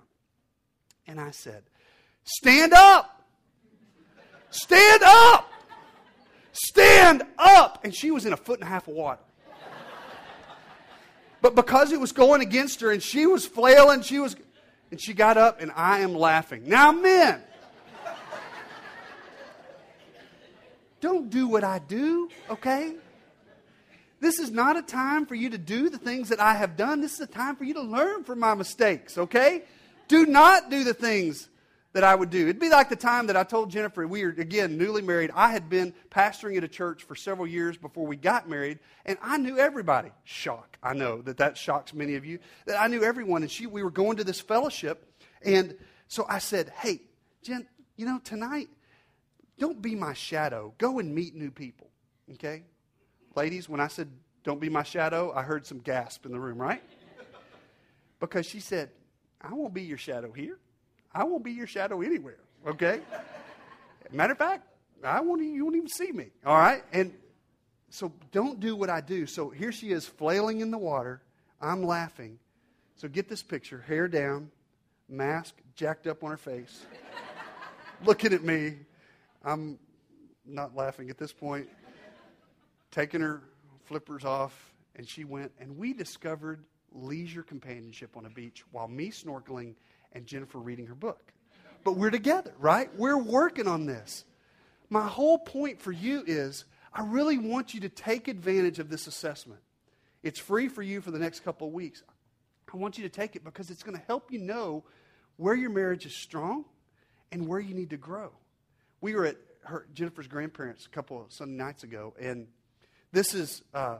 And 1.07 1.19
I 1.19 1.31
said, 1.31 1.63
Stand 2.23 2.73
up! 2.73 3.25
Stand 4.51 5.01
up! 5.03 5.51
Stand 6.51 7.23
up! 7.37 7.79
And 7.83 7.93
she 7.95 8.11
was 8.11 8.25
in 8.25 8.33
a 8.33 8.37
foot 8.37 8.59
and 8.59 8.67
a 8.67 8.71
half 8.71 8.87
of 8.87 8.93
water. 8.93 9.21
But 11.41 11.55
because 11.55 11.91
it 11.91 11.99
was 11.99 12.11
going 12.11 12.41
against 12.41 12.81
her 12.81 12.91
and 12.91 13.01
she 13.01 13.25
was 13.25 13.45
flailing, 13.45 14.03
she 14.03 14.19
was, 14.19 14.35
and 14.91 15.01
she 15.01 15.13
got 15.13 15.37
up 15.37 15.59
and 15.59 15.71
I 15.75 15.99
am 15.99 16.13
laughing. 16.13 16.63
Now, 16.67 16.91
men, 16.91 17.41
don't 21.01 21.29
do 21.29 21.47
what 21.47 21.63
I 21.63 21.79
do, 21.79 22.29
okay? 22.49 22.93
This 24.19 24.39
is 24.39 24.51
not 24.51 24.77
a 24.77 24.83
time 24.83 25.25
for 25.25 25.35
you 25.35 25.49
to 25.49 25.57
do 25.57 25.89
the 25.89 25.97
things 25.97 26.29
that 26.29 26.39
I 26.39 26.53
have 26.53 26.77
done. 26.77 27.01
This 27.01 27.15
is 27.15 27.21
a 27.21 27.27
time 27.27 27.55
for 27.55 27.63
you 27.63 27.73
to 27.73 27.81
learn 27.81 28.23
from 28.23 28.39
my 28.39 28.53
mistakes, 28.53 29.17
okay? 29.17 29.63
Do 30.07 30.27
not 30.27 30.69
do 30.69 30.83
the 30.83 30.93
things 30.93 31.49
that 31.93 32.03
I 32.03 32.15
would 32.15 32.29
do. 32.29 32.43
It'd 32.43 32.59
be 32.59 32.69
like 32.69 32.89
the 32.89 32.95
time 32.95 33.27
that 33.27 33.35
I 33.35 33.43
told 33.43 33.69
Jennifer, 33.69 34.07
we 34.07 34.23
were, 34.23 34.29
again, 34.29 34.77
newly 34.77 35.01
married. 35.01 35.31
I 35.33 35.51
had 35.51 35.69
been 35.69 35.93
pastoring 36.09 36.55
at 36.55 36.63
a 36.63 36.67
church 36.67 37.03
for 37.03 37.15
several 37.15 37.47
years 37.47 37.77
before 37.77 38.05
we 38.05 38.15
got 38.15 38.47
married, 38.47 38.79
and 39.05 39.17
I 39.21 39.37
knew 39.37 39.57
everybody. 39.57 40.11
Shock. 40.23 40.77
I 40.81 40.93
know 40.93 41.21
that 41.23 41.37
that 41.37 41.57
shocks 41.57 41.93
many 41.93 42.15
of 42.15 42.23
you. 42.23 42.39
That 42.65 42.79
I 42.79 42.87
knew 42.87 43.03
everyone, 43.03 43.41
and 43.41 43.51
she, 43.51 43.65
we 43.65 43.83
were 43.83 43.91
going 43.91 44.17
to 44.17 44.23
this 44.23 44.39
fellowship, 44.39 45.05
and 45.43 45.75
so 46.07 46.25
I 46.29 46.39
said, 46.39 46.71
hey, 46.77 47.01
Jen, 47.41 47.67
you 47.97 48.05
know, 48.05 48.19
tonight, 48.23 48.69
don't 49.61 49.79
be 49.79 49.93
my 49.93 50.13
shadow. 50.13 50.73
Go 50.79 50.97
and 50.97 51.13
meet 51.13 51.35
new 51.35 51.51
people, 51.51 51.87
okay? 52.33 52.63
Ladies, 53.35 53.69
when 53.69 53.79
I 53.79 53.89
said, 53.89 54.09
don't 54.43 54.59
be 54.59 54.69
my 54.69 54.81
shadow, 54.81 55.31
I 55.35 55.43
heard 55.43 55.67
some 55.67 55.77
gasp 55.77 56.25
in 56.25 56.31
the 56.31 56.39
room, 56.39 56.59
right? 56.59 56.81
Because 58.19 58.47
she 58.47 58.59
said, 58.59 58.89
I 59.39 59.53
won't 59.53 59.71
be 59.71 59.83
your 59.83 59.99
shadow 59.99 60.31
here. 60.31 60.57
I 61.13 61.25
won't 61.25 61.43
be 61.43 61.51
your 61.51 61.67
shadow 61.67 62.01
anywhere, 62.01 62.39
okay? 62.65 63.01
Matter 64.11 64.31
of 64.31 64.39
fact, 64.39 64.65
I 65.03 65.21
won't, 65.21 65.43
you 65.43 65.63
won't 65.63 65.75
even 65.75 65.89
see 65.89 66.11
me, 66.11 66.31
all 66.43 66.57
right? 66.57 66.83
And 66.91 67.13
so 67.91 68.11
don't 68.31 68.59
do 68.59 68.75
what 68.75 68.89
I 68.89 68.99
do. 68.99 69.27
So 69.27 69.51
here 69.51 69.71
she 69.71 69.91
is 69.91 70.07
flailing 70.07 70.61
in 70.61 70.71
the 70.71 70.79
water. 70.79 71.21
I'm 71.61 71.83
laughing. 71.83 72.39
So 72.95 73.07
get 73.07 73.29
this 73.29 73.43
picture 73.43 73.85
hair 73.87 74.07
down, 74.07 74.49
mask 75.07 75.53
jacked 75.75 76.07
up 76.07 76.23
on 76.23 76.31
her 76.31 76.37
face, 76.37 76.83
looking 78.03 78.33
at 78.33 78.43
me. 78.43 78.77
I'm 79.43 79.79
not 80.45 80.75
laughing 80.75 81.09
at 81.09 81.17
this 81.17 81.33
point. 81.33 81.67
Taking 82.91 83.21
her 83.21 83.41
flippers 83.85 84.25
off, 84.25 84.73
and 84.95 85.07
she 85.07 85.23
went, 85.23 85.51
and 85.59 85.77
we 85.77 85.93
discovered 85.93 86.63
leisure 86.93 87.43
companionship 87.43 88.17
on 88.17 88.25
a 88.25 88.29
beach 88.29 88.63
while 88.71 88.87
me 88.87 89.09
snorkeling 89.11 89.75
and 90.11 90.25
Jennifer 90.25 90.59
reading 90.59 90.87
her 90.87 90.95
book. 90.95 91.31
But 91.83 91.93
we're 91.93 92.11
together, 92.11 92.53
right? 92.59 92.89
We're 92.97 93.17
working 93.17 93.67
on 93.67 93.85
this. 93.85 94.25
My 94.89 95.07
whole 95.07 95.37
point 95.37 95.81
for 95.81 95.91
you 95.91 96.23
is 96.27 96.65
I 96.93 97.03
really 97.03 97.37
want 97.37 97.73
you 97.73 97.79
to 97.81 97.89
take 97.89 98.27
advantage 98.27 98.79
of 98.79 98.89
this 98.89 99.07
assessment. 99.07 99.61
It's 100.21 100.37
free 100.37 100.67
for 100.67 100.83
you 100.83 101.01
for 101.01 101.11
the 101.11 101.19
next 101.19 101.39
couple 101.39 101.67
of 101.67 101.73
weeks. 101.73 102.03
I 102.71 102.77
want 102.77 102.97
you 102.97 103.03
to 103.03 103.09
take 103.09 103.35
it 103.35 103.43
because 103.43 103.69
it's 103.69 103.83
going 103.83 103.97
to 103.97 104.03
help 104.05 104.31
you 104.31 104.39
know 104.39 104.83
where 105.37 105.55
your 105.55 105.69
marriage 105.69 106.05
is 106.05 106.13
strong 106.13 106.65
and 107.31 107.47
where 107.47 107.59
you 107.59 107.73
need 107.73 107.89
to 107.89 107.97
grow. 107.97 108.31
We 109.01 109.15
were 109.15 109.25
at 109.25 109.37
her, 109.63 109.87
Jennifer's 109.93 110.27
grandparents 110.27 110.85
a 110.85 110.89
couple 110.89 111.21
of 111.21 111.33
Sunday 111.33 111.55
nights 111.55 111.83
ago, 111.83 112.13
and 112.19 112.47
this 113.11 113.33
is 113.33 113.63
uh, 113.73 113.97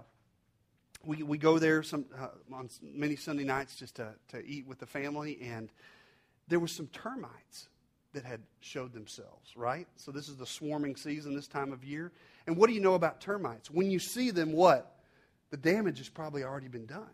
we, 1.03 1.23
we 1.23 1.37
go 1.37 1.59
there 1.59 1.83
some, 1.83 2.05
uh, 2.17 2.27
on 2.53 2.69
many 2.81 3.15
Sunday 3.15 3.43
nights 3.43 3.75
just 3.75 3.95
to, 3.95 4.13
to 4.29 4.45
eat 4.45 4.67
with 4.67 4.79
the 4.79 4.85
family, 4.85 5.39
and 5.41 5.69
there 6.47 6.59
were 6.59 6.67
some 6.67 6.87
termites 6.87 7.67
that 8.13 8.23
had 8.25 8.41
showed 8.59 8.93
themselves, 8.93 9.55
right? 9.55 9.87
So 9.95 10.11
this 10.11 10.27
is 10.27 10.35
the 10.35 10.45
swarming 10.45 10.95
season 10.95 11.33
this 11.33 11.47
time 11.47 11.71
of 11.71 11.83
year. 11.83 12.11
And 12.45 12.57
what 12.57 12.67
do 12.67 12.73
you 12.73 12.81
know 12.81 12.95
about 12.95 13.21
termites? 13.21 13.71
When 13.71 13.89
you 13.89 13.99
see 13.99 14.31
them, 14.31 14.51
what? 14.51 14.97
The 15.49 15.57
damage 15.57 15.97
has 15.99 16.09
probably 16.09 16.43
already 16.43 16.67
been 16.67 16.85
done. 16.85 17.09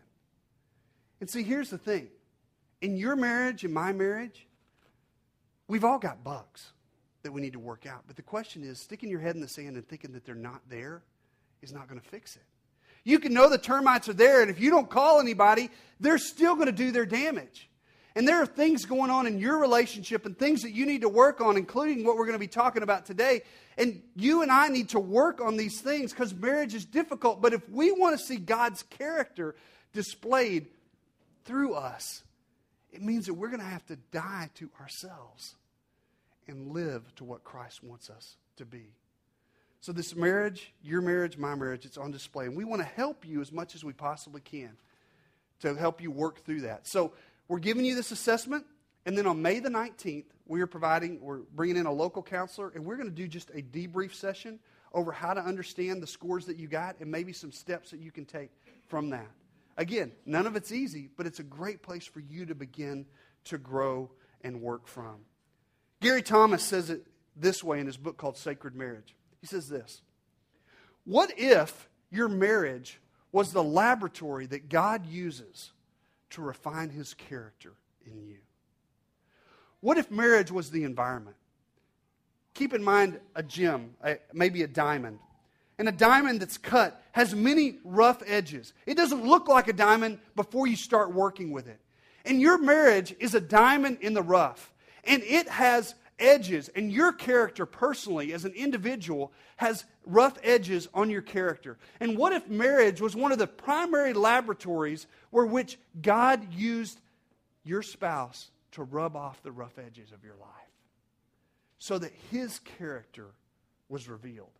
And 1.20 1.30
see, 1.30 1.42
here's 1.42 1.70
the 1.70 1.78
thing. 1.78 2.08
In 2.80 2.96
your 2.96 3.16
marriage, 3.16 3.64
in 3.64 3.72
my 3.72 3.92
marriage, 3.92 4.46
we've 5.68 5.84
all 5.84 5.98
got 5.98 6.24
bugs 6.24 6.72
that 7.28 7.32
we 7.32 7.42
need 7.42 7.52
to 7.52 7.58
work 7.58 7.84
out. 7.84 8.04
But 8.06 8.16
the 8.16 8.22
question 8.22 8.64
is, 8.64 8.80
sticking 8.80 9.10
your 9.10 9.20
head 9.20 9.34
in 9.34 9.42
the 9.42 9.48
sand 9.48 9.76
and 9.76 9.86
thinking 9.86 10.12
that 10.12 10.24
they're 10.24 10.34
not 10.34 10.62
there 10.70 11.02
is 11.60 11.74
not 11.74 11.86
going 11.86 12.00
to 12.00 12.08
fix 12.08 12.36
it. 12.36 12.42
You 13.04 13.18
can 13.18 13.34
know 13.34 13.50
the 13.50 13.58
termites 13.58 14.08
are 14.08 14.14
there, 14.14 14.40
and 14.40 14.50
if 14.50 14.58
you 14.58 14.70
don't 14.70 14.88
call 14.88 15.20
anybody, 15.20 15.68
they're 16.00 16.16
still 16.16 16.54
going 16.54 16.68
to 16.68 16.72
do 16.72 16.90
their 16.90 17.04
damage. 17.04 17.68
And 18.16 18.26
there 18.26 18.40
are 18.40 18.46
things 18.46 18.86
going 18.86 19.10
on 19.10 19.26
in 19.26 19.38
your 19.38 19.58
relationship 19.58 20.24
and 20.24 20.38
things 20.38 20.62
that 20.62 20.70
you 20.70 20.86
need 20.86 21.02
to 21.02 21.10
work 21.10 21.42
on, 21.42 21.58
including 21.58 22.02
what 22.02 22.16
we're 22.16 22.24
going 22.24 22.34
to 22.34 22.38
be 22.38 22.48
talking 22.48 22.82
about 22.82 23.04
today. 23.04 23.42
And 23.76 24.00
you 24.16 24.40
and 24.40 24.50
I 24.50 24.68
need 24.68 24.88
to 24.90 24.98
work 24.98 25.42
on 25.42 25.58
these 25.58 25.82
things 25.82 26.14
because 26.14 26.34
marriage 26.34 26.74
is 26.74 26.86
difficult. 26.86 27.42
But 27.42 27.52
if 27.52 27.68
we 27.68 27.92
want 27.92 28.18
to 28.18 28.24
see 28.24 28.36
God's 28.36 28.84
character 28.84 29.54
displayed 29.92 30.68
through 31.44 31.74
us, 31.74 32.22
it 32.90 33.02
means 33.02 33.26
that 33.26 33.34
we're 33.34 33.48
going 33.48 33.60
to 33.60 33.66
have 33.66 33.84
to 33.88 33.96
die 34.12 34.48
to 34.54 34.70
ourselves 34.80 35.56
and 36.48 36.72
live 36.72 37.14
to 37.16 37.24
what 37.24 37.44
Christ 37.44 37.84
wants 37.84 38.10
us 38.10 38.36
to 38.56 38.64
be. 38.64 38.94
So, 39.80 39.92
this 39.92 40.16
marriage, 40.16 40.72
your 40.82 41.00
marriage, 41.00 41.38
my 41.38 41.54
marriage, 41.54 41.84
it's 41.84 41.98
on 41.98 42.10
display. 42.10 42.46
And 42.46 42.56
we 42.56 42.64
want 42.64 42.82
to 42.82 42.88
help 42.88 43.24
you 43.24 43.40
as 43.40 43.52
much 43.52 43.74
as 43.76 43.84
we 43.84 43.92
possibly 43.92 44.40
can 44.40 44.76
to 45.60 45.74
help 45.74 46.00
you 46.00 46.10
work 46.10 46.44
through 46.44 46.62
that. 46.62 46.88
So, 46.88 47.12
we're 47.46 47.60
giving 47.60 47.84
you 47.84 47.94
this 47.94 48.10
assessment, 48.10 48.66
and 49.06 49.16
then 49.16 49.26
on 49.26 49.40
May 49.40 49.60
the 49.60 49.70
19th, 49.70 50.26
we 50.46 50.60
are 50.60 50.66
providing, 50.66 51.20
we're 51.20 51.38
bringing 51.54 51.76
in 51.76 51.86
a 51.86 51.92
local 51.92 52.22
counselor, 52.22 52.72
and 52.74 52.84
we're 52.84 52.96
going 52.96 53.08
to 53.08 53.14
do 53.14 53.28
just 53.28 53.50
a 53.50 53.62
debrief 53.62 54.14
session 54.14 54.58
over 54.92 55.12
how 55.12 55.32
to 55.34 55.40
understand 55.40 56.02
the 56.02 56.06
scores 56.06 56.46
that 56.46 56.56
you 56.56 56.66
got 56.66 56.96
and 57.00 57.10
maybe 57.10 57.32
some 57.32 57.52
steps 57.52 57.90
that 57.90 58.00
you 58.00 58.10
can 58.10 58.24
take 58.24 58.50
from 58.86 59.10
that. 59.10 59.28
Again, 59.76 60.12
none 60.26 60.46
of 60.46 60.56
it's 60.56 60.72
easy, 60.72 61.08
but 61.16 61.26
it's 61.26 61.38
a 61.38 61.44
great 61.44 61.82
place 61.82 62.04
for 62.04 62.20
you 62.20 62.46
to 62.46 62.54
begin 62.54 63.06
to 63.44 63.58
grow 63.58 64.10
and 64.42 64.60
work 64.60 64.86
from. 64.88 65.20
Gary 66.00 66.22
Thomas 66.22 66.62
says 66.62 66.90
it 66.90 67.06
this 67.36 67.62
way 67.62 67.80
in 67.80 67.86
his 67.86 67.96
book 67.96 68.16
called 68.16 68.36
Sacred 68.36 68.74
Marriage. 68.74 69.14
He 69.40 69.46
says 69.46 69.68
this 69.68 70.02
What 71.04 71.32
if 71.36 71.88
your 72.10 72.28
marriage 72.28 73.00
was 73.32 73.52
the 73.52 73.64
laboratory 73.64 74.46
that 74.46 74.68
God 74.68 75.06
uses 75.06 75.72
to 76.30 76.42
refine 76.42 76.90
his 76.90 77.14
character 77.14 77.72
in 78.06 78.22
you? 78.22 78.38
What 79.80 79.98
if 79.98 80.10
marriage 80.10 80.50
was 80.50 80.70
the 80.70 80.84
environment? 80.84 81.36
Keep 82.54 82.74
in 82.74 82.82
mind 82.82 83.20
a 83.36 83.42
gem, 83.42 83.94
a, 84.02 84.16
maybe 84.32 84.62
a 84.62 84.66
diamond. 84.66 85.20
And 85.78 85.88
a 85.88 85.92
diamond 85.92 86.40
that's 86.40 86.58
cut 86.58 87.00
has 87.12 87.36
many 87.36 87.78
rough 87.84 88.20
edges. 88.26 88.72
It 88.84 88.96
doesn't 88.96 89.24
look 89.24 89.46
like 89.46 89.68
a 89.68 89.72
diamond 89.72 90.18
before 90.34 90.66
you 90.66 90.74
start 90.74 91.14
working 91.14 91.52
with 91.52 91.68
it. 91.68 91.78
And 92.24 92.40
your 92.40 92.58
marriage 92.58 93.14
is 93.20 93.36
a 93.36 93.40
diamond 93.40 93.98
in 94.00 94.12
the 94.12 94.22
rough. 94.22 94.72
And 95.08 95.22
it 95.22 95.48
has 95.48 95.94
edges, 96.18 96.68
and 96.68 96.92
your 96.92 97.12
character 97.12 97.64
personally, 97.64 98.32
as 98.32 98.44
an 98.44 98.52
individual, 98.52 99.32
has 99.56 99.84
rough 100.04 100.36
edges 100.42 100.88
on 100.92 101.10
your 101.10 101.22
character. 101.22 101.78
And 102.00 102.16
what 102.18 102.32
if 102.32 102.48
marriage 102.48 103.00
was 103.00 103.16
one 103.16 103.32
of 103.32 103.38
the 103.38 103.46
primary 103.46 104.12
laboratories 104.12 105.06
where 105.30 105.46
which 105.46 105.78
God 106.00 106.52
used 106.52 107.00
your 107.64 107.82
spouse 107.82 108.50
to 108.72 108.82
rub 108.82 109.16
off 109.16 109.42
the 109.42 109.52
rough 109.52 109.78
edges 109.78 110.12
of 110.12 110.22
your 110.24 110.36
life 110.36 110.50
so 111.78 111.98
that 111.98 112.12
his 112.30 112.58
character 112.58 113.26
was 113.88 114.08
revealed? 114.08 114.50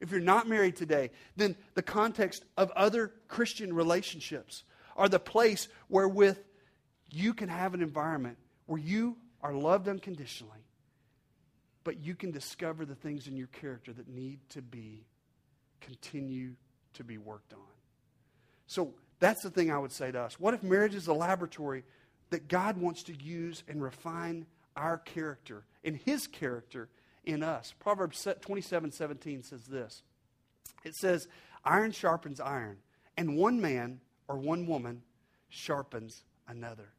If 0.00 0.10
you're 0.10 0.20
not 0.20 0.48
married 0.48 0.76
today, 0.76 1.10
then 1.36 1.56
the 1.74 1.82
context 1.82 2.44
of 2.56 2.70
other 2.70 3.12
Christian 3.28 3.74
relationships 3.74 4.64
are 4.96 5.08
the 5.08 5.18
place 5.18 5.68
wherewith 5.88 6.38
you 7.10 7.34
can 7.34 7.48
have 7.48 7.74
an 7.74 7.82
environment 7.82 8.38
where 8.66 8.80
you 8.80 9.16
are 9.42 9.52
loved 9.52 9.88
unconditionally 9.88 10.64
but 11.84 11.98
you 12.00 12.14
can 12.14 12.30
discover 12.30 12.84
the 12.84 12.94
things 12.94 13.26
in 13.26 13.36
your 13.36 13.46
character 13.48 13.92
that 13.92 14.08
need 14.08 14.38
to 14.50 14.62
be 14.62 15.04
continue 15.80 16.52
to 16.94 17.04
be 17.04 17.18
worked 17.18 17.52
on. 17.52 17.60
So 18.66 18.94
that's 19.18 19.42
the 19.42 19.50
thing 19.50 19.70
I 19.70 19.78
would 19.78 19.92
say 19.92 20.12
to 20.12 20.20
us. 20.20 20.38
What 20.38 20.54
if 20.54 20.62
marriage 20.62 20.94
is 20.94 21.06
a 21.06 21.14
laboratory 21.14 21.84
that 22.30 22.48
God 22.48 22.76
wants 22.76 23.02
to 23.04 23.14
use 23.14 23.64
and 23.66 23.82
refine 23.82 24.46
our 24.76 24.98
character 24.98 25.64
and 25.82 25.96
His 25.96 26.26
character 26.26 26.88
in 27.24 27.42
us? 27.42 27.74
Proverbs 27.78 28.26
27 28.40 28.92
17 28.92 29.42
says 29.42 29.64
this 29.64 30.02
it 30.84 30.94
says, 30.94 31.28
Iron 31.64 31.92
sharpens 31.92 32.40
iron, 32.40 32.78
and 33.16 33.36
one 33.36 33.60
man 33.60 34.00
or 34.28 34.36
one 34.36 34.66
woman 34.66 35.02
sharpens 35.48 36.22
another. 36.46 36.92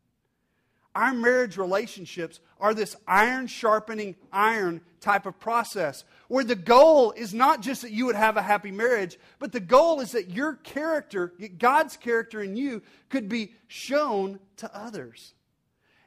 Our 0.94 1.14
marriage 1.14 1.58
relationships 1.58 2.42
are 2.60 2.74
this 2.74 2.96
iron 3.08 3.48
sharpening 3.48 4.16
iron 4.32 4.82
type 5.00 5.26
of 5.26 5.40
process 5.40 6.04
where 6.28 6.44
the 6.44 6.56
goal 6.56 7.12
is 7.12 7.34
not 7.34 7.62
just 7.62 7.82
that 7.82 7.92
you 7.92 8.06
would 8.06 8.16
have 8.16 8.36
a 8.36 8.42
happy 8.42 8.72
marriage, 8.72 9.18
but 9.40 9.52
the 9.52 9.60
goal 9.60 10.02
is 10.02 10.12
that 10.12 10.30
your 10.30 10.56
character, 10.56 11.34
God's 11.58 11.96
character 11.96 12.42
in 12.42 12.56
you, 12.56 12.82
could 13.10 13.30
be 13.30 13.54
shown 13.68 14.40
to 14.58 14.78
others. 14.78 15.34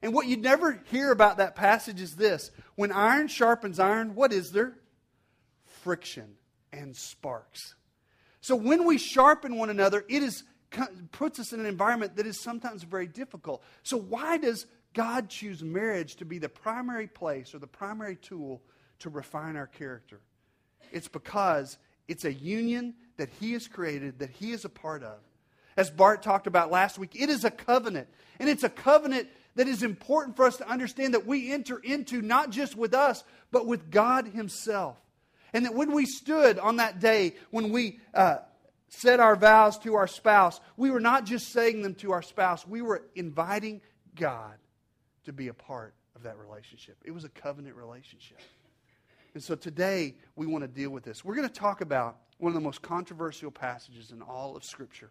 And 0.02 0.12
what 0.12 0.26
you'd 0.26 0.42
never 0.42 0.82
hear 0.90 1.10
about 1.10 1.38
that 1.38 1.56
passage 1.56 2.00
is 2.00 2.16
this 2.16 2.50
when 2.74 2.92
iron 2.92 3.28
sharpens 3.28 3.80
iron, 3.80 4.14
what 4.14 4.34
is 4.34 4.52
there? 4.52 4.74
Friction 5.64 6.34
and 6.72 6.94
sparks. 6.94 7.74
So 8.42 8.54
when 8.54 8.84
we 8.84 8.98
sharpen 8.98 9.56
one 9.56 9.70
another, 9.70 10.04
it 10.10 10.22
is 10.22 10.44
puts 11.12 11.38
us 11.38 11.52
in 11.52 11.60
an 11.60 11.66
environment 11.66 12.16
that 12.16 12.26
is 12.26 12.40
sometimes 12.40 12.82
very 12.82 13.06
difficult. 13.06 13.62
So, 13.82 13.96
why 13.96 14.38
does 14.38 14.66
God 14.94 15.28
choose 15.28 15.62
marriage 15.62 16.16
to 16.16 16.24
be 16.24 16.38
the 16.38 16.48
primary 16.48 17.06
place 17.06 17.54
or 17.54 17.58
the 17.58 17.66
primary 17.66 18.16
tool 18.16 18.62
to 19.00 19.10
refine 19.10 19.56
our 19.56 19.66
character? 19.66 20.20
It's 20.92 21.08
because 21.08 21.78
it's 22.08 22.24
a 22.24 22.32
union 22.32 22.94
that 23.16 23.28
He 23.40 23.52
has 23.52 23.66
created, 23.66 24.18
that 24.20 24.30
He 24.30 24.52
is 24.52 24.64
a 24.64 24.68
part 24.68 25.02
of. 25.02 25.18
As 25.76 25.90
Bart 25.90 26.22
talked 26.22 26.46
about 26.46 26.70
last 26.70 26.98
week, 26.98 27.16
it 27.20 27.28
is 27.28 27.44
a 27.44 27.50
covenant. 27.50 28.08
And 28.38 28.48
it's 28.48 28.64
a 28.64 28.68
covenant 28.68 29.28
that 29.56 29.68
is 29.68 29.82
important 29.82 30.36
for 30.36 30.46
us 30.46 30.56
to 30.58 30.68
understand 30.68 31.14
that 31.14 31.26
we 31.26 31.52
enter 31.52 31.78
into 31.78 32.22
not 32.22 32.50
just 32.50 32.76
with 32.76 32.94
us, 32.94 33.24
but 33.50 33.66
with 33.66 33.90
God 33.90 34.28
Himself. 34.28 34.96
And 35.52 35.64
that 35.64 35.74
when 35.74 35.92
we 35.92 36.06
stood 36.06 36.58
on 36.58 36.76
that 36.76 37.00
day, 37.00 37.34
when 37.50 37.70
we 37.70 38.00
uh, 38.12 38.38
said 38.94 39.20
our 39.20 39.36
vows 39.36 39.78
to 39.80 39.94
our 39.94 40.06
spouse, 40.06 40.60
we 40.76 40.90
were 40.90 41.00
not 41.00 41.24
just 41.24 41.50
saying 41.50 41.82
them 41.82 41.94
to 41.96 42.12
our 42.12 42.22
spouse, 42.22 42.66
we 42.66 42.82
were 42.82 43.02
inviting 43.14 43.80
God 44.14 44.54
to 45.24 45.32
be 45.32 45.48
a 45.48 45.54
part 45.54 45.94
of 46.14 46.22
that 46.22 46.38
relationship. 46.38 46.96
It 47.04 47.10
was 47.10 47.24
a 47.24 47.28
covenant 47.28 47.76
relationship. 47.76 48.38
And 49.34 49.42
so 49.42 49.54
today 49.54 50.14
we 50.36 50.46
want 50.46 50.62
to 50.62 50.68
deal 50.68 50.90
with 50.90 51.02
this. 51.02 51.24
We're 51.24 51.34
going 51.34 51.48
to 51.48 51.54
talk 51.54 51.80
about 51.80 52.18
one 52.38 52.50
of 52.50 52.54
the 52.54 52.60
most 52.60 52.82
controversial 52.82 53.50
passages 53.50 54.10
in 54.12 54.22
all 54.22 54.56
of 54.56 54.64
Scripture. 54.64 55.10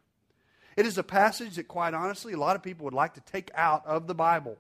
It 0.76 0.86
is 0.86 0.98
a 0.98 1.04
passage 1.04 1.56
that, 1.56 1.67
quite 1.67 1.93
honestly, 1.93 2.34
a 2.34 2.38
lot 2.38 2.56
of 2.56 2.63
people 2.63 2.86
would 2.86 2.93
like 2.93 3.13
to 3.15 3.22
take 3.22 3.52
out 3.54 3.86
of 3.86 4.08
the 4.08 4.15
Bible. 4.15 4.58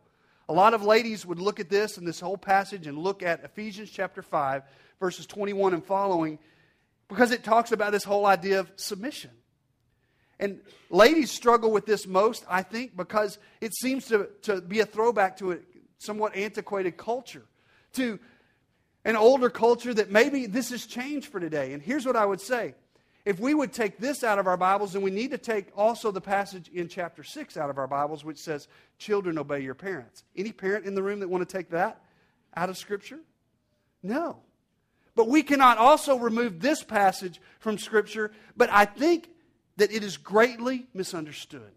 A 0.49 0.53
lot 0.53 0.73
of 0.73 0.83
ladies 0.83 1.25
would 1.25 1.39
look 1.39 1.59
at 1.59 1.69
this 1.69 1.97
and 1.97 2.05
this 2.05 2.19
whole 2.19 2.37
passage 2.37 2.85
and 2.87 2.97
look 2.97 3.23
at 3.23 3.43
Ephesians 3.43 3.89
chapter 3.89 4.21
5, 4.21 4.63
verses 4.99 5.25
21 5.25 5.73
and 5.73 5.83
following, 5.83 6.37
because 7.07 7.31
it 7.31 7.43
talks 7.43 7.71
about 7.71 7.91
this 7.91 8.03
whole 8.03 8.25
idea 8.25 8.59
of 8.59 8.71
submission. 8.75 9.31
And 10.39 10.61
ladies 10.89 11.31
struggle 11.31 11.71
with 11.71 11.85
this 11.85 12.07
most, 12.07 12.43
I 12.49 12.63
think, 12.63 12.97
because 12.97 13.37
it 13.61 13.73
seems 13.75 14.05
to, 14.07 14.29
to 14.43 14.61
be 14.61 14.79
a 14.79 14.85
throwback 14.85 15.37
to 15.37 15.53
a 15.53 15.57
somewhat 15.99 16.35
antiquated 16.35 16.97
culture, 16.97 17.45
to 17.93 18.19
an 19.05 19.15
older 19.15 19.49
culture 19.49 19.93
that 19.93 20.11
maybe 20.11 20.45
this 20.45 20.69
has 20.71 20.85
changed 20.85 21.27
for 21.27 21.39
today. 21.39 21.73
And 21.73 21.81
here's 21.81 22.05
what 22.05 22.15
I 22.15 22.25
would 22.25 22.41
say 22.41 22.75
if 23.25 23.39
we 23.39 23.53
would 23.53 23.71
take 23.71 23.99
this 23.99 24.23
out 24.23 24.37
of 24.37 24.47
our 24.47 24.57
Bibles, 24.57 24.93
then 24.93 25.01
we 25.01 25.11
need 25.11 25.31
to 25.31 25.37
take 25.37 25.67
also 25.77 26.11
the 26.11 26.21
passage 26.21 26.69
in 26.73 26.89
chapter 26.89 27.23
6 27.23 27.55
out 27.55 27.69
of 27.69 27.77
our 27.77 27.87
Bibles, 27.87 28.25
which 28.25 28.37
says, 28.37 28.67
Children, 28.97 29.37
obey 29.37 29.61
your 29.61 29.75
parents. 29.75 30.23
Any 30.35 30.51
parent 30.51 30.85
in 30.85 30.93
the 30.93 31.03
room 31.03 31.21
that 31.21 31.29
want 31.29 31.47
to 31.47 31.57
take 31.57 31.69
that 31.69 32.01
out 32.55 32.69
of 32.69 32.77
Scripture? 32.77 33.19
No. 34.01 34.39
But 35.15 35.27
we 35.27 35.43
cannot 35.43 35.77
also 35.77 36.17
remove 36.17 36.59
this 36.59 36.83
passage 36.83 37.39
from 37.59 37.77
Scripture, 37.77 38.31
but 38.57 38.69
I 38.71 38.85
think 38.85 39.29
that 39.77 39.91
it 39.91 40.03
is 40.03 40.17
greatly 40.17 40.87
misunderstood. 40.93 41.71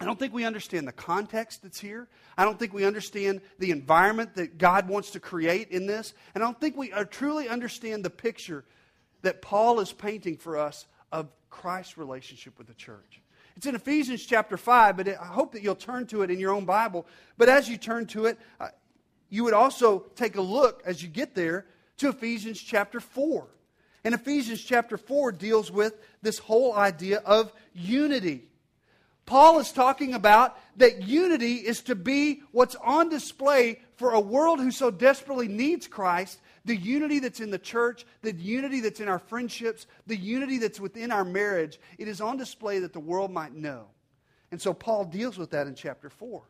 I 0.00 0.04
don't 0.04 0.18
think 0.18 0.32
we 0.32 0.44
understand 0.44 0.86
the 0.86 0.92
context 0.92 1.62
that's 1.62 1.80
here. 1.80 2.08
I 2.36 2.44
don't 2.44 2.58
think 2.58 2.72
we 2.72 2.84
understand 2.84 3.40
the 3.58 3.72
environment 3.72 4.36
that 4.36 4.56
God 4.56 4.88
wants 4.88 5.10
to 5.10 5.20
create 5.20 5.70
in 5.70 5.86
this. 5.86 6.14
And 6.34 6.42
I 6.42 6.46
don't 6.46 6.60
think 6.60 6.76
we 6.76 6.92
truly 7.10 7.48
understand 7.48 8.04
the 8.04 8.10
picture 8.10 8.64
that 9.22 9.42
Paul 9.42 9.80
is 9.80 9.92
painting 9.92 10.36
for 10.36 10.56
us 10.56 10.86
of 11.10 11.28
Christ's 11.50 11.98
relationship 11.98 12.56
with 12.58 12.68
the 12.68 12.74
church. 12.74 13.20
It's 13.56 13.66
in 13.66 13.74
Ephesians 13.74 14.24
chapter 14.24 14.56
5, 14.56 14.96
but 14.96 15.08
I 15.08 15.26
hope 15.26 15.52
that 15.52 15.62
you'll 15.62 15.74
turn 15.74 16.06
to 16.08 16.22
it 16.22 16.30
in 16.30 16.38
your 16.38 16.52
own 16.52 16.64
Bible. 16.64 17.04
But 17.36 17.48
as 17.48 17.68
you 17.68 17.76
turn 17.76 18.06
to 18.08 18.26
it, 18.26 18.38
uh, 18.60 18.68
you 19.30 19.42
would 19.42 19.54
also 19.54 20.06
take 20.14 20.36
a 20.36 20.40
look 20.40 20.80
as 20.86 21.02
you 21.02 21.08
get 21.08 21.34
there 21.34 21.66
to 21.98 22.08
Ephesians 22.08 22.60
chapter 22.60 23.00
4. 23.00 23.46
And 24.04 24.14
Ephesians 24.14 24.62
chapter 24.62 24.96
4 24.96 25.32
deals 25.32 25.70
with 25.70 25.94
this 26.22 26.38
whole 26.38 26.74
idea 26.74 27.18
of 27.18 27.52
unity. 27.74 28.44
Paul 29.26 29.58
is 29.58 29.72
talking 29.72 30.14
about 30.14 30.58
that 30.78 31.02
unity 31.02 31.56
is 31.56 31.82
to 31.82 31.94
be 31.94 32.42
what's 32.50 32.76
on 32.76 33.10
display 33.10 33.80
for 33.96 34.12
a 34.12 34.20
world 34.20 34.58
who 34.58 34.70
so 34.70 34.90
desperately 34.90 35.48
needs 35.48 35.86
Christ. 35.86 36.40
The 36.64 36.76
unity 36.76 37.18
that's 37.18 37.40
in 37.40 37.50
the 37.50 37.58
church, 37.58 38.06
the 38.22 38.32
unity 38.32 38.80
that's 38.80 39.00
in 39.00 39.08
our 39.08 39.18
friendships, 39.18 39.86
the 40.06 40.16
unity 40.16 40.56
that's 40.58 40.80
within 40.80 41.12
our 41.12 41.24
marriage, 41.24 41.78
it 41.98 42.08
is 42.08 42.22
on 42.22 42.38
display 42.38 42.78
that 42.78 42.94
the 42.94 43.00
world 43.00 43.30
might 43.30 43.54
know. 43.54 43.88
And 44.50 44.62
so 44.62 44.72
Paul 44.72 45.04
deals 45.04 45.36
with 45.36 45.50
that 45.50 45.66
in 45.66 45.74
chapter 45.74 46.08
4 46.08 46.42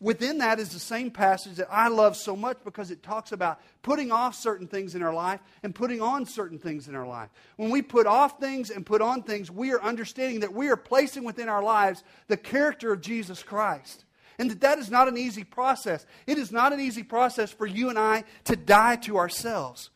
within 0.00 0.38
that 0.38 0.58
is 0.58 0.70
the 0.70 0.78
same 0.78 1.10
passage 1.10 1.56
that 1.56 1.68
I 1.70 1.88
love 1.88 2.16
so 2.16 2.36
much 2.36 2.58
because 2.64 2.90
it 2.90 3.02
talks 3.02 3.32
about 3.32 3.60
putting 3.82 4.12
off 4.12 4.34
certain 4.34 4.66
things 4.66 4.94
in 4.94 5.02
our 5.02 5.14
life 5.14 5.40
and 5.62 5.74
putting 5.74 6.02
on 6.02 6.26
certain 6.26 6.58
things 6.58 6.88
in 6.88 6.94
our 6.94 7.06
life. 7.06 7.30
When 7.56 7.70
we 7.70 7.82
put 7.82 8.06
off 8.06 8.38
things 8.38 8.70
and 8.70 8.84
put 8.84 9.00
on 9.00 9.22
things, 9.22 9.50
we 9.50 9.72
are 9.72 9.82
understanding 9.82 10.40
that 10.40 10.52
we 10.52 10.68
are 10.68 10.76
placing 10.76 11.24
within 11.24 11.48
our 11.48 11.62
lives 11.62 12.04
the 12.28 12.36
character 12.36 12.92
of 12.92 13.00
Jesus 13.00 13.42
Christ. 13.42 14.04
And 14.38 14.50
that 14.50 14.60
that 14.60 14.78
is 14.78 14.90
not 14.90 15.08
an 15.08 15.16
easy 15.16 15.44
process. 15.44 16.04
It 16.26 16.36
is 16.36 16.52
not 16.52 16.74
an 16.74 16.80
easy 16.80 17.02
process 17.02 17.50
for 17.50 17.66
you 17.66 17.88
and 17.88 17.98
I 17.98 18.24
to 18.44 18.54
die 18.54 18.96
to 18.96 19.16
ourselves. 19.16 19.88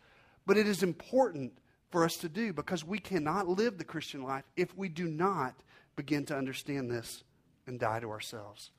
But 0.47 0.57
it 0.57 0.67
is 0.67 0.83
important 0.83 1.53
for 1.91 2.05
us 2.05 2.17
to 2.19 2.29
do 2.29 2.55
because 2.55 2.85
we 2.85 2.99
cannot 2.99 3.49
live 3.49 3.77
the 3.77 3.85
Christian 3.85 4.23
life 4.23 4.45
if 4.57 4.75
we 4.79 4.89
do 4.89 5.09
not 5.09 5.55
begin 5.95 6.25
to 6.27 6.37
understand 6.37 6.91
this 6.91 7.23
and 7.67 7.79
die 7.79 8.01
to 8.01 8.11
ourselves. 8.11 8.71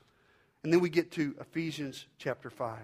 And 0.63 0.71
then 0.71 0.80
we 0.80 0.89
get 0.89 1.12
to 1.13 1.36
Ephesians 1.39 2.06
chapter 2.17 2.50
5. 2.50 2.80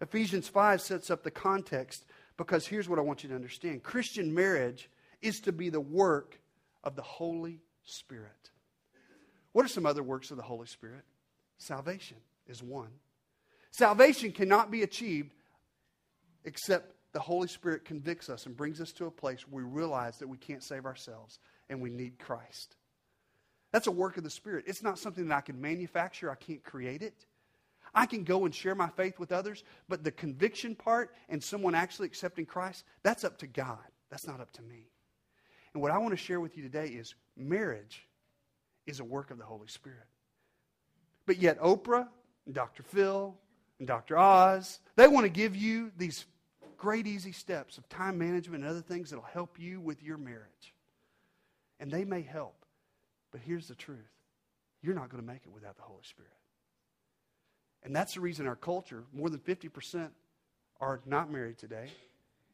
Ephesians 0.00 0.48
5 0.48 0.80
sets 0.80 1.10
up 1.10 1.22
the 1.22 1.30
context 1.30 2.04
because 2.36 2.66
here's 2.66 2.88
what 2.88 2.98
I 2.98 3.02
want 3.02 3.22
you 3.22 3.28
to 3.28 3.34
understand 3.34 3.82
Christian 3.82 4.34
marriage 4.34 4.90
is 5.22 5.40
to 5.40 5.52
be 5.52 5.70
the 5.70 5.80
work 5.80 6.40
of 6.82 6.96
the 6.96 7.02
Holy 7.02 7.60
Spirit. 7.84 8.50
What 9.52 9.64
are 9.64 9.68
some 9.68 9.86
other 9.86 10.02
works 10.02 10.30
of 10.30 10.36
the 10.36 10.42
Holy 10.42 10.66
Spirit? 10.66 11.04
Salvation 11.58 12.16
is 12.48 12.62
one. 12.62 12.90
Salvation 13.70 14.32
cannot 14.32 14.70
be 14.70 14.82
achieved 14.82 15.32
except 16.44 16.92
the 17.12 17.20
Holy 17.20 17.48
Spirit 17.48 17.84
convicts 17.84 18.28
us 18.28 18.46
and 18.46 18.56
brings 18.56 18.80
us 18.80 18.92
to 18.92 19.06
a 19.06 19.10
place 19.10 19.48
where 19.48 19.64
we 19.64 19.70
realize 19.70 20.18
that 20.18 20.28
we 20.28 20.36
can't 20.36 20.62
save 20.62 20.84
ourselves 20.84 21.38
and 21.70 21.80
we 21.80 21.88
need 21.88 22.18
Christ. 22.18 22.76
That's 23.74 23.88
a 23.88 23.90
work 23.90 24.16
of 24.16 24.22
the 24.22 24.30
Spirit. 24.30 24.66
It's 24.68 24.84
not 24.84 25.00
something 25.00 25.26
that 25.26 25.34
I 25.36 25.40
can 25.40 25.60
manufacture, 25.60 26.30
I 26.30 26.36
can't 26.36 26.62
create 26.62 27.02
it. 27.02 27.26
I 27.92 28.06
can 28.06 28.22
go 28.22 28.44
and 28.44 28.54
share 28.54 28.76
my 28.76 28.88
faith 28.88 29.18
with 29.18 29.32
others, 29.32 29.64
but 29.88 30.04
the 30.04 30.12
conviction 30.12 30.76
part 30.76 31.12
and 31.28 31.42
someone 31.42 31.74
actually 31.74 32.06
accepting 32.06 32.46
Christ, 32.46 32.84
that's 33.02 33.24
up 33.24 33.36
to 33.38 33.48
God. 33.48 33.82
That's 34.10 34.28
not 34.28 34.40
up 34.40 34.52
to 34.52 34.62
me. 34.62 34.86
And 35.72 35.82
what 35.82 35.90
I 35.90 35.98
want 35.98 36.12
to 36.12 36.16
share 36.16 36.38
with 36.38 36.56
you 36.56 36.62
today 36.62 36.86
is 36.86 37.16
marriage 37.36 38.06
is 38.86 39.00
a 39.00 39.04
work 39.04 39.32
of 39.32 39.38
the 39.38 39.44
Holy 39.44 39.66
Spirit. 39.66 40.06
But 41.26 41.38
yet, 41.38 41.58
Oprah 41.58 42.06
and 42.46 42.54
Dr. 42.54 42.84
Phil 42.84 43.34
and 43.80 43.88
Dr. 43.88 44.16
Oz, 44.16 44.78
they 44.94 45.08
want 45.08 45.24
to 45.24 45.30
give 45.30 45.56
you 45.56 45.90
these 45.96 46.26
great, 46.76 47.08
easy 47.08 47.32
steps 47.32 47.76
of 47.76 47.88
time 47.88 48.18
management 48.18 48.62
and 48.62 48.70
other 48.70 48.82
things 48.82 49.10
that 49.10 49.16
will 49.16 49.24
help 49.32 49.58
you 49.58 49.80
with 49.80 50.00
your 50.00 50.16
marriage. 50.16 50.74
And 51.80 51.90
they 51.90 52.04
may 52.04 52.22
help. 52.22 52.63
But 53.34 53.40
here's 53.44 53.66
the 53.66 53.74
truth 53.74 53.98
you're 54.80 54.94
not 54.94 55.08
going 55.08 55.20
to 55.20 55.26
make 55.26 55.40
it 55.44 55.52
without 55.52 55.76
the 55.76 55.82
Holy 55.82 56.04
Spirit. 56.04 56.30
And 57.82 57.94
that's 57.94 58.14
the 58.14 58.20
reason 58.20 58.46
our 58.46 58.54
culture, 58.54 59.02
more 59.12 59.28
than 59.28 59.40
50% 59.40 60.10
are 60.80 61.00
not 61.04 61.32
married 61.32 61.58
today. 61.58 61.88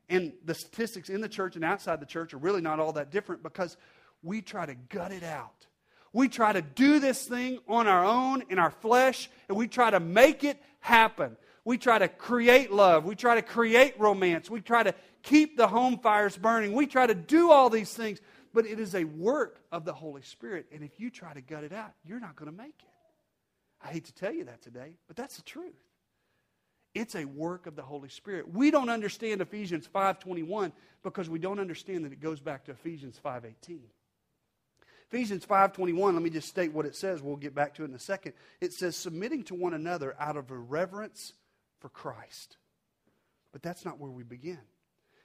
And 0.09 0.33
the 0.43 0.55
statistics 0.55 1.11
in 1.11 1.21
the 1.21 1.29
church 1.29 1.55
and 1.55 1.65
outside 1.67 2.01
the 2.01 2.07
church 2.07 2.33
are 2.33 2.39
really 2.39 2.63
not 2.63 2.81
all 2.81 2.95
that 2.95 3.11
different 3.11 3.43
because 3.43 3.77
we 4.23 4.41
try 4.41 4.65
to 4.65 4.75
gut 4.75 5.13
it 5.13 5.23
out. 5.23 5.67
We 6.15 6.29
try 6.29 6.55
to 6.55 6.63
do 6.63 6.99
this 6.99 7.27
thing 7.27 7.59
on 7.69 7.87
our 7.87 8.05
own, 8.05 8.45
in 8.49 8.59
our 8.59 8.71
flesh, 8.71 9.29
and 9.49 9.59
we 9.59 9.69
try 9.69 9.91
to 9.91 10.01
make 10.01 10.45
it 10.45 10.57
happen. 10.81 11.37
We 11.63 11.77
try 11.77 11.99
to 11.99 12.09
create 12.09 12.73
love. 12.73 13.05
We 13.05 13.17
try 13.17 13.35
to 13.35 13.43
create 13.43 14.01
romance. 14.01 14.49
We 14.49 14.63
try 14.63 14.83
to 14.85 14.95
keep 15.23 15.59
the 15.59 15.69
home 15.69 15.99
fires 15.99 16.39
burning. 16.39 16.73
We 16.73 16.87
try 16.87 17.07
to 17.07 17.15
do 17.15 17.51
all 17.51 17.69
these 17.69 17.93
things 17.93 18.21
but 18.53 18.67
it 18.67 18.81
is 18.81 18.95
a 18.95 19.05
work 19.05 19.61
of 19.71 19.85
the 19.85 19.93
Holy 19.93 20.23
Spirit. 20.23 20.67
And 20.73 20.83
if 20.83 20.99
you 20.99 21.11
try 21.11 21.33
to 21.33 21.41
gut 21.41 21.65
it 21.65 21.73
out, 21.73 21.93
you're 22.05 22.21
not 22.21 22.37
going 22.37 22.51
to 22.51 22.57
make 22.57 22.75
it. 22.79 22.89
I 23.83 23.89
hate 23.89 24.05
to 24.07 24.15
tell 24.15 24.33
you 24.33 24.45
that 24.45 24.63
today, 24.63 24.97
but 25.07 25.17
that's 25.17 25.37
the 25.37 25.43
truth. 25.43 25.75
It's 26.95 27.15
a 27.15 27.25
work 27.25 27.67
of 27.67 27.77
the 27.77 27.83
Holy 27.83 28.09
Spirit. 28.09 28.53
We 28.53 28.71
don't 28.71 28.91
understand 28.91 29.41
Ephesians 29.41 29.87
5:21 29.87 30.73
because 31.03 31.31
we 31.31 31.39
don't 31.39 31.61
understand 31.61 32.05
that 32.05 32.13
it 32.13 32.21
goes 32.21 32.41
back 32.41 32.65
to 32.65 32.73
Ephesians 32.73 33.19
5:18. 33.19 33.89
Ephesians 35.09 35.45
5:21, 35.45 36.15
let 36.15 36.23
me 36.23 36.31
just 36.31 36.49
state 36.49 36.73
what 36.73 36.87
it 36.87 36.97
says. 36.97 37.23
We'll 37.23 37.37
get 37.37 37.55
back 37.55 37.75
to 37.75 37.83
it 37.83 37.89
in 37.89 37.95
a 37.95 38.01
second. 38.01 38.33
It 38.61 38.73
says 38.73 38.97
submitting 38.97 39.45
to 39.45 39.55
one 39.55 39.75
another 39.75 40.17
out 40.21 40.37
of 40.37 40.51
reverence 40.51 41.33
for 41.79 41.89
Christ. 41.89 42.59
But 43.53 43.63
that's 43.63 43.85
not 43.85 43.99
where 43.99 44.11
we 44.11 44.23
begin. 44.23 44.61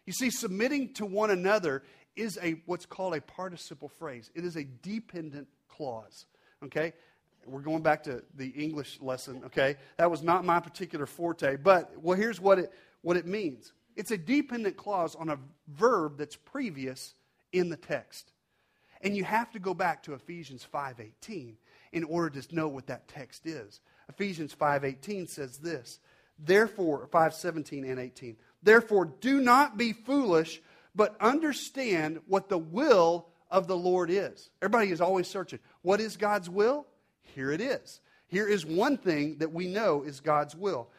You 0.06 0.14
see, 0.14 0.30
submitting 0.30 0.94
to 0.96 1.06
one 1.06 1.32
another 1.32 1.84
is 2.16 2.40
a 2.42 2.62
what's 2.66 2.86
called 2.86 3.16
a 3.16 3.22
participle 3.22 3.90
phrase. 3.90 4.32
It 4.36 4.46
is 4.46 4.56
a 4.56 4.64
dependent 4.64 5.48
clause. 5.68 6.26
Okay? 6.64 6.94
We're 7.46 7.62
going 7.62 7.84
back 7.84 8.04
to 8.04 8.24
the 8.36 8.48
English 8.50 9.00
lesson, 9.02 9.44
okay? 9.46 9.76
That 9.98 10.10
was 10.10 10.24
not 10.24 10.46
my 10.46 10.60
particular 10.60 11.06
forte, 11.06 11.58
but 11.58 11.92
well 12.02 12.18
here's 12.18 12.42
what 12.42 12.60
it 12.60 12.74
what 13.02 13.18
it 13.18 13.28
means. 13.28 13.74
It's 13.96 14.12
a 14.12 14.18
dependent 14.18 14.78
clause 14.78 15.16
on 15.16 15.30
a 15.30 15.38
verb 15.68 16.18
that's 16.18 16.36
previous 16.36 17.14
in 17.54 17.70
the 17.70 17.78
text. 17.78 18.32
And 19.02 19.16
you 19.16 19.24
have 19.24 19.52
to 19.52 19.60
go 19.60 19.74
back 19.74 20.02
to 20.04 20.14
Ephesians 20.14 20.66
5:18 20.74 21.58
in 21.92 22.04
order 22.04 22.42
to 22.42 22.56
know 22.56 22.68
what 22.68 22.88
that 22.88 23.08
text 23.08 23.46
is. 23.46 23.80
Ephesians 24.10 24.54
5:18 24.54 25.28
says 25.28 25.60
this. 25.60 26.00
Therefore 26.40 27.08
5:17 27.08 27.86
and 27.90 28.00
18. 28.00 28.38
Therefore 28.64 29.06
do 29.06 29.40
not 29.40 29.78
be 29.78 29.94
foolish, 29.94 30.62
but 30.96 31.16
understand 31.20 32.20
what 32.28 32.50
the 32.50 32.58
will 32.58 33.28
of 33.52 33.68
the 33.68 33.78
Lord 33.78 34.10
is. 34.10 34.50
Everybody 34.62 34.92
is 34.92 35.02
always 35.02 35.28
searching. 35.28 35.60
What 35.82 36.00
is 36.00 36.18
God's 36.18 36.50
will? 36.50 36.86
Here 37.22 37.52
it 37.52 37.62
is. 37.62 38.02
Here 38.28 38.48
is 38.48 38.66
one 38.66 38.98
thing 38.98 39.38
that 39.38 39.52
we 39.52 39.68
know 39.68 40.04
is 40.04 40.20
God's 40.20 40.56
will. 40.56 40.90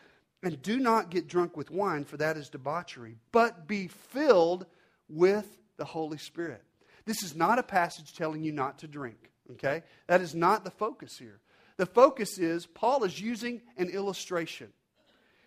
And 0.43 0.61
do 0.63 0.79
not 0.79 1.11
get 1.11 1.29
drunk 1.29 1.57
with 1.57 1.71
wine, 1.71 2.05
for 2.05 2.17
that 2.19 2.37
is 2.37 2.49
debauchery, 2.49 3.17
but 3.33 3.67
be 3.67 3.89
filled 3.89 4.67
with 5.09 5.59
the 5.77 5.85
Holy 5.85 6.19
Spirit. 6.19 6.63
This 7.05 7.23
is 7.23 7.35
not 7.35 7.59
a 7.59 7.63
passage 7.63 8.15
telling 8.15 8.43
you 8.43 8.53
not 8.53 8.79
to 8.81 8.89
drink, 8.89 9.31
okay? 9.53 9.83
That 10.07 10.21
is 10.21 10.35
not 10.35 10.65
the 10.65 10.71
focus 10.71 11.17
here. 11.19 11.41
The 11.79 11.87
focus 11.87 12.39
is 12.39 12.67
Paul 12.67 13.05
is 13.05 13.21
using 13.21 13.63
an 13.77 13.89
illustration. 13.89 14.69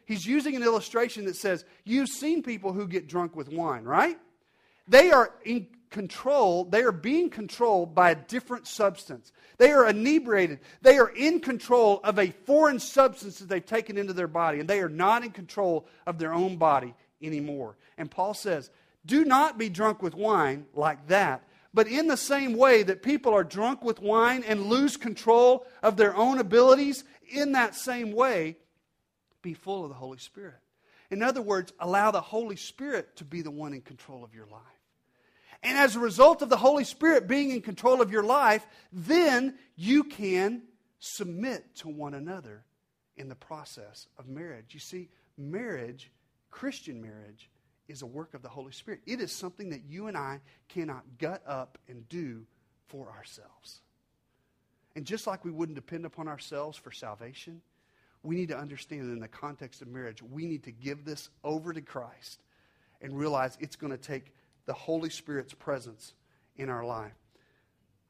He's 0.05 0.25
using 0.25 0.55
an 0.55 0.63
illustration 0.63 1.25
that 1.25 1.35
says, 1.35 1.65
You've 1.83 2.09
seen 2.09 2.43
people 2.43 2.73
who 2.73 2.87
get 2.87 3.07
drunk 3.07 3.35
with 3.35 3.49
wine, 3.49 3.83
right? 3.83 4.17
They 4.89 5.11
are 5.11 5.31
in 5.45 5.67
control, 5.89 6.65
they 6.65 6.81
are 6.81 6.91
being 6.91 7.29
controlled 7.29 7.95
by 7.95 8.11
a 8.11 8.15
different 8.15 8.67
substance. 8.67 9.31
They 9.57 9.71
are 9.71 9.87
inebriated. 9.87 10.59
They 10.81 10.97
are 10.97 11.09
in 11.09 11.39
control 11.39 11.99
of 12.03 12.17
a 12.17 12.31
foreign 12.45 12.79
substance 12.79 13.39
that 13.39 13.49
they've 13.49 13.65
taken 13.65 13.97
into 13.97 14.13
their 14.13 14.27
body, 14.27 14.59
and 14.59 14.69
they 14.69 14.79
are 14.79 14.89
not 14.89 15.23
in 15.23 15.31
control 15.31 15.87
of 16.05 16.17
their 16.17 16.33
own 16.33 16.57
body 16.57 16.93
anymore. 17.21 17.75
And 17.97 18.09
Paul 18.09 18.33
says, 18.33 18.69
Do 19.05 19.25
not 19.25 19.57
be 19.57 19.69
drunk 19.69 20.01
with 20.01 20.15
wine 20.15 20.65
like 20.73 21.07
that, 21.07 21.43
but 21.73 21.87
in 21.87 22.07
the 22.07 22.17
same 22.17 22.53
way 22.53 22.83
that 22.83 23.03
people 23.03 23.33
are 23.33 23.43
drunk 23.43 23.83
with 23.83 23.99
wine 23.99 24.43
and 24.47 24.67
lose 24.67 24.95
control 24.95 25.65
of 25.83 25.97
their 25.97 26.15
own 26.15 26.39
abilities, 26.39 27.03
in 27.29 27.51
that 27.51 27.75
same 27.75 28.11
way, 28.13 28.57
be 29.41 29.53
full 29.53 29.83
of 29.83 29.89
the 29.89 29.95
Holy 29.95 30.17
Spirit. 30.17 30.55
In 31.11 31.21
other 31.23 31.41
words, 31.41 31.73
allow 31.79 32.11
the 32.11 32.21
Holy 32.21 32.55
Spirit 32.55 33.15
to 33.17 33.25
be 33.25 33.41
the 33.41 33.51
one 33.51 33.73
in 33.73 33.81
control 33.81 34.23
of 34.23 34.33
your 34.33 34.45
life. 34.45 34.61
And 35.61 35.77
as 35.77 35.95
a 35.95 35.99
result 35.99 36.41
of 36.41 36.49
the 36.49 36.57
Holy 36.57 36.83
Spirit 36.83 37.27
being 37.27 37.51
in 37.51 37.61
control 37.61 38.01
of 38.01 38.11
your 38.11 38.23
life, 38.23 38.65
then 38.93 39.57
you 39.75 40.05
can 40.05 40.63
submit 40.99 41.75
to 41.77 41.89
one 41.89 42.13
another 42.13 42.63
in 43.17 43.27
the 43.27 43.35
process 43.35 44.07
of 44.17 44.27
marriage. 44.27 44.73
You 44.73 44.79
see, 44.79 45.09
marriage, 45.37 46.11
Christian 46.49 47.01
marriage, 47.01 47.49
is 47.89 48.01
a 48.03 48.05
work 48.05 48.33
of 48.33 48.41
the 48.41 48.49
Holy 48.49 48.71
Spirit. 48.71 49.01
It 49.05 49.19
is 49.19 49.31
something 49.31 49.71
that 49.71 49.83
you 49.89 50.07
and 50.07 50.15
I 50.15 50.41
cannot 50.69 51.03
gut 51.17 51.41
up 51.45 51.77
and 51.87 52.07
do 52.07 52.45
for 52.87 53.11
ourselves. 53.11 53.81
And 54.95 55.05
just 55.05 55.27
like 55.27 55.43
we 55.43 55.51
wouldn't 55.51 55.75
depend 55.75 56.05
upon 56.05 56.27
ourselves 56.27 56.77
for 56.77 56.91
salvation, 56.91 57.61
we 58.23 58.35
need 58.35 58.49
to 58.49 58.57
understand 58.57 59.09
that 59.09 59.13
in 59.13 59.19
the 59.19 59.27
context 59.27 59.81
of 59.81 59.87
marriage, 59.87 60.21
we 60.21 60.45
need 60.45 60.63
to 60.63 60.71
give 60.71 61.05
this 61.05 61.29
over 61.43 61.73
to 61.73 61.81
Christ 61.81 62.41
and 63.01 63.17
realize 63.17 63.57
it's 63.59 63.75
going 63.75 63.91
to 63.91 63.97
take 63.97 64.33
the 64.69 64.73
Holy 64.73 65.09
Spirit's 65.09 65.55
presence 65.55 66.13
in 66.55 66.69
our 66.69 66.85
life. 66.85 67.15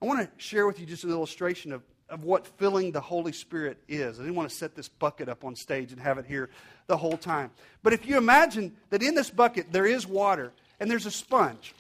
I 0.02 0.06
want 0.06 0.20
to 0.20 0.44
share 0.44 0.68
with 0.68 0.78
you 0.78 0.86
just 0.86 1.06
an 1.06 1.10
illustration 1.10 1.72
of, 1.72 1.84
of 2.10 2.26
what 2.26 2.46
filling 2.46 2.92
the 2.92 3.00
Holy 3.00 3.32
Spirit 3.32 3.78
is. 3.88 4.20
I 4.20 4.24
didn't 4.24 4.36
want 4.36 4.50
to 4.50 4.56
set 4.58 4.76
this 4.76 4.90
bucket 4.90 5.30
up 5.30 5.46
on 5.46 5.56
stage 5.56 5.94
and 5.94 6.02
have 6.02 6.18
it 6.18 6.26
here 6.26 6.50
the 6.88 6.98
whole 6.98 7.16
time. 7.16 7.52
But 7.82 7.94
if 7.94 8.06
you 8.06 8.18
imagine 8.18 8.76
that 8.90 9.02
in 9.02 9.16
this 9.16 9.30
bucket 9.30 9.72
there 9.72 9.86
is 9.86 10.06
water 10.06 10.52
and 10.82 10.92
there's 10.92 11.06
a 11.06 11.12
sponge, 11.12 11.74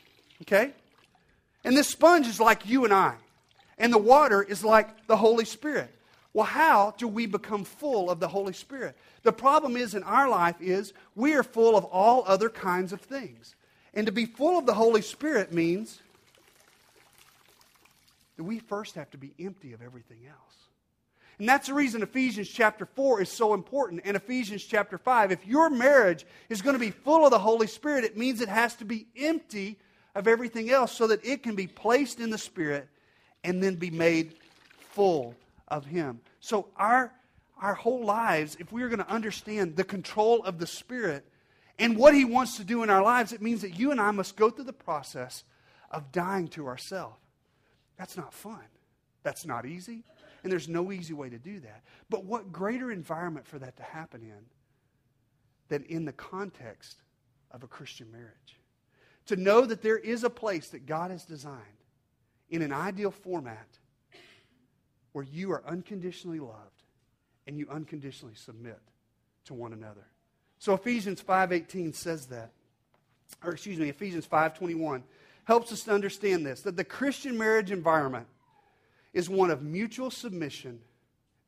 okay? 0.43 0.71
And 1.65 1.75
this 1.75 1.89
sponge 1.89 2.25
is 2.25 2.39
like 2.39 2.65
you 2.65 2.85
and 2.85 2.93
I, 2.93 3.15
and 3.77 3.91
the 3.91 3.97
water 3.97 4.41
is 4.41 4.63
like 4.63 5.07
the 5.07 5.17
Holy 5.17 5.43
Spirit. 5.43 5.93
Well, 6.31 6.45
how 6.45 6.93
do 6.97 7.05
we 7.05 7.25
become 7.25 7.65
full 7.65 8.09
of 8.09 8.21
the 8.21 8.29
Holy 8.29 8.53
Spirit? 8.53 8.95
The 9.23 9.33
problem 9.33 9.75
is 9.75 9.93
in 9.93 10.03
our 10.03 10.29
life 10.29 10.55
is 10.61 10.93
we 11.15 11.33
are 11.33 11.43
full 11.43 11.75
of 11.75 11.83
all 11.83 12.23
other 12.25 12.47
kinds 12.47 12.93
of 12.93 13.01
things. 13.01 13.55
And 13.93 14.05
to 14.05 14.11
be 14.11 14.25
full 14.25 14.57
of 14.57 14.65
the 14.65 14.73
Holy 14.73 15.01
Spirit 15.01 15.51
means 15.51 15.99
that 18.37 18.43
we 18.43 18.59
first 18.59 18.95
have 18.95 19.09
to 19.11 19.17
be 19.17 19.33
empty 19.39 19.73
of 19.73 19.81
everything 19.81 20.19
else. 20.27 20.49
And 21.39 21.47
that's 21.47 21.67
the 21.67 21.73
reason 21.73 22.03
Ephesians 22.03 22.49
chapter 22.49 22.85
4 22.85 23.21
is 23.21 23.29
so 23.29 23.53
important 23.53 24.01
and 24.03 24.17
Ephesians 24.17 24.63
chapter 24.63 24.97
5. 24.97 25.31
If 25.31 25.47
your 25.47 25.69
marriage 25.69 26.25
is 26.49 26.61
going 26.61 26.73
to 26.73 26.79
be 26.79 26.91
full 26.91 27.23
of 27.25 27.31
the 27.31 27.39
Holy 27.39 27.67
Spirit, 27.67 28.03
it 28.03 28.17
means 28.17 28.41
it 28.41 28.49
has 28.49 28.75
to 28.75 28.85
be 28.85 29.07
empty 29.17 29.77
of 30.15 30.27
everything 30.27 30.69
else 30.69 30.91
so 30.91 31.07
that 31.07 31.23
it 31.25 31.41
can 31.41 31.55
be 31.55 31.65
placed 31.65 32.19
in 32.19 32.29
the 32.29 32.37
Spirit 32.37 32.89
and 33.45 33.63
then 33.63 33.75
be 33.75 33.89
made 33.89 34.33
full 34.91 35.33
of 35.69 35.85
Him. 35.85 36.19
So, 36.41 36.67
our, 36.75 37.13
our 37.61 37.73
whole 37.73 38.03
lives, 38.03 38.57
if 38.59 38.73
we 38.73 38.83
are 38.83 38.89
going 38.89 38.99
to 38.99 39.09
understand 39.09 39.77
the 39.77 39.85
control 39.85 40.43
of 40.43 40.59
the 40.59 40.67
Spirit, 40.67 41.25
and 41.79 41.97
what 41.97 42.13
He 42.13 42.25
wants 42.25 42.57
to 42.57 42.63
do 42.63 42.83
in 42.83 42.89
our 42.89 43.01
lives, 43.01 43.33
it 43.33 43.41
means 43.41 43.61
that 43.61 43.79
you 43.79 43.91
and 43.91 43.99
I 43.99 44.11
must 44.11 44.35
go 44.35 44.49
through 44.49 44.65
the 44.65 44.73
process 44.73 45.43
of 45.89 46.11
dying 46.11 46.47
to 46.49 46.67
ourselves. 46.67 47.17
That's 47.97 48.17
not 48.17 48.33
fun. 48.33 48.65
That's 49.23 49.45
not 49.45 49.65
easy. 49.65 50.03
And 50.43 50.51
there's 50.51 50.69
no 50.69 50.91
easy 50.91 51.13
way 51.13 51.29
to 51.29 51.37
do 51.37 51.59
that. 51.61 51.83
But 52.09 52.23
what 52.23 52.51
greater 52.51 52.91
environment 52.91 53.45
for 53.45 53.59
that 53.59 53.75
to 53.77 53.83
happen 53.83 54.21
in 54.21 54.45
than 55.67 55.83
in 55.83 56.05
the 56.05 56.13
context 56.13 57.01
of 57.51 57.63
a 57.63 57.67
Christian 57.67 58.11
marriage? 58.11 58.57
To 59.27 59.35
know 59.35 59.65
that 59.65 59.81
there 59.81 59.97
is 59.97 60.23
a 60.23 60.29
place 60.29 60.69
that 60.69 60.85
God 60.85 61.11
has 61.11 61.25
designed 61.25 61.59
in 62.49 62.61
an 62.61 62.71
ideal 62.71 63.11
format 63.11 63.67
where 65.11 65.25
you 65.25 65.51
are 65.51 65.63
unconditionally 65.67 66.39
loved 66.39 66.83
and 67.45 67.57
you 67.57 67.67
unconditionally 67.69 68.35
submit 68.35 68.79
to 69.45 69.53
one 69.53 69.73
another. 69.73 70.07
So 70.59 70.73
Ephesians 70.73 71.21
5:18 71.21 71.93
says 71.93 72.27
that. 72.27 72.51
Or 73.43 73.51
excuse 73.51 73.79
me, 73.79 73.89
Ephesians 73.89 74.25
5:21 74.27 75.03
helps 75.45 75.71
us 75.71 75.83
to 75.85 75.91
understand 75.91 76.45
this 76.45 76.61
that 76.61 76.75
the 76.75 76.83
Christian 76.83 77.37
marriage 77.37 77.71
environment 77.71 78.27
is 79.13 79.29
one 79.29 79.49
of 79.49 79.63
mutual 79.63 80.11
submission 80.11 80.81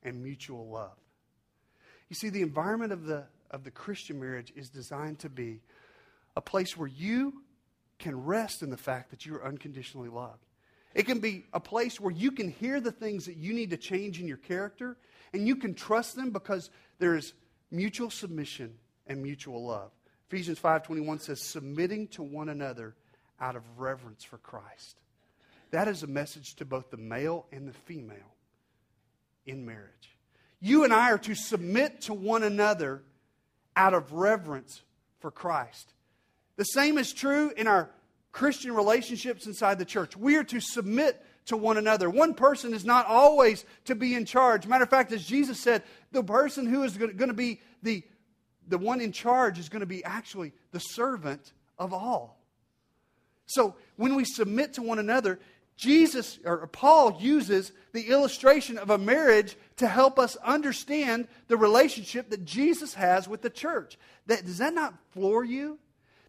and 0.01 0.23
mutual 0.23 0.67
love. 0.69 0.97
You 2.09 2.15
see 2.15 2.29
the 2.29 2.41
environment 2.41 2.93
of 2.93 3.05
the 3.05 3.27
of 3.51 3.65
the 3.65 3.71
Christian 3.71 4.19
marriage 4.19 4.53
is 4.55 4.69
designed 4.69 5.19
to 5.19 5.29
be 5.29 5.59
a 6.37 6.41
place 6.41 6.77
where 6.77 6.87
you 6.87 7.43
can 7.99 8.23
rest 8.23 8.63
in 8.63 8.69
the 8.69 8.77
fact 8.77 9.11
that 9.11 9.25
you 9.25 9.35
are 9.35 9.45
unconditionally 9.45 10.09
loved. 10.09 10.45
It 10.93 11.05
can 11.05 11.19
be 11.19 11.45
a 11.53 11.59
place 11.59 11.99
where 11.99 12.13
you 12.13 12.31
can 12.31 12.49
hear 12.49 12.79
the 12.79 12.91
things 12.91 13.25
that 13.25 13.35
you 13.35 13.53
need 13.53 13.69
to 13.71 13.77
change 13.77 14.19
in 14.21 14.27
your 14.27 14.37
character 14.37 14.97
and 15.33 15.45
you 15.45 15.57
can 15.57 15.73
trust 15.73 16.15
them 16.15 16.31
because 16.31 16.69
there 16.99 17.15
is 17.15 17.33
mutual 17.69 18.09
submission 18.09 18.77
and 19.07 19.21
mutual 19.21 19.65
love. 19.65 19.91
Ephesians 20.27 20.59
5:21 20.59 21.19
says 21.19 21.41
submitting 21.41 22.07
to 22.09 22.23
one 22.23 22.49
another 22.49 22.95
out 23.39 23.55
of 23.55 23.63
reverence 23.79 24.23
for 24.23 24.37
Christ. 24.37 24.97
That 25.71 25.87
is 25.87 26.03
a 26.03 26.07
message 26.07 26.55
to 26.55 26.65
both 26.65 26.89
the 26.91 26.97
male 26.97 27.47
and 27.51 27.67
the 27.67 27.73
female 27.73 28.35
in 29.45 29.65
marriage. 29.65 30.15
You 30.59 30.83
and 30.83 30.93
I 30.93 31.11
are 31.11 31.17
to 31.19 31.35
submit 31.35 32.01
to 32.01 32.13
one 32.13 32.43
another 32.43 33.03
out 33.75 33.93
of 33.93 34.13
reverence 34.13 34.81
for 35.19 35.31
Christ. 35.31 35.93
The 36.57 36.65
same 36.65 36.97
is 36.97 37.13
true 37.13 37.51
in 37.55 37.67
our 37.67 37.89
Christian 38.31 38.75
relationships 38.75 39.47
inside 39.47 39.79
the 39.79 39.85
church. 39.85 40.15
We 40.15 40.35
are 40.35 40.43
to 40.45 40.59
submit 40.59 41.25
to 41.45 41.57
one 41.57 41.77
another. 41.77 42.09
One 42.09 42.33
person 42.33 42.73
is 42.73 42.85
not 42.85 43.07
always 43.07 43.65
to 43.85 43.95
be 43.95 44.13
in 44.13 44.25
charge. 44.25 44.67
Matter 44.67 44.83
of 44.83 44.89
fact, 44.89 45.11
as 45.11 45.25
Jesus 45.25 45.59
said, 45.59 45.83
the 46.11 46.23
person 46.23 46.65
who 46.65 46.83
is 46.83 46.97
going 46.97 47.17
to 47.17 47.33
be 47.33 47.61
the 47.81 48.03
the 48.67 48.77
one 48.77 49.01
in 49.01 49.11
charge 49.11 49.59
is 49.59 49.69
going 49.69 49.81
to 49.81 49.85
be 49.85 50.03
actually 50.03 50.53
the 50.71 50.79
servant 50.79 51.53
of 51.77 51.93
all. 51.93 52.39
So 53.45 53.75
when 53.97 54.15
we 54.15 54.23
submit 54.23 54.73
to 54.73 54.81
one 54.81 54.99
another, 54.99 55.39
Jesus 55.77 56.39
or 56.45 56.67
Paul 56.67 57.17
uses 57.19 57.71
the 57.91 58.09
illustration 58.09 58.77
of 58.77 58.91
a 58.91 58.97
marriage 58.97 59.57
to 59.77 59.87
help 59.87 60.19
us 60.19 60.35
understand 60.37 61.27
the 61.47 61.57
relationship 61.57 62.29
that 62.29 62.45
Jesus 62.45 62.93
has 62.93 63.27
with 63.27 63.41
the 63.41 63.49
church. 63.49 63.97
That, 64.27 64.45
does 64.45 64.59
that 64.59 64.73
not 64.73 64.93
floor 65.09 65.43
you? 65.43 65.79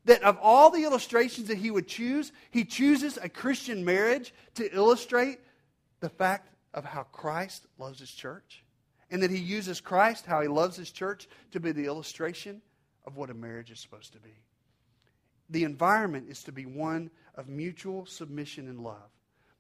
That 0.07 0.23
of 0.23 0.39
all 0.41 0.71
the 0.71 0.85
illustrations 0.85 1.49
that 1.49 1.59
he 1.59 1.71
would 1.71 1.87
choose, 1.87 2.33
he 2.51 2.65
chooses 2.65 3.19
a 3.19 3.29
Christian 3.29 3.85
marriage 3.85 4.33
to 4.55 4.75
illustrate 4.75 5.39
the 6.01 6.09
fact 6.09 6.49
of 6.75 6.85
how 6.85 7.03
Christ 7.05 7.67
loves 7.79 8.01
his 8.01 8.11
church. 8.11 8.62
And 9.13 9.23
that 9.23 9.31
he 9.31 9.39
uses 9.39 9.81
Christ, 9.81 10.27
how 10.27 10.41
he 10.41 10.49
loves 10.49 10.77
his 10.77 10.91
church, 10.91 11.29
to 11.53 11.61
be 11.61 11.71
the 11.71 11.85
illustration 11.85 12.61
of 13.07 13.17
what 13.17 13.31
a 13.31 13.35
marriage 13.35 13.71
is 13.71 13.79
supposed 13.79 14.13
to 14.15 14.19
be. 14.19 14.35
The 15.51 15.65
environment 15.65 16.27
is 16.29 16.43
to 16.45 16.53
be 16.53 16.67
one 16.67 17.11
of 17.37 17.49
mutual 17.49 18.07
submission 18.07 18.69
and 18.69 18.81
love. 18.81 19.11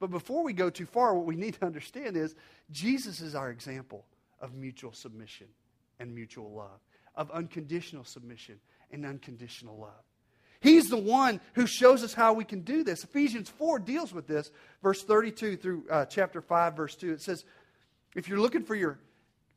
But 0.00 0.10
before 0.10 0.42
we 0.42 0.52
go 0.52 0.68
too 0.68 0.86
far, 0.86 1.14
what 1.14 1.26
we 1.26 1.36
need 1.36 1.54
to 1.54 1.66
understand 1.66 2.16
is 2.16 2.34
Jesus 2.72 3.20
is 3.20 3.36
our 3.36 3.50
example 3.50 4.04
of 4.40 4.54
mutual 4.54 4.92
submission 4.92 5.46
and 6.00 6.12
mutual 6.12 6.52
love, 6.52 6.80
of 7.14 7.30
unconditional 7.30 8.04
submission 8.04 8.58
and 8.90 9.06
unconditional 9.06 9.78
love. 9.78 10.02
He's 10.60 10.88
the 10.88 10.96
one 10.96 11.40
who 11.54 11.66
shows 11.66 12.02
us 12.02 12.14
how 12.14 12.32
we 12.32 12.44
can 12.44 12.60
do 12.60 12.84
this. 12.84 13.04
Ephesians 13.04 13.48
4 13.50 13.80
deals 13.80 14.14
with 14.14 14.26
this, 14.26 14.50
verse 14.82 15.02
32 15.02 15.56
through 15.56 15.84
uh, 15.90 16.04
chapter 16.06 16.40
5, 16.40 16.76
verse 16.76 16.94
2. 16.96 17.12
It 17.12 17.20
says, 17.20 17.44
if 18.14 18.28
you're 18.28 18.40
looking 18.40 18.62
for 18.62 18.74
your 18.74 18.98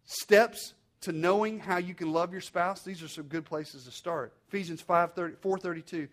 steps 0.06 0.74
to 1.02 1.12
knowing 1.12 1.60
how 1.60 1.78
you 1.78 1.94
can 1.94 2.12
love 2.12 2.32
your 2.32 2.42
spouse, 2.42 2.82
these 2.82 3.04
are 3.04 3.08
some 3.08 3.26
good 3.26 3.46
places 3.46 3.86
to 3.86 3.92
start. 3.92 4.34
Ephesians 4.48 4.82
5, 4.82 5.14
30, 5.14 5.36
4.32, 5.38 6.08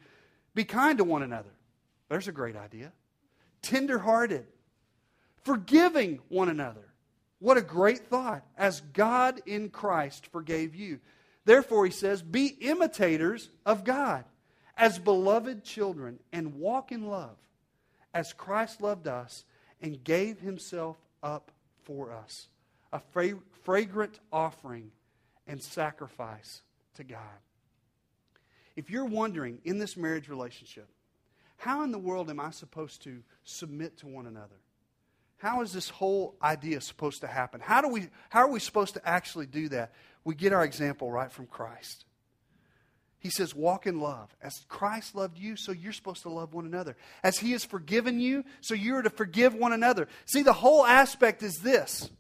be 0.54 0.64
kind 0.64 0.98
to 0.98 1.04
one 1.04 1.22
another. 1.22 1.50
There's 2.08 2.28
a 2.28 2.32
great 2.32 2.56
idea. 2.56 2.92
Tenderhearted, 3.62 4.44
forgiving 5.44 6.20
one 6.28 6.48
another. 6.48 6.92
What 7.38 7.56
a 7.56 7.62
great 7.62 8.00
thought. 8.00 8.44
As 8.56 8.80
God 8.92 9.40
in 9.46 9.70
Christ 9.70 10.26
forgave 10.26 10.74
you. 10.74 11.00
Therefore, 11.44 11.84
he 11.86 11.90
says, 11.90 12.22
be 12.22 12.46
imitators 12.46 13.48
of 13.66 13.84
God 13.84 14.24
as 14.76 14.98
beloved 14.98 15.64
children 15.64 16.18
and 16.32 16.54
walk 16.54 16.92
in 16.92 17.08
love 17.08 17.36
as 18.14 18.32
Christ 18.32 18.80
loved 18.80 19.08
us 19.08 19.44
and 19.80 20.02
gave 20.04 20.40
himself 20.40 20.96
up 21.22 21.50
for 21.82 22.12
us, 22.12 22.48
a 22.92 23.00
fra- 23.12 23.38
fragrant 23.64 24.18
offering 24.32 24.90
and 25.46 25.62
sacrifice 25.62 26.62
to 26.94 27.04
God. 27.04 27.18
If 28.76 28.90
you're 28.90 29.04
wondering 29.04 29.58
in 29.64 29.78
this 29.78 29.96
marriage 29.96 30.28
relationship, 30.28 30.88
how 31.56 31.82
in 31.82 31.92
the 31.92 31.98
world 31.98 32.30
am 32.30 32.40
I 32.40 32.50
supposed 32.50 33.02
to 33.02 33.22
submit 33.44 33.98
to 33.98 34.06
one 34.06 34.26
another? 34.26 34.56
How 35.36 35.62
is 35.62 35.72
this 35.72 35.88
whole 35.88 36.36
idea 36.42 36.80
supposed 36.80 37.20
to 37.22 37.26
happen? 37.26 37.60
How, 37.60 37.80
do 37.80 37.88
we, 37.88 38.08
how 38.30 38.40
are 38.40 38.50
we 38.50 38.60
supposed 38.60 38.94
to 38.94 39.08
actually 39.08 39.46
do 39.46 39.68
that? 39.70 39.92
We 40.24 40.34
get 40.34 40.52
our 40.52 40.64
example 40.64 41.10
right 41.10 41.32
from 41.32 41.46
Christ. 41.46 42.04
He 43.18 43.30
says, 43.30 43.54
walk 43.54 43.86
in 43.86 44.00
love. 44.00 44.34
As 44.42 44.52
Christ 44.68 45.14
loved 45.14 45.38
you, 45.38 45.56
so 45.56 45.70
you're 45.70 45.92
supposed 45.92 46.22
to 46.22 46.28
love 46.28 46.54
one 46.54 46.66
another. 46.66 46.96
As 47.22 47.38
He 47.38 47.52
has 47.52 47.64
forgiven 47.64 48.20
you, 48.20 48.44
so 48.60 48.74
you're 48.74 49.02
to 49.02 49.10
forgive 49.10 49.54
one 49.54 49.72
another. 49.72 50.08
See, 50.26 50.42
the 50.42 50.52
whole 50.52 50.84
aspect 50.84 51.42
is 51.42 51.58
this. 51.58 52.10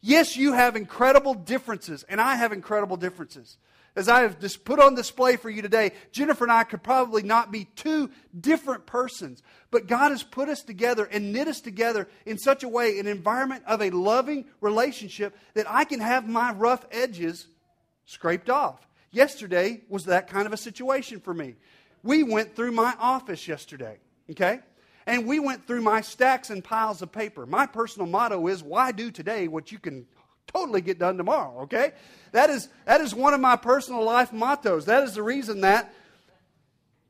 Yes, 0.00 0.36
you 0.36 0.52
have 0.52 0.76
incredible 0.76 1.34
differences, 1.34 2.04
and 2.08 2.20
I 2.20 2.36
have 2.36 2.52
incredible 2.52 2.96
differences. 2.96 3.58
As 3.96 4.08
I 4.08 4.20
have 4.20 4.38
just 4.38 4.64
put 4.64 4.78
on 4.78 4.94
display 4.94 5.34
for 5.36 5.50
you 5.50 5.60
today, 5.60 5.90
Jennifer 6.12 6.44
and 6.44 6.52
I 6.52 6.62
could 6.62 6.84
probably 6.84 7.24
not 7.24 7.50
be 7.50 7.64
two 7.64 8.10
different 8.38 8.86
persons, 8.86 9.42
but 9.72 9.88
God 9.88 10.12
has 10.12 10.22
put 10.22 10.48
us 10.48 10.62
together 10.62 11.04
and 11.04 11.32
knit 11.32 11.48
us 11.48 11.60
together 11.60 12.06
in 12.24 12.38
such 12.38 12.62
a 12.62 12.68
way, 12.68 13.00
an 13.00 13.08
environment 13.08 13.64
of 13.66 13.82
a 13.82 13.90
loving 13.90 14.44
relationship, 14.60 15.36
that 15.54 15.68
I 15.68 15.84
can 15.84 15.98
have 15.98 16.28
my 16.28 16.52
rough 16.52 16.86
edges 16.92 17.48
scraped 18.04 18.50
off. 18.50 18.86
Yesterday 19.10 19.80
was 19.88 20.04
that 20.04 20.28
kind 20.28 20.46
of 20.46 20.52
a 20.52 20.58
situation 20.58 21.18
for 21.18 21.34
me. 21.34 21.56
We 22.04 22.22
went 22.22 22.54
through 22.54 22.72
my 22.72 22.94
office 23.00 23.48
yesterday, 23.48 23.98
okay? 24.30 24.60
And 25.08 25.26
we 25.26 25.40
went 25.40 25.66
through 25.66 25.80
my 25.80 26.02
stacks 26.02 26.50
and 26.50 26.62
piles 26.62 27.00
of 27.00 27.10
paper. 27.10 27.46
My 27.46 27.64
personal 27.64 28.06
motto 28.06 28.46
is 28.46 28.62
why 28.62 28.92
do 28.92 29.10
today 29.10 29.48
what 29.48 29.72
you 29.72 29.78
can 29.78 30.06
totally 30.46 30.82
get 30.82 30.98
done 30.98 31.16
tomorrow, 31.16 31.62
okay? 31.62 31.92
That 32.32 32.50
is, 32.50 32.68
that 32.84 33.00
is 33.00 33.14
one 33.14 33.32
of 33.32 33.40
my 33.40 33.56
personal 33.56 34.04
life 34.04 34.34
mottos. 34.34 34.84
That 34.84 35.04
is 35.04 35.14
the 35.14 35.22
reason 35.22 35.62
that 35.62 35.94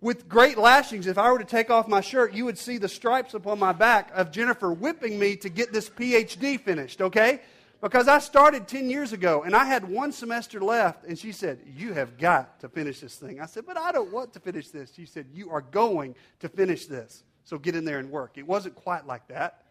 with 0.01 0.29
great 0.29 0.57
lashings, 0.57 1.09
if 1.09 1.19
I 1.19 1.33
were 1.33 1.41
to 1.41 1.45
take 1.45 1.71
off 1.71 1.89
my 1.89 2.01
shirt, 2.01 2.33
you 2.33 2.45
would 2.45 2.57
see 2.57 2.79
the 2.79 2.89
stripes 2.89 3.35
upon 3.35 3.59
my 3.59 3.73
back 3.73 4.13
of 4.15 4.31
Jennifer 4.31 4.73
whipping 4.73 5.19
me 5.19 5.35
to 5.35 5.49
get 5.49 5.73
this 5.73 5.91
PhD 5.91 6.61
finished, 6.61 7.03
okay? 7.03 7.41
Because 7.81 8.07
I 8.07 8.21
started 8.21 8.69
10 8.69 8.89
years 8.89 9.13
ago 9.13 9.43
and 9.43 9.57
I 9.57 9.65
had 9.65 9.89
one 9.89 10.13
semester 10.13 10.61
left, 10.61 11.05
and 11.05 11.19
she 11.19 11.33
said, 11.33 11.59
You 11.67 11.95
have 11.95 12.17
got 12.17 12.61
to 12.61 12.69
finish 12.69 13.01
this 13.01 13.17
thing. 13.17 13.41
I 13.41 13.47
said, 13.47 13.67
But 13.67 13.77
I 13.77 13.91
don't 13.91 14.13
want 14.13 14.35
to 14.35 14.41
finish 14.41 14.69
this. 14.69 14.93
She 14.95 15.05
said, 15.05 15.27
You 15.33 15.51
are 15.51 15.63
going 15.63 16.15
to 16.39 16.49
finish 16.49 16.87
this. 16.87 17.25
So 17.49 17.57
get 17.57 17.75
in 17.75 17.87
there 17.87 17.99
and 17.99 18.11
work. 18.11 18.33
It 18.37 18.47
wasn't 18.47 18.75
quite 18.75 19.07
like 19.07 19.29
that. 19.29 19.63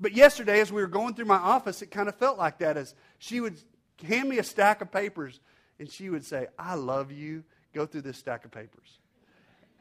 But 0.00 0.16
yesterday, 0.16 0.58
as 0.58 0.72
we 0.72 0.80
were 0.80 0.88
going 0.88 1.14
through 1.14 1.26
my 1.26 1.36
office, 1.36 1.80
it 1.80 1.92
kind 1.92 2.08
of 2.08 2.16
felt 2.16 2.36
like 2.36 2.58
that 2.58 2.76
as 2.76 2.96
she 3.20 3.40
would 3.40 3.56
hand 4.04 4.28
me 4.28 4.38
a 4.38 4.42
stack 4.42 4.80
of 4.80 4.90
papers 4.90 5.38
and 5.78 5.88
she 5.88 6.10
would 6.10 6.24
say, 6.24 6.48
I 6.58 6.74
love 6.74 7.12
you. 7.12 7.44
Go 7.72 7.86
through 7.86 8.00
this 8.00 8.18
stack 8.18 8.44
of 8.44 8.50
papers. 8.50 8.98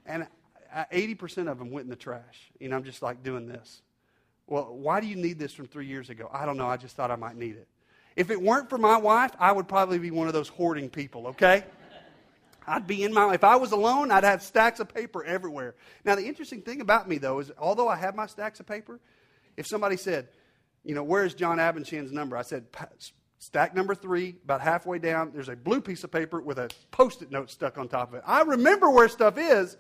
And 0.05 0.27
80% 0.93 1.49
of 1.49 1.57
them 1.57 1.71
went 1.71 1.85
in 1.85 1.89
the 1.89 1.95
trash. 1.95 2.51
And 2.61 2.75
I'm 2.75 2.83
just 2.83 3.01
like 3.01 3.23
doing 3.23 3.47
this. 3.47 3.81
Well, 4.45 4.75
why 4.75 5.01
do 5.01 5.07
you 5.07 5.15
need 5.15 5.39
this 5.39 5.51
from 5.51 5.65
three 5.65 5.88
years 5.88 6.11
ago? 6.11 6.29
I 6.31 6.45
don't 6.45 6.57
know. 6.57 6.67
I 6.67 6.77
just 6.77 6.95
thought 6.95 7.09
I 7.09 7.15
might 7.15 7.38
need 7.38 7.55
it. 7.55 7.67
If 8.15 8.29
it 8.29 8.39
weren't 8.39 8.69
for 8.69 8.77
my 8.77 8.97
wife, 8.97 9.31
I 9.39 9.51
would 9.51 9.67
probably 9.67 9.97
be 9.97 10.11
one 10.11 10.27
of 10.27 10.33
those 10.33 10.47
hoarding 10.47 10.91
people, 10.91 11.25
okay? 11.29 11.63
I'd 12.67 12.88
be 12.88 13.04
in 13.04 13.13
my, 13.13 13.34
if 13.34 13.43
I 13.43 13.56
was 13.56 13.71
alone, 13.71 14.12
I'd 14.12 14.23
have 14.23 14.41
stacks 14.41 14.80
of 14.80 14.93
paper 14.93 15.23
everywhere. 15.23 15.75
Now, 16.04 16.15
the 16.15 16.25
interesting 16.25 16.62
thing 16.62 16.82
about 16.82 17.08
me, 17.08 17.17
though, 17.17 17.39
is 17.39 17.51
although 17.58 17.88
I 17.88 17.95
have 17.95 18.15
my 18.15 18.25
stacks 18.25 18.60
of 18.60 18.65
paper, 18.65 18.99
if 19.58 19.67
somebody 19.67 19.97
said, 19.97 20.28
you 20.84 20.95
know, 20.95 21.04
where's 21.04 21.34
John 21.34 21.58
Abenshand's 21.58 22.12
number? 22.12 22.38
I 22.38 22.41
said, 22.43 22.65
stack 23.39 23.75
number 23.75 23.95
three, 23.95 24.36
about 24.43 24.62
halfway 24.62 24.99
down, 24.99 25.32
there's 25.34 25.49
a 25.49 25.56
blue 25.56 25.82
piece 25.82 26.04
of 26.04 26.12
paper 26.12 26.41
with 26.41 26.58
a 26.58 26.69
post 26.91 27.21
it 27.21 27.32
note 27.32 27.49
stuck 27.49 27.78
on 27.78 27.88
top 27.88 28.10
of 28.10 28.15
it. 28.15 28.23
I 28.25 28.41
remember 28.41 28.89
where 28.89 29.10
stuff 29.10 29.38
is, 29.38 29.78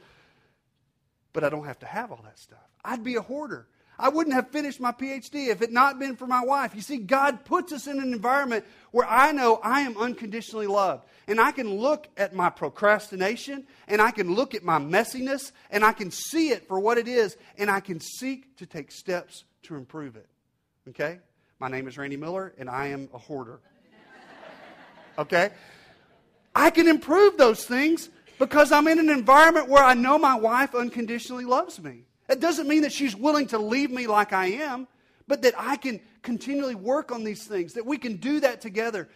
but 1.33 1.43
I 1.43 1.49
don't 1.49 1.65
have 1.65 1.79
to 1.79 1.85
have 1.85 2.11
all 2.11 2.21
that 2.23 2.39
stuff. 2.39 2.59
I'd 2.83 3.03
be 3.03 3.15
a 3.15 3.21
hoarder. 3.21 3.67
I 3.97 4.09
wouldn't 4.09 4.35
have 4.35 4.49
finished 4.49 4.79
my 4.79 4.91
PhD 4.91 5.47
if 5.47 5.61
it 5.61 5.71
not 5.71 5.99
been 5.99 6.15
for 6.15 6.27
my 6.27 6.43
wife. 6.43 6.75
You 6.75 6.81
see, 6.81 6.97
God 6.97 7.45
puts 7.45 7.71
us 7.71 7.87
in 7.87 7.99
an 7.99 8.11
environment 8.11 8.65
where 8.91 9.07
I 9.07 9.31
know 9.31 9.59
I 9.63 9.81
am 9.81 9.97
unconditionally 9.97 10.67
loved. 10.67 11.05
And 11.27 11.39
I 11.39 11.51
can 11.51 11.75
look 11.75 12.07
at 12.17 12.35
my 12.35 12.49
procrastination 12.49 13.65
and 13.87 14.01
I 14.01 14.11
can 14.11 14.35
look 14.35 14.53
at 14.53 14.63
my 14.63 14.77
messiness 14.77 15.51
and 15.71 15.83
I 15.83 15.91
can 15.91 16.11
see 16.11 16.49
it 16.49 16.67
for 16.67 16.79
what 16.79 16.97
it 16.97 17.07
is 17.07 17.37
and 17.57 17.69
I 17.71 17.79
can 17.79 17.99
seek 17.99 18.57
to 18.57 18.65
take 18.65 18.91
steps 18.91 19.43
to 19.63 19.75
improve 19.75 20.15
it. 20.15 20.27
Okay? 20.89 21.19
My 21.59 21.69
name 21.69 21.87
is 21.87 21.97
Randy 21.97 22.17
Miller 22.17 22.53
and 22.57 22.69
I 22.69 22.87
am 22.87 23.09
a 23.13 23.17
hoarder. 23.17 23.59
Okay? 25.17 25.51
I 26.53 26.71
can 26.71 26.89
improve 26.89 27.37
those 27.37 27.65
things 27.65 28.09
because 28.37 28.73
I'm 28.73 28.85
in 28.87 28.99
an 28.99 29.09
environment 29.09 29.69
where 29.69 29.83
I 29.83 29.93
know 29.93 30.17
my 30.17 30.35
wife 30.35 30.75
unconditionally 30.75 31.45
loves 31.45 31.81
me. 31.81 32.03
It 32.27 32.39
doesn't 32.39 32.67
mean 32.67 32.81
that 32.81 32.91
she's 32.91 33.15
willing 33.15 33.47
to 33.47 33.57
leave 33.57 33.91
me 33.91 34.07
like 34.07 34.33
I 34.33 34.47
am, 34.47 34.87
but 35.27 35.41
that 35.43 35.53
I 35.57 35.77
can 35.77 35.99
continually 36.21 36.75
work 36.75 37.11
on 37.11 37.23
these 37.23 37.45
things, 37.45 37.73
that 37.73 37.85
we 37.85 37.97
can 37.97 38.17
do 38.17 38.39
that 38.39 38.61
together. 38.61 39.07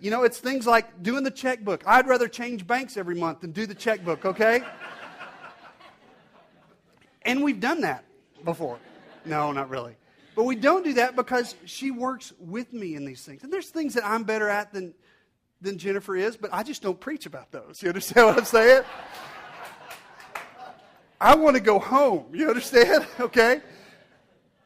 You 0.00 0.10
know, 0.10 0.24
it's 0.24 0.38
things 0.38 0.66
like 0.66 1.02
doing 1.02 1.22
the 1.22 1.30
checkbook. 1.30 1.86
I'd 1.86 2.06
rather 2.06 2.28
change 2.28 2.66
banks 2.66 2.96
every 2.96 3.14
month 3.14 3.40
than 3.40 3.52
do 3.52 3.66
the 3.66 3.74
checkbook, 3.74 4.24
okay? 4.24 4.62
and 7.22 7.42
we've 7.42 7.60
done 7.60 7.82
that 7.82 8.04
before. 8.44 8.78
No, 9.24 9.52
not 9.52 9.68
really. 9.68 9.96
But 10.34 10.44
we 10.44 10.54
don't 10.54 10.84
do 10.84 10.94
that 10.94 11.16
because 11.16 11.54
she 11.64 11.90
works 11.90 12.32
with 12.38 12.72
me 12.72 12.94
in 12.94 13.04
these 13.04 13.24
things. 13.24 13.42
And 13.42 13.52
there's 13.52 13.70
things 13.70 13.94
that 13.94 14.04
I'm 14.04 14.24
better 14.24 14.48
at 14.50 14.72
than, 14.72 14.94
than 15.62 15.78
Jennifer 15.78 16.14
is, 16.14 16.36
but 16.36 16.52
I 16.52 16.62
just 16.62 16.82
don't 16.82 17.00
preach 17.00 17.24
about 17.24 17.50
those. 17.52 17.82
You 17.82 17.88
understand 17.88 18.26
what 18.26 18.38
I'm 18.38 18.44
saying? 18.44 18.82
I 21.20 21.34
want 21.34 21.56
to 21.56 21.62
go 21.62 21.78
home. 21.78 22.26
You 22.34 22.48
understand? 22.48 23.06
Okay? 23.20 23.60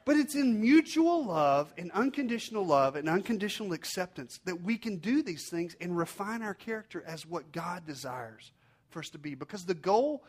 But 0.07 0.17
it's 0.17 0.35
in 0.35 0.61
mutual 0.61 1.27
love 1.27 1.73
and 1.79 1.93
unconditional 1.93 2.67
love 2.67 2.97
and 2.97 3.09
unconditional 3.09 3.75
acceptance 3.75 4.41
that 4.45 4.63
we 4.63 4.77
can 4.77 4.97
do 4.97 5.23
these 5.23 5.49
things 5.49 5.77
and 5.81 5.97
refine 5.97 6.43
our 6.43 6.55
character 6.55 7.05
as 7.07 7.27
what 7.27 7.53
God 7.53 7.87
desires 7.87 8.51
for 8.89 9.01
us 9.01 9.11
to 9.11 9.19
be. 9.19 9.35
Because 9.35 9.67
the 9.67 9.75
goal, 9.75 10.25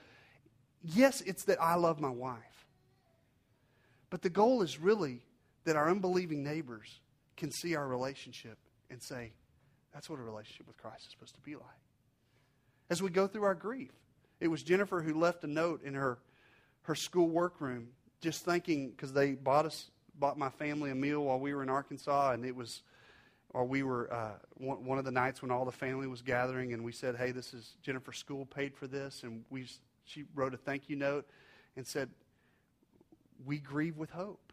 yes, 0.83 1.21
it's 1.21 1.45
that 1.45 1.59
I 1.59 1.75
love 1.75 1.99
my 1.99 2.09
wife. 2.09 2.67
But 4.11 4.21
the 4.21 4.29
goal 4.29 4.61
is 4.61 4.77
really 4.77 5.21
that 5.63 5.75
our 5.75 5.89
unbelieving 5.89 6.43
neighbors 6.43 6.99
can 7.37 7.49
see 7.49 7.75
our 7.75 7.87
relationship 7.87 8.57
and 8.91 9.01
say, 9.01 9.31
that's 9.93 10.09
what 10.09 10.19
a 10.19 10.23
relationship 10.23 10.67
with 10.67 10.77
Christ 10.77 11.05
is 11.05 11.11
supposed 11.11 11.35
to 11.35 11.41
be 11.41 11.55
like. 11.55 11.63
As 12.89 13.01
we 13.01 13.09
go 13.09 13.25
through 13.25 13.43
our 13.43 13.55
grief, 13.55 13.93
it 14.41 14.49
was 14.49 14.63
Jennifer 14.63 15.01
who 15.01 15.13
left 15.13 15.45
a 15.45 15.47
note 15.47 15.83
in 15.83 15.93
her, 15.93 16.17
her 16.81 16.95
school 16.95 17.29
workroom, 17.29 17.87
just 18.19 18.43
thinking 18.43 18.89
because 18.89 19.13
they 19.13 19.31
bought 19.33 19.65
us 19.65 19.89
bought 20.19 20.37
my 20.37 20.49
family 20.49 20.91
a 20.91 20.95
meal 20.95 21.23
while 21.23 21.39
we 21.39 21.53
were 21.53 21.63
in 21.63 21.69
Arkansas, 21.69 22.31
and 22.31 22.45
it 22.45 22.55
was, 22.55 22.83
or 23.51 23.63
we 23.63 23.81
were 23.81 24.11
uh, 24.13 24.33
one, 24.55 24.83
one 24.83 24.99
of 24.99 25.05
the 25.05 25.11
nights 25.11 25.41
when 25.41 25.49
all 25.49 25.63
the 25.63 25.71
family 25.71 26.05
was 26.05 26.21
gathering, 26.21 26.73
and 26.73 26.83
we 26.83 26.91
said, 26.91 27.15
"Hey, 27.15 27.31
this 27.31 27.53
is 27.53 27.75
Jennifer 27.81 28.11
School 28.11 28.45
paid 28.45 28.75
for 28.75 28.87
this," 28.87 29.23
and 29.23 29.45
we 29.49 29.67
she 30.03 30.25
wrote 30.35 30.53
a 30.53 30.57
thank 30.57 30.89
you 30.89 30.95
note 30.97 31.25
and 31.77 31.87
said, 31.87 32.09
"We 33.45 33.59
grieve 33.59 33.97
with 33.97 34.09
hope," 34.09 34.51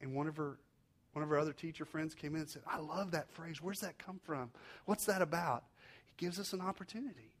and 0.00 0.14
one 0.14 0.26
of 0.26 0.36
her 0.36 0.58
one 1.16 1.22
of 1.22 1.32
our 1.32 1.38
other 1.38 1.54
teacher 1.54 1.86
friends 1.86 2.14
came 2.14 2.34
in 2.34 2.42
and 2.42 2.50
said, 2.50 2.60
I 2.66 2.76
love 2.76 3.12
that 3.12 3.30
phrase. 3.30 3.62
Where's 3.62 3.80
that 3.80 3.96
come 3.96 4.20
from? 4.22 4.50
What's 4.84 5.06
that 5.06 5.22
about? 5.22 5.64
It 6.10 6.18
gives 6.18 6.38
us 6.38 6.52
an 6.52 6.60
opportunity. 6.60 7.35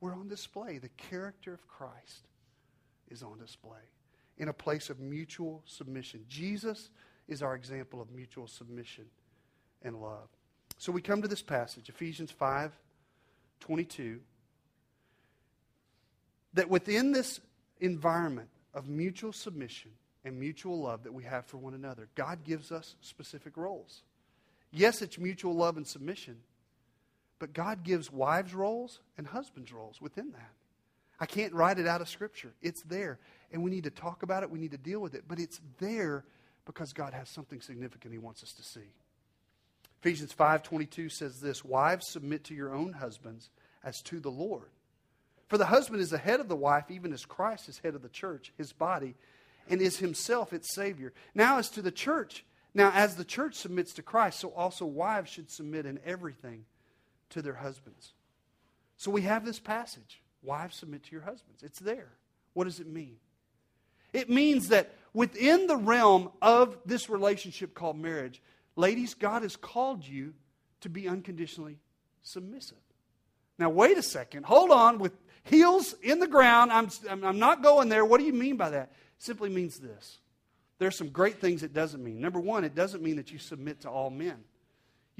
We're 0.00 0.14
on 0.14 0.28
display. 0.28 0.78
The 0.78 0.88
character 0.90 1.52
of 1.52 1.66
Christ 1.68 2.28
is 3.10 3.22
on 3.22 3.38
display 3.38 3.78
in 4.38 4.48
a 4.48 4.52
place 4.52 4.90
of 4.90 4.98
mutual 5.00 5.62
submission. 5.66 6.24
Jesus 6.28 6.90
is 7.28 7.42
our 7.42 7.54
example 7.54 8.00
of 8.00 8.10
mutual 8.10 8.46
submission 8.46 9.04
and 9.82 10.00
love. 10.00 10.28
So 10.78 10.92
we 10.92 11.02
come 11.02 11.20
to 11.22 11.28
this 11.28 11.42
passage, 11.42 11.88
Ephesians 11.88 12.30
5 12.30 12.72
22, 13.60 14.20
that 16.54 16.70
within 16.70 17.12
this 17.12 17.40
environment 17.80 18.48
of 18.72 18.88
mutual 18.88 19.32
submission, 19.32 19.90
and 20.24 20.38
mutual 20.38 20.80
love 20.80 21.02
that 21.04 21.14
we 21.14 21.24
have 21.24 21.46
for 21.46 21.56
one 21.56 21.74
another. 21.74 22.08
God 22.14 22.44
gives 22.44 22.72
us 22.72 22.94
specific 23.00 23.56
roles. 23.56 24.02
Yes, 24.70 25.02
it's 25.02 25.18
mutual 25.18 25.54
love 25.54 25.76
and 25.76 25.86
submission, 25.86 26.36
but 27.40 27.52
God 27.54 27.82
gives 27.82 28.12
wives' 28.12 28.54
roles 28.54 29.00
and 29.18 29.26
husbands' 29.26 29.72
roles 29.72 30.00
within 30.00 30.30
that. 30.32 30.52
I 31.18 31.26
can't 31.26 31.52
write 31.52 31.78
it 31.78 31.86
out 31.86 32.00
of 32.00 32.08
Scripture. 32.08 32.52
It's 32.62 32.82
there. 32.82 33.18
And 33.50 33.64
we 33.64 33.70
need 33.70 33.84
to 33.84 33.90
talk 33.90 34.22
about 34.22 34.44
it, 34.44 34.50
we 34.50 34.60
need 34.60 34.70
to 34.70 34.78
deal 34.78 35.00
with 35.00 35.14
it, 35.14 35.24
but 35.26 35.40
it's 35.40 35.60
there 35.78 36.24
because 36.66 36.92
God 36.92 37.14
has 37.14 37.28
something 37.28 37.60
significant 37.60 38.12
He 38.12 38.18
wants 38.18 38.44
us 38.44 38.52
to 38.52 38.62
see. 38.62 38.92
Ephesians 40.00 40.32
5:22 40.32 41.08
says 41.08 41.40
this, 41.40 41.64
"Wives 41.64 42.06
submit 42.06 42.44
to 42.44 42.54
your 42.54 42.72
own 42.72 42.92
husbands 42.92 43.50
as 43.82 44.00
to 44.02 44.20
the 44.20 44.30
Lord. 44.30 44.70
For 45.48 45.58
the 45.58 45.66
husband 45.66 46.00
is 46.00 46.10
the 46.10 46.18
head 46.18 46.40
of 46.40 46.48
the 46.48 46.56
wife, 46.56 46.90
even 46.90 47.12
as 47.12 47.24
Christ 47.24 47.68
is 47.68 47.78
head 47.78 47.94
of 47.94 48.02
the 48.02 48.08
church, 48.08 48.52
his 48.56 48.72
body, 48.72 49.16
and 49.68 49.80
is 49.80 49.98
himself 49.98 50.52
its 50.52 50.72
Savior. 50.72 51.12
Now, 51.34 51.58
as 51.58 51.70
to 51.70 51.82
the 51.82 51.90
church, 51.90 52.44
now 52.72 52.92
as 52.92 53.16
the 53.16 53.24
church 53.24 53.56
submits 53.56 53.92
to 53.94 54.02
Christ, 54.02 54.38
so 54.38 54.50
also 54.50 54.86
wives 54.86 55.30
should 55.30 55.50
submit 55.50 55.86
in 55.86 55.98
everything 56.04 56.66
to 57.30 57.42
their 57.42 57.54
husbands. 57.54 58.12
So 58.96 59.10
we 59.10 59.22
have 59.22 59.44
this 59.44 59.58
passage 59.58 60.20
Wives, 60.42 60.76
submit 60.76 61.04
to 61.04 61.12
your 61.12 61.22
husbands. 61.22 61.62
It's 61.62 61.78
there. 61.78 62.08
What 62.54 62.64
does 62.64 62.80
it 62.80 62.86
mean? 62.86 63.16
It 64.12 64.30
means 64.30 64.68
that 64.68 64.94
within 65.12 65.66
the 65.66 65.76
realm 65.76 66.30
of 66.40 66.78
this 66.86 67.08
relationship 67.08 67.74
called 67.74 67.98
marriage, 67.98 68.40
ladies, 68.74 69.14
God 69.14 69.42
has 69.42 69.56
called 69.56 70.06
you 70.06 70.34
to 70.80 70.88
be 70.88 71.08
unconditionally 71.08 71.78
submissive. 72.22 72.78
Now, 73.58 73.68
wait 73.68 73.98
a 73.98 74.02
second. 74.02 74.46
Hold 74.46 74.70
on. 74.70 74.98
With 74.98 75.12
heels 75.44 75.94
in 76.02 76.18
the 76.18 76.26
ground, 76.26 76.72
I'm, 76.72 76.88
I'm 77.08 77.38
not 77.38 77.62
going 77.62 77.90
there. 77.90 78.04
What 78.04 78.18
do 78.18 78.26
you 78.26 78.32
mean 78.32 78.56
by 78.56 78.70
that? 78.70 78.90
It 78.90 79.22
simply 79.22 79.50
means 79.50 79.78
this. 79.78 80.18
There's 80.78 80.96
some 80.96 81.10
great 81.10 81.40
things 81.40 81.62
it 81.62 81.74
doesn't 81.74 82.02
mean. 82.02 82.20
Number 82.20 82.40
one, 82.40 82.64
it 82.64 82.74
doesn't 82.74 83.02
mean 83.02 83.16
that 83.16 83.30
you 83.30 83.38
submit 83.38 83.82
to 83.82 83.90
all 83.90 84.08
men. 84.08 84.38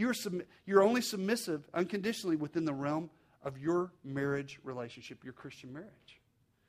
You're, 0.00 0.14
sub- 0.14 0.42
you're 0.64 0.82
only 0.82 1.02
submissive 1.02 1.68
unconditionally 1.74 2.36
within 2.36 2.64
the 2.64 2.72
realm 2.72 3.10
of 3.44 3.58
your 3.58 3.92
marriage 4.02 4.58
relationship, 4.64 5.22
your 5.22 5.34
Christian 5.34 5.74
marriage. 5.74 6.20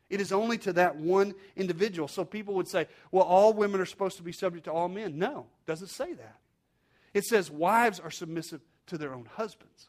It 0.10 0.20
is 0.20 0.34
only 0.34 0.58
to 0.58 0.74
that 0.74 0.98
one 0.98 1.34
individual. 1.56 2.10
So 2.10 2.26
people 2.26 2.56
would 2.56 2.68
say, 2.68 2.88
well, 3.10 3.24
all 3.24 3.54
women 3.54 3.80
are 3.80 3.86
supposed 3.86 4.18
to 4.18 4.24
be 4.24 4.34
subject 4.34 4.66
to 4.66 4.74
all 4.74 4.90
men. 4.90 5.18
No, 5.18 5.48
it 5.66 5.66
doesn't 5.66 5.88
say 5.88 6.12
that. 6.12 6.40
It 7.14 7.24
says 7.24 7.50
wives 7.50 8.02
are 8.02 8.12
submissive 8.12 8.60
to 8.88 8.98
their 8.98 9.14
own 9.14 9.30
husbands. 9.34 9.88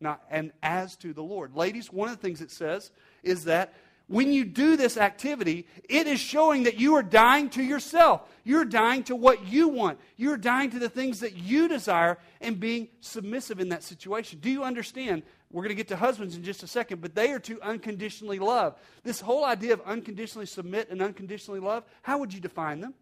Not, 0.00 0.22
and 0.30 0.52
as 0.62 0.94
to 0.98 1.12
the 1.12 1.24
Lord. 1.24 1.56
Ladies, 1.56 1.92
one 1.92 2.08
of 2.08 2.14
the 2.14 2.22
things 2.22 2.40
it 2.40 2.52
says 2.52 2.92
is 3.24 3.42
that 3.46 3.74
when 4.08 4.32
you 4.32 4.44
do 4.46 4.76
this 4.76 4.96
activity, 4.96 5.66
it 5.88 6.06
is 6.06 6.18
showing 6.18 6.62
that 6.62 6.80
you 6.80 6.94
are 6.96 7.02
dying 7.02 7.50
to 7.50 7.62
yourself. 7.62 8.22
You're 8.42 8.64
dying 8.64 9.04
to 9.04 9.14
what 9.14 9.46
you 9.46 9.68
want. 9.68 10.00
You're 10.16 10.38
dying 10.38 10.70
to 10.70 10.78
the 10.78 10.88
things 10.88 11.20
that 11.20 11.36
you 11.36 11.68
desire 11.68 12.18
and 12.40 12.58
being 12.58 12.88
submissive 13.00 13.60
in 13.60 13.68
that 13.68 13.82
situation. 13.82 14.40
Do 14.40 14.50
you 14.50 14.64
understand? 14.64 15.24
We're 15.50 15.62
going 15.62 15.70
to 15.70 15.74
get 15.74 15.88
to 15.88 15.96
husbands 15.96 16.36
in 16.36 16.42
just 16.42 16.62
a 16.62 16.66
second, 16.66 17.02
but 17.02 17.14
they 17.14 17.32
are 17.32 17.38
to 17.40 17.60
unconditionally 17.60 18.38
love. 18.38 18.76
This 19.04 19.20
whole 19.20 19.44
idea 19.44 19.74
of 19.74 19.82
unconditionally 19.82 20.46
submit 20.46 20.88
and 20.90 21.02
unconditionally 21.02 21.60
love, 21.60 21.84
how 22.00 22.18
would 22.18 22.32
you 22.32 22.40
define 22.40 22.80
them? 22.80 22.94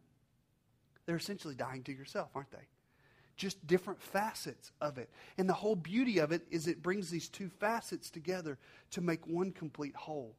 They're 1.06 1.16
essentially 1.16 1.54
dying 1.54 1.84
to 1.84 1.92
yourself, 1.92 2.30
aren't 2.34 2.50
they? 2.50 2.66
Just 3.36 3.64
different 3.64 4.02
facets 4.02 4.72
of 4.80 4.98
it. 4.98 5.08
And 5.38 5.48
the 5.48 5.54
whole 5.54 5.76
beauty 5.76 6.18
of 6.18 6.32
it 6.32 6.42
is 6.50 6.66
it 6.66 6.82
brings 6.82 7.10
these 7.10 7.28
two 7.28 7.48
facets 7.48 8.10
together 8.10 8.58
to 8.90 9.00
make 9.00 9.24
one 9.28 9.52
complete 9.52 9.94
whole 9.94 10.34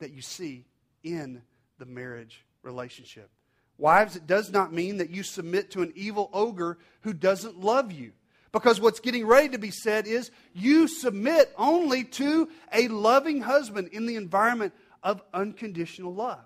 that 0.00 0.12
you 0.12 0.22
see 0.22 0.64
in 1.02 1.42
the 1.78 1.86
marriage 1.86 2.44
relationship. 2.62 3.30
Wives, 3.78 4.16
it 4.16 4.26
does 4.26 4.50
not 4.50 4.72
mean 4.72 4.98
that 4.98 5.10
you 5.10 5.22
submit 5.22 5.70
to 5.70 5.82
an 5.82 5.92
evil 5.94 6.28
ogre 6.32 6.76
who 7.00 7.14
doesn't 7.14 7.58
love 7.58 7.92
you. 7.92 8.12
Because 8.52 8.80
what's 8.80 9.00
getting 9.00 9.26
ready 9.26 9.48
to 9.50 9.58
be 9.58 9.70
said 9.70 10.06
is 10.06 10.30
you 10.52 10.88
submit 10.88 11.52
only 11.56 12.04
to 12.04 12.48
a 12.72 12.88
loving 12.88 13.40
husband 13.40 13.88
in 13.92 14.06
the 14.06 14.16
environment 14.16 14.74
of 15.02 15.22
unconditional 15.32 16.12
love. 16.12 16.44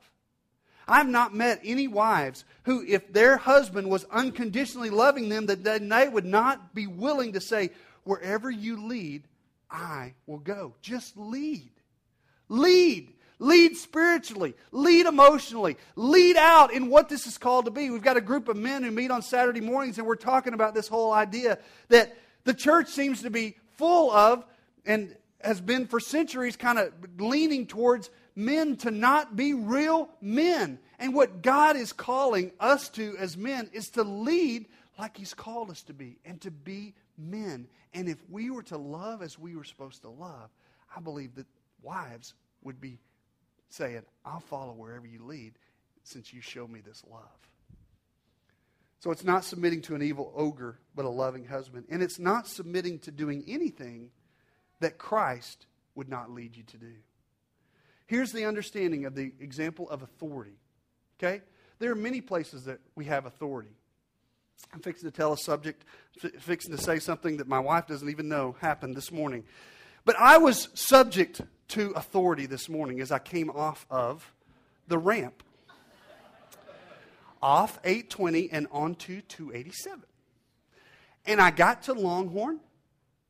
I've 0.87 1.09
not 1.09 1.35
met 1.35 1.61
any 1.65 1.89
wives 1.89 2.45
who, 2.65 2.85
if 2.87 3.11
their 3.11 3.39
husband 3.39 3.89
was 3.89 4.05
unconditionally 4.11 4.91
loving 4.91 5.31
them, 5.31 5.47
that 5.47 5.65
they 5.65 6.09
would 6.09 6.27
not 6.27 6.75
be 6.75 6.87
willing 6.87 7.33
to 7.33 7.41
say, 7.41 7.71
Wherever 8.05 8.51
you 8.51 8.87
lead, 8.87 9.27
I 9.71 10.13
will 10.27 10.39
go. 10.39 10.75
Just 10.83 11.17
lead. 11.17 11.71
Lead. 12.51 13.14
Lead 13.39 13.76
spiritually, 13.76 14.55
lead 14.70 15.07
emotionally, 15.07 15.76
lead 15.97 16.37
out 16.37 16.72
in 16.72 16.89
what 16.89 17.09
this 17.09 17.26
is 17.26 17.37
called 17.37 17.64
to 17.64 17.70
be. 17.70 17.91
We've 17.91 18.01
got 18.01 18.16
a 18.16 18.20
group 18.20 18.49
of 18.49 18.57
men 18.57 18.82
who 18.82 18.91
meet 18.91 19.11
on 19.11 19.22
Saturday 19.22 19.61
mornings, 19.61 19.99
and 19.99 20.07
we're 20.07 20.14
talking 20.14 20.55
about 20.55 20.74
this 20.74 20.89
whole 20.89 21.12
idea 21.12 21.59
that 21.89 22.16
the 22.45 22.55
church 22.55 22.89
seems 22.89 23.22
to 23.22 23.30
be 23.30 23.57
full 23.76 24.11
of 24.11 24.45
and 24.87 25.16
has 25.41 25.61
been 25.61 25.87
for 25.87 26.01
centuries 26.01 26.57
kind 26.57 26.78
of 26.78 26.93
leaning 27.18 27.66
towards 27.66 28.09
men 28.37 28.76
to 28.78 28.91
not 28.91 29.37
be 29.37 29.53
real 29.53 30.09
men. 30.20 30.78
And 30.99 31.14
what 31.14 31.43
God 31.43 31.76
is 31.76 31.93
calling 31.93 32.53
us 32.61 32.89
to 32.91 33.16
as 33.18 33.37
men 33.37 33.68
is 33.72 33.91
to 33.91 34.05
lead 34.05 34.66
like 34.99 35.16
He's 35.16 35.35
called 35.35 35.70
us 35.70 35.82
to 35.85 35.93
be 35.93 36.18
and 36.24 36.41
to 36.43 36.51
be 36.51 36.95
men. 37.18 37.66
And 37.93 38.09
if 38.09 38.18
we 38.30 38.51
were 38.51 38.62
to 38.64 38.78
love 38.78 39.22
as 39.22 39.39
we 39.39 39.57
were 39.57 39.64
supposed 39.64 40.03
to 40.03 40.09
love, 40.09 40.51
I 40.97 41.01
believe 41.01 41.35
that 41.35 41.47
wives 41.82 42.35
would 42.62 42.80
be 42.80 42.99
saying, 43.75 44.03
I'll 44.25 44.41
follow 44.41 44.72
wherever 44.72 45.07
you 45.07 45.25
lead 45.25 45.59
since 46.03 46.33
you 46.33 46.41
show 46.41 46.66
me 46.66 46.81
this 46.81 47.03
love. 47.11 47.22
So 49.01 49.11
it's 49.11 49.25
not 49.25 49.45
submitting 49.45 49.83
to 49.83 49.95
an 49.95 50.03
evil 50.03 50.33
ogre, 50.35 50.79
but 50.95 51.05
a 51.05 51.11
loving 51.11 51.45
husband. 51.45 51.87
And 51.91 52.03
it's 52.03 52.18
not 52.18 52.47
submitting 52.47 53.01
to 53.01 53.11
doing 53.11 53.45
anything 53.47 54.11
that 54.81 54.97
Christ 54.97 55.66
would 55.95 56.09
not 56.09 56.31
lead 56.31 56.57
you 56.57 56.62
to 56.62 56.79
do. 56.79 56.93
Here's 58.07 58.33
the 58.33 58.45
understanding 58.45 59.05
of 59.05 59.14
the 59.14 59.33
example 59.41 59.91
of 59.91 60.03
authority. 60.03 60.59
Okay? 61.18 61.43
There 61.79 61.91
are 61.91 61.97
many 61.97 62.20
places 62.20 62.64
that 62.64 62.81
we 62.95 63.07
have 63.07 63.27
authority. 63.27 63.77
I'm 64.72 64.81
fixing 64.81 65.11
to 65.11 65.16
tell 65.16 65.33
a 65.33 65.39
subject, 65.39 65.85
fixing 66.39 66.75
to 66.75 66.83
say 66.83 66.99
something 66.99 67.39
that 67.39 67.49
my 67.49 67.59
wife 67.59 67.87
doesn't 67.87 68.09
even 68.09 68.29
know 68.29 68.57
happened 68.61 68.97
this 68.97 69.12
morning. 69.12 69.45
But 70.05 70.16
I 70.18 70.39
was 70.39 70.68
subject 70.75 71.41
to 71.69 71.91
authority 71.93 72.47
this 72.47 72.69
morning 72.69 73.01
as 73.01 73.11
I 73.11 73.19
came 73.19 73.51
off 73.51 73.87
of 73.91 74.33
the 74.89 74.99
ramp. 74.99 75.43
off 77.43 77.79
820 77.85 78.51
and 78.53 78.67
onto 78.71 79.21
287. 79.21 80.03
And 81.27 81.41
I 81.41 81.51
got 81.51 81.83
to 81.85 81.93
Longhorn 81.93 82.61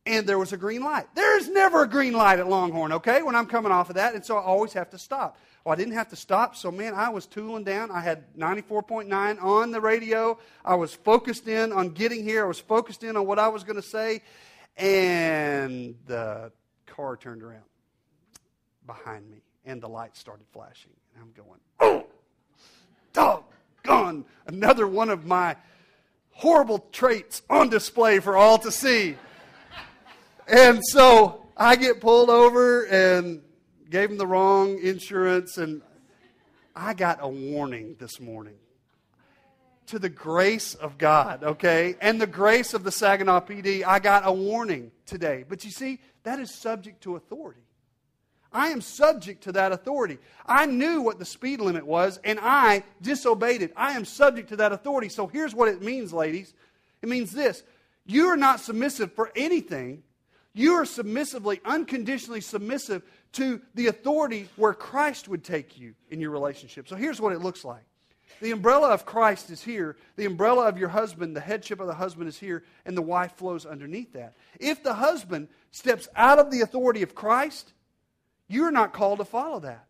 and 0.06 0.26
there 0.26 0.38
was 0.38 0.52
a 0.52 0.56
green 0.56 0.82
light. 0.82 1.06
There's 1.14 1.48
never 1.48 1.82
a 1.82 1.88
green 1.88 2.12
light 2.12 2.38
at 2.38 2.46
Longhorn, 2.46 2.92
okay, 2.92 3.22
when 3.22 3.34
I'm 3.34 3.46
coming 3.46 3.72
off 3.72 3.88
of 3.88 3.96
that. 3.96 4.14
And 4.14 4.24
so 4.24 4.36
I 4.36 4.42
always 4.42 4.72
have 4.74 4.90
to 4.90 4.98
stop. 4.98 5.38
Well, 5.64 5.72
I 5.72 5.76
didn't 5.76 5.94
have 5.94 6.10
to 6.10 6.16
stop, 6.16 6.56
so 6.56 6.70
man, 6.70 6.92
I 6.94 7.08
was 7.08 7.26
tooling 7.26 7.64
down. 7.64 7.90
I 7.90 8.00
had 8.00 8.34
94.9 8.36 9.42
on 9.42 9.70
the 9.70 9.80
radio. 9.80 10.38
I 10.62 10.74
was 10.74 10.94
focused 10.94 11.48
in 11.48 11.72
on 11.72 11.90
getting 11.90 12.22
here. 12.22 12.44
I 12.44 12.48
was 12.48 12.60
focused 12.60 13.02
in 13.02 13.16
on 13.16 13.26
what 13.26 13.38
I 13.38 13.48
was 13.48 13.64
going 13.64 13.76
to 13.76 13.82
say. 13.82 14.20
And 14.76 15.94
the 16.06 16.52
car 16.86 17.16
turned 17.16 17.42
around 17.42 17.64
behind 18.86 19.30
me, 19.30 19.42
and 19.64 19.82
the 19.82 19.88
lights 19.88 20.18
started 20.18 20.46
flashing. 20.52 20.92
And 21.14 21.24
I'm 21.24 21.32
going, 21.32 21.60
oh, 21.80 22.06
doggone, 23.12 24.24
another 24.46 24.86
one 24.86 25.10
of 25.10 25.26
my 25.26 25.56
horrible 26.30 26.80
traits 26.92 27.42
on 27.48 27.68
display 27.68 28.18
for 28.20 28.36
all 28.36 28.58
to 28.58 28.70
see. 28.70 29.16
and 30.48 30.80
so 30.84 31.46
I 31.56 31.76
get 31.76 32.00
pulled 32.00 32.30
over 32.30 32.84
and 32.86 33.40
gave 33.90 34.10
him 34.10 34.18
the 34.18 34.26
wrong 34.26 34.78
insurance, 34.80 35.56
and 35.58 35.80
I 36.74 36.94
got 36.94 37.18
a 37.20 37.28
warning 37.28 37.96
this 37.98 38.20
morning. 38.20 38.56
To 39.88 39.98
the 39.98 40.08
grace 40.08 40.74
of 40.74 40.96
God, 40.96 41.44
okay? 41.44 41.94
And 42.00 42.18
the 42.18 42.26
grace 42.26 42.72
of 42.72 42.84
the 42.84 42.90
Saginaw 42.90 43.40
PD, 43.40 43.84
I 43.86 43.98
got 43.98 44.26
a 44.26 44.32
warning 44.32 44.90
today. 45.04 45.44
But 45.46 45.62
you 45.62 45.70
see, 45.70 46.00
that 46.22 46.40
is 46.40 46.54
subject 46.54 47.02
to 47.02 47.16
authority. 47.16 47.60
I 48.54 48.68
am 48.68 48.80
subject 48.80 49.42
to 49.44 49.52
that 49.52 49.72
authority. 49.72 50.18
I 50.46 50.64
knew 50.64 51.02
what 51.02 51.18
the 51.18 51.24
speed 51.24 51.60
limit 51.60 51.84
was, 51.84 52.20
and 52.22 52.38
I 52.40 52.84
disobeyed 53.02 53.60
it. 53.60 53.72
I 53.76 53.92
am 53.92 54.04
subject 54.04 54.48
to 54.50 54.56
that 54.56 54.72
authority. 54.72 55.08
So 55.08 55.26
here's 55.26 55.54
what 55.54 55.68
it 55.68 55.82
means, 55.82 56.12
ladies 56.12 56.54
it 57.02 57.08
means 57.08 57.32
this 57.32 57.62
you 58.06 58.28
are 58.28 58.36
not 58.36 58.60
submissive 58.60 59.12
for 59.12 59.30
anything, 59.36 60.02
you 60.54 60.72
are 60.74 60.86
submissively, 60.86 61.60
unconditionally 61.64 62.40
submissive 62.40 63.02
to 63.32 63.60
the 63.74 63.88
authority 63.88 64.48
where 64.56 64.72
Christ 64.72 65.28
would 65.28 65.42
take 65.42 65.78
you 65.78 65.94
in 66.10 66.20
your 66.20 66.30
relationship. 66.30 66.86
So 66.88 66.96
here's 66.96 67.20
what 67.20 67.32
it 67.32 67.40
looks 67.40 67.64
like. 67.64 67.82
The 68.40 68.52
umbrella 68.52 68.90
of 68.90 69.04
Christ 69.04 69.50
is 69.50 69.62
here. 69.62 69.96
The 70.16 70.26
umbrella 70.26 70.68
of 70.68 70.78
your 70.78 70.88
husband, 70.88 71.36
the 71.36 71.40
headship 71.40 71.80
of 71.80 71.86
the 71.86 71.94
husband 71.94 72.28
is 72.28 72.38
here, 72.38 72.64
and 72.84 72.96
the 72.96 73.02
wife 73.02 73.32
flows 73.36 73.66
underneath 73.66 74.12
that. 74.12 74.34
If 74.60 74.82
the 74.82 74.94
husband 74.94 75.48
steps 75.72 76.08
out 76.16 76.38
of 76.38 76.50
the 76.50 76.60
authority 76.60 77.02
of 77.02 77.14
Christ, 77.14 77.73
you're 78.54 78.70
not 78.70 78.92
called 78.92 79.18
to 79.18 79.24
follow 79.24 79.60
that. 79.60 79.86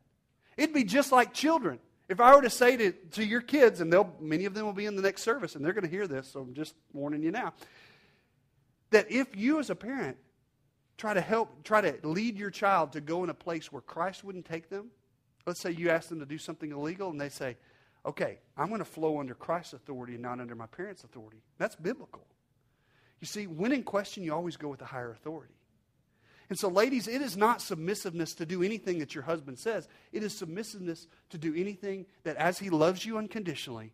It'd 0.57 0.75
be 0.75 0.85
just 0.85 1.13
like 1.13 1.35
children. 1.35 1.79
If 2.09 2.21
I 2.21 2.35
were 2.35 2.43
to 2.43 2.51
say 2.51 2.77
to, 2.77 2.93
to 2.93 3.25
your 3.25 3.41
kids, 3.41 3.81
and 3.81 3.93
they'll, 3.93 4.15
many 4.21 4.45
of 4.45 4.55
them 4.55 4.67
will 4.67 4.73
be 4.73 4.87
in 4.87 4.97
the 4.97 5.03
next 5.03 5.23
service, 5.23 5.55
and 5.55 5.65
they're 5.65 5.73
going 5.73 5.85
to 5.85 5.91
hear 5.91 6.07
this, 6.07 6.29
so 6.29 6.41
I'm 6.41 6.55
just 6.55 6.75
warning 6.93 7.23
you 7.23 7.31
now, 7.31 7.55
that 8.91 9.11
if 9.11 9.37
you 9.37 9.59
as 9.59 9.71
a 9.71 9.75
parent 9.75 10.17
try 10.97 11.15
to 11.15 11.21
help, 11.21 11.65
try 11.65 11.81
to 11.81 12.07
lead 12.07 12.39
your 12.39 12.51
child 12.51 12.93
to 12.93 13.01
go 13.01 13.25
in 13.25 13.31
a 13.31 13.35
place 13.35 13.73
where 13.73 13.83
Christ 13.83 14.23
wouldn't 14.23 14.45
take 14.45 14.69
them, 14.69 14.91
let's 15.47 15.61
say 15.61 15.71
you 15.71 15.91
ask 15.91 16.09
them 16.09 16.21
to 16.21 16.27
do 16.27 16.39
something 16.39 16.71
illegal, 16.71 17.11
and 17.11 17.21
they 17.21 17.31
say, 17.31 17.57
okay, 18.07 18.39
I'm 18.57 18.69
going 18.69 18.81
to 18.81 18.85
flow 18.85 19.19
under 19.19 19.35
Christ's 19.35 19.73
authority 19.73 20.15
and 20.15 20.23
not 20.23 20.41
under 20.41 20.55
my 20.55 20.67
parents' 20.67 21.05
authority. 21.05 21.39
That's 21.59 21.75
biblical. 21.75 22.27
You 23.21 23.27
see, 23.27 23.47
when 23.47 23.73
in 23.73 23.83
question, 23.83 24.23
you 24.23 24.35
always 24.35 24.59
go 24.59 24.69
with 24.69 24.81
the 24.81 24.85
higher 24.85 25.11
authority. 25.11 25.55
And 26.55 26.59
so, 26.61 26.69
ladies, 26.69 27.09
it 27.09 27.21
is 27.21 27.37
not 27.37 27.61
submissiveness 27.61 28.33
to 28.37 28.47
do 28.47 28.63
anything 28.63 29.01
that 29.01 29.13
your 29.13 29.25
husband 29.25 29.59
says. 29.59 29.89
It 30.13 30.23
is 30.23 30.33
submissiveness 30.33 31.09
to 31.31 31.37
do 31.37 31.53
anything 31.53 32.07
that, 32.23 32.37
as 32.37 32.61
he 32.61 32.71
loves 32.71 33.05
you 33.05 33.19
unconditionally, 33.19 33.93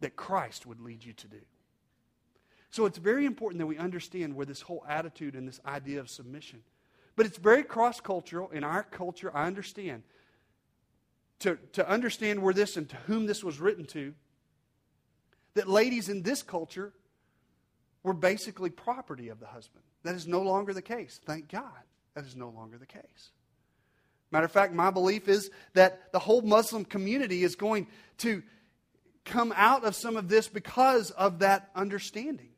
that 0.00 0.16
Christ 0.16 0.66
would 0.66 0.80
lead 0.80 1.04
you 1.04 1.12
to 1.12 1.28
do. 1.28 1.38
So 2.70 2.86
it's 2.86 2.98
very 2.98 3.26
important 3.26 3.60
that 3.60 3.66
we 3.66 3.78
understand 3.78 4.34
where 4.34 4.44
this 4.44 4.60
whole 4.60 4.84
attitude 4.88 5.36
and 5.36 5.46
this 5.46 5.60
idea 5.64 6.00
of 6.00 6.10
submission. 6.10 6.64
But 7.14 7.26
it's 7.26 7.38
very 7.38 7.62
cross 7.62 8.00
cultural. 8.00 8.50
In 8.50 8.64
our 8.64 8.82
culture, 8.82 9.30
I 9.32 9.46
understand. 9.46 10.02
To, 11.42 11.60
to 11.74 11.88
understand 11.88 12.42
where 12.42 12.54
this 12.54 12.76
and 12.76 12.88
to 12.88 12.96
whom 13.06 13.26
this 13.26 13.44
was 13.44 13.60
written 13.60 13.84
to, 13.84 14.14
that 15.54 15.68
ladies 15.68 16.08
in 16.08 16.22
this 16.22 16.42
culture 16.42 16.92
were 18.02 18.14
basically 18.14 18.70
property 18.70 19.28
of 19.28 19.38
the 19.38 19.46
husband. 19.46 19.84
That 20.04 20.14
is 20.14 20.28
no 20.28 20.42
longer 20.42 20.72
the 20.72 20.82
case. 20.82 21.20
Thank 21.24 21.50
God. 21.50 21.72
That 22.14 22.24
is 22.24 22.36
no 22.36 22.50
longer 22.50 22.78
the 22.78 22.86
case. 22.86 23.30
Matter 24.30 24.46
of 24.46 24.52
fact, 24.52 24.72
my 24.72 24.90
belief 24.90 25.28
is 25.28 25.50
that 25.74 26.12
the 26.12 26.18
whole 26.18 26.42
Muslim 26.42 26.84
community 26.84 27.42
is 27.42 27.56
going 27.56 27.86
to 28.18 28.42
come 29.24 29.52
out 29.56 29.84
of 29.84 29.94
some 29.94 30.16
of 30.16 30.28
this 30.28 30.48
because 30.48 31.10
of 31.12 31.38
that 31.38 31.70
understanding, 31.74 32.50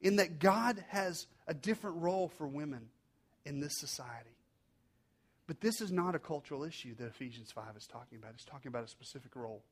in 0.00 0.16
that 0.16 0.38
God 0.38 0.82
has 0.88 1.26
a 1.46 1.54
different 1.54 1.98
role 1.98 2.28
for 2.28 2.46
women 2.46 2.88
in 3.44 3.60
this 3.60 3.78
society. 3.78 4.36
But 5.46 5.60
this 5.60 5.80
is 5.80 5.90
not 5.90 6.14
a 6.14 6.18
cultural 6.18 6.62
issue 6.62 6.94
that 6.94 7.06
Ephesians 7.06 7.50
5 7.50 7.64
is 7.76 7.86
talking 7.86 8.18
about. 8.18 8.32
It's 8.34 8.44
talking 8.44 8.68
about 8.68 8.84
a 8.84 8.88
specific 8.88 9.34
role 9.34 9.62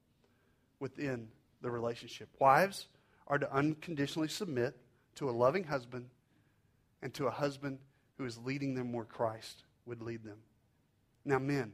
within 0.81 1.29
the 1.63 1.71
relationship. 1.71 2.29
Wives 2.41 2.89
are 3.29 3.39
to 3.39 3.53
unconditionally 3.53 4.29
submit 4.29 4.77
to 5.15 5.31
a 5.31 5.33
loving 5.33 5.65
husband 5.65 6.07
and 7.03 7.13
to 7.15 7.27
a 7.27 7.31
husband 7.31 7.79
who 8.17 8.25
is 8.25 8.39
leading 8.39 8.75
them 8.75 8.93
where 8.93 9.05
Christ 9.05 9.65
would 9.87 10.03
lead 10.03 10.25
them. 10.25 10.39
Now, 11.25 11.39
men. 11.39 11.73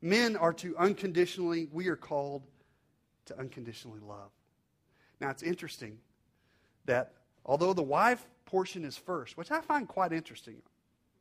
Men 0.00 0.36
are 0.36 0.52
to 0.54 0.76
unconditionally, 0.76 1.68
we 1.72 1.88
are 1.88 1.96
called 1.96 2.42
to 3.26 3.38
unconditionally 3.38 4.00
love. 4.00 4.30
Now, 5.20 5.30
it's 5.30 5.42
interesting 5.42 5.98
that 6.84 7.12
although 7.44 7.72
the 7.72 7.82
wife 7.82 8.26
portion 8.44 8.84
is 8.84 8.96
first, 8.96 9.36
which 9.36 9.50
I 9.50 9.60
find 9.60 9.88
quite 9.88 10.12
interesting, 10.12 10.56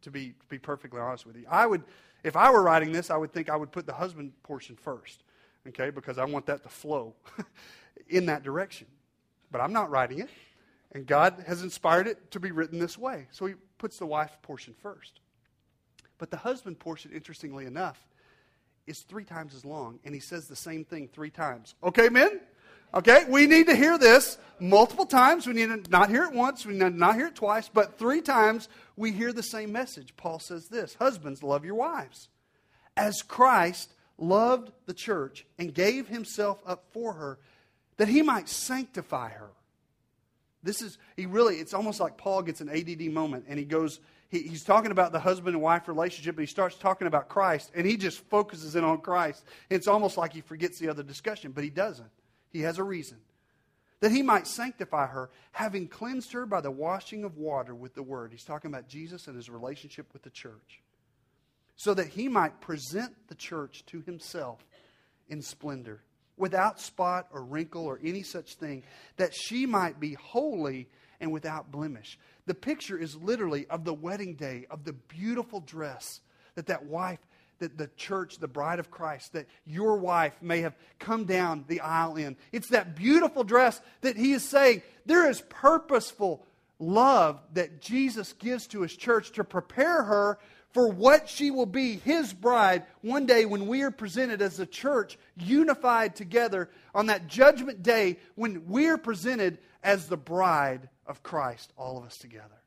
to 0.01 0.11
be, 0.11 0.29
to 0.31 0.47
be 0.49 0.59
perfectly 0.59 0.99
honest 0.99 1.25
with 1.25 1.37
you, 1.37 1.45
I 1.49 1.65
would, 1.65 1.83
if 2.23 2.35
I 2.35 2.51
were 2.51 2.61
writing 2.61 2.91
this, 2.91 3.09
I 3.09 3.17
would 3.17 3.31
think 3.31 3.49
I 3.49 3.55
would 3.55 3.71
put 3.71 3.85
the 3.85 3.93
husband 3.93 4.33
portion 4.43 4.75
first, 4.75 5.23
okay, 5.67 5.89
because 5.89 6.17
I 6.17 6.25
want 6.25 6.45
that 6.47 6.63
to 6.63 6.69
flow 6.69 7.15
in 8.09 8.25
that 8.27 8.43
direction. 8.43 8.87
But 9.51 9.61
I'm 9.61 9.73
not 9.73 9.89
writing 9.89 10.19
it. 10.19 10.29
And 10.93 11.07
God 11.07 11.43
has 11.47 11.63
inspired 11.63 12.07
it 12.07 12.31
to 12.31 12.39
be 12.39 12.51
written 12.51 12.79
this 12.79 12.97
way. 12.97 13.27
So 13.31 13.45
he 13.47 13.55
puts 13.77 13.97
the 13.97 14.05
wife 14.05 14.37
portion 14.41 14.75
first. 14.81 15.19
But 16.19 16.29
the 16.29 16.37
husband 16.37 16.79
portion, 16.79 17.11
interestingly 17.11 17.65
enough, 17.65 17.99
is 18.85 18.99
three 18.99 19.25
times 19.25 19.55
as 19.55 19.65
long. 19.65 19.99
And 20.05 20.13
he 20.13 20.19
says 20.19 20.47
the 20.47 20.55
same 20.55 20.85
thing 20.85 21.07
three 21.07 21.31
times. 21.31 21.73
Okay, 21.83 22.09
men? 22.09 22.39
Okay, 22.93 23.25
we 23.27 23.47
need 23.47 23.65
to 23.67 23.75
hear 23.75 23.97
this 23.97 24.37
multiple 24.59 25.07
times. 25.07 25.47
We 25.47 25.53
need 25.53 25.69
to 25.69 25.89
not 25.89 26.09
hear 26.09 26.25
it 26.25 26.33
once, 26.33 26.63
we 26.63 26.73
need 26.73 26.79
to 26.79 26.89
not 26.91 27.15
hear 27.15 27.27
it 27.27 27.35
twice, 27.35 27.67
but 27.67 27.97
three 27.97 28.21
times 28.21 28.69
we 28.95 29.11
hear 29.11 29.33
the 29.33 29.41
same 29.41 29.71
message. 29.71 30.15
Paul 30.15 30.37
says 30.37 30.67
this 30.67 30.93
Husbands, 30.95 31.41
love 31.41 31.65
your 31.65 31.73
wives. 31.73 32.29
As 32.95 33.23
Christ 33.23 33.91
loved 34.19 34.71
the 34.85 34.93
church 34.93 35.47
and 35.57 35.73
gave 35.73 36.07
himself 36.07 36.61
up 36.67 36.85
for 36.91 37.13
her, 37.13 37.39
that 37.97 38.09
he 38.09 38.21
might 38.21 38.47
sanctify 38.47 39.29
her 39.29 39.49
this 40.63 40.81
is, 40.81 40.97
he 41.17 41.25
really, 41.25 41.57
it's 41.57 41.73
almost 41.73 41.99
like 41.99 42.17
Paul 42.17 42.41
gets 42.41 42.61
an 42.61 42.69
ADD 42.69 43.11
moment 43.11 43.45
and 43.47 43.59
he 43.59 43.65
goes, 43.65 43.99
he, 44.29 44.39
he's 44.39 44.63
talking 44.63 44.91
about 44.91 45.11
the 45.11 45.19
husband 45.19 45.55
and 45.55 45.61
wife 45.61 45.87
relationship, 45.87 46.35
but 46.35 46.41
he 46.41 46.47
starts 46.47 46.75
talking 46.77 47.05
about 47.05 47.27
Christ 47.29 47.71
and 47.75 47.85
he 47.85 47.97
just 47.97 48.19
focuses 48.29 48.75
in 48.75 48.83
on 48.83 49.01
Christ. 49.01 49.45
It's 49.69 49.87
almost 49.87 50.17
like 50.17 50.33
he 50.33 50.41
forgets 50.41 50.79
the 50.79 50.89
other 50.89 51.03
discussion, 51.03 51.51
but 51.51 51.63
he 51.63 51.69
doesn't. 51.69 52.09
He 52.49 52.61
has 52.61 52.79
a 52.79 52.83
reason. 52.83 53.17
That 53.99 54.11
he 54.11 54.21
might 54.21 54.47
sanctify 54.47 55.07
her, 55.07 55.29
having 55.51 55.87
cleansed 55.87 56.31
her 56.33 56.45
by 56.45 56.61
the 56.61 56.71
washing 56.71 57.23
of 57.23 57.37
water 57.37 57.75
with 57.75 57.93
the 57.93 58.03
word. 58.03 58.31
He's 58.31 58.43
talking 58.43 58.71
about 58.71 58.87
Jesus 58.87 59.27
and 59.27 59.35
his 59.35 59.49
relationship 59.49 60.11
with 60.13 60.23
the 60.23 60.29
church. 60.29 60.81
So 61.75 61.93
that 61.93 62.07
he 62.07 62.27
might 62.27 62.61
present 62.61 63.13
the 63.27 63.35
church 63.35 63.85
to 63.87 64.01
himself 64.01 64.65
in 65.27 65.41
splendor 65.41 66.01
without 66.37 66.79
spot 66.79 67.27
or 67.31 67.43
wrinkle 67.43 67.85
or 67.85 67.99
any 68.03 68.23
such 68.23 68.55
thing, 68.55 68.83
that 69.17 69.33
she 69.33 69.65
might 69.65 69.99
be 69.99 70.13
holy 70.13 70.87
and 71.19 71.31
without 71.31 71.71
blemish. 71.71 72.17
The 72.45 72.53
picture 72.53 72.97
is 72.97 73.15
literally 73.15 73.65
of 73.67 73.85
the 73.85 73.93
wedding 73.93 74.35
day, 74.35 74.65
of 74.69 74.83
the 74.83 74.93
beautiful 74.93 75.61
dress 75.61 76.19
that 76.55 76.67
that 76.67 76.85
wife, 76.85 77.19
that 77.59 77.77
the 77.77 77.89
church, 77.95 78.39
the 78.39 78.47
bride 78.47 78.79
of 78.79 78.91
Christ, 78.91 79.33
that 79.33 79.47
your 79.65 79.97
wife 79.97 80.33
may 80.41 80.61
have 80.61 80.75
come 80.99 81.25
down 81.25 81.65
the 81.67 81.79
aisle 81.79 82.17
in. 82.17 82.35
It's 82.51 82.69
that 82.69 82.95
beautiful 82.95 83.43
dress 83.43 83.79
that 84.01 84.17
he 84.17 84.33
is 84.33 84.43
saying 84.43 84.81
there 85.05 85.29
is 85.29 85.41
purposeful 85.49 86.45
love 86.79 87.39
that 87.53 87.79
Jesus 87.79 88.33
gives 88.33 88.67
to 88.67 88.81
his 88.81 88.95
church 88.95 89.31
to 89.33 89.43
prepare 89.43 90.03
her 90.03 90.39
for 90.73 90.89
what 90.89 91.29
she 91.29 91.51
will 91.51 91.67
be, 91.67 91.97
his 91.97 92.33
bride, 92.33 92.83
one 93.01 93.25
day 93.25 93.45
when 93.45 93.67
we 93.67 93.83
are 93.83 93.91
presented 93.91 94.41
as 94.41 94.59
a 94.59 94.65
church 94.65 95.17
unified 95.37 96.15
together 96.15 96.69
on 96.95 97.05
that 97.05 97.27
judgment 97.27 97.83
day 97.83 98.17
when 98.35 98.67
we 98.67 98.87
are 98.87 98.97
presented 98.97 99.59
as 99.83 100.07
the 100.07 100.17
bride 100.17 100.89
of 101.05 101.21
Christ, 101.21 101.71
all 101.77 101.97
of 101.97 102.05
us 102.05 102.17
together. 102.17 102.61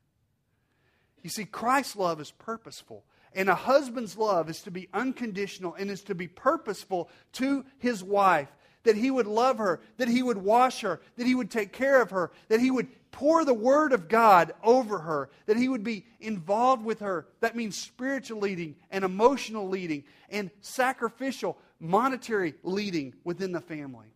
You 1.21 1.29
see, 1.29 1.45
Christ's 1.45 1.97
love 1.97 2.21
is 2.21 2.31
purposeful. 2.31 3.03
And 3.33 3.49
a 3.49 3.55
husband's 3.55 4.17
love 4.17 4.49
is 4.49 4.61
to 4.61 4.71
be 4.71 4.87
unconditional 4.93 5.75
and 5.75 5.91
is 5.91 6.01
to 6.03 6.15
be 6.15 6.27
purposeful 6.27 7.09
to 7.33 7.65
his 7.77 8.03
wife. 8.03 8.47
That 8.87 8.95
he 8.95 9.11
would 9.11 9.27
love 9.27 9.57
her, 9.57 9.81
that 9.97 10.07
he 10.07 10.23
would 10.23 10.37
wash 10.37 10.79
her, 10.79 11.01
that 11.17 11.27
he 11.27 11.35
would 11.35 11.51
take 11.51 11.73
care 11.73 12.01
of 12.01 12.11
her, 12.11 12.31
that 12.47 12.61
he 12.61 12.71
would 12.71 12.87
pour 13.11 13.43
the 13.43 13.53
word 13.53 13.91
of 13.91 14.07
God 14.07 14.53
over 14.63 14.99
her, 14.99 15.29
that 15.45 15.57
he 15.57 15.67
would 15.67 15.83
be 15.83 16.05
involved 16.21 16.85
with 16.85 17.01
her. 17.01 17.27
That 17.41 17.53
means 17.53 17.75
spiritual 17.75 18.39
leading 18.39 18.77
and 18.89 19.03
emotional 19.03 19.67
leading 19.67 20.05
and 20.29 20.51
sacrificial, 20.61 21.57
monetary 21.81 22.53
leading 22.63 23.13
within 23.25 23.51
the 23.51 23.59
family. 23.59 24.07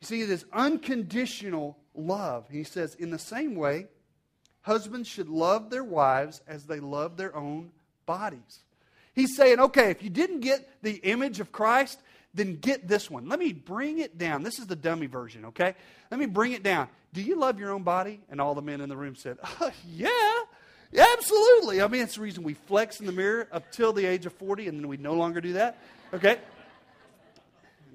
You 0.00 0.06
see, 0.08 0.22
it 0.22 0.30
is 0.30 0.44
unconditional 0.52 1.78
love. 1.94 2.48
He 2.50 2.64
says, 2.64 2.96
in 2.96 3.10
the 3.10 3.20
same 3.20 3.54
way, 3.54 3.86
husbands 4.62 5.08
should 5.08 5.28
love 5.28 5.70
their 5.70 5.84
wives 5.84 6.42
as 6.48 6.64
they 6.64 6.80
love 6.80 7.16
their 7.16 7.36
own 7.36 7.70
bodies. 8.04 8.64
He's 9.14 9.36
saying, 9.36 9.60
okay, 9.60 9.92
if 9.92 10.02
you 10.02 10.10
didn't 10.10 10.40
get 10.40 10.68
the 10.82 10.96
image 11.04 11.38
of 11.38 11.52
Christ, 11.52 12.00
then 12.34 12.56
get 12.56 12.88
this 12.88 13.10
one. 13.10 13.28
Let 13.28 13.38
me 13.38 13.52
bring 13.52 13.98
it 13.98 14.18
down. 14.18 14.42
This 14.42 14.58
is 14.58 14.66
the 14.66 14.76
dummy 14.76 15.06
version, 15.06 15.46
okay? 15.46 15.74
Let 16.10 16.18
me 16.20 16.26
bring 16.26 16.52
it 16.52 16.62
down. 16.62 16.88
Do 17.12 17.22
you 17.22 17.36
love 17.36 17.60
your 17.60 17.70
own 17.70 17.84
body? 17.84 18.20
And 18.28 18.40
all 18.40 18.54
the 18.54 18.62
men 18.62 18.80
in 18.80 18.88
the 18.88 18.96
room 18.96 19.14
said, 19.14 19.38
uh, 19.60 19.70
Yeah, 19.88 20.08
yeah, 20.92 21.06
absolutely. 21.16 21.80
I 21.80 21.88
mean, 21.88 22.02
it's 22.02 22.16
the 22.16 22.20
reason 22.20 22.42
we 22.42 22.54
flex 22.54 23.00
in 23.00 23.06
the 23.06 23.12
mirror 23.12 23.48
up 23.52 23.70
till 23.72 23.92
the 23.92 24.04
age 24.04 24.26
of 24.26 24.32
40, 24.34 24.68
and 24.68 24.78
then 24.78 24.88
we 24.88 24.96
no 24.96 25.14
longer 25.14 25.40
do 25.40 25.54
that, 25.54 25.78
okay? 26.12 26.38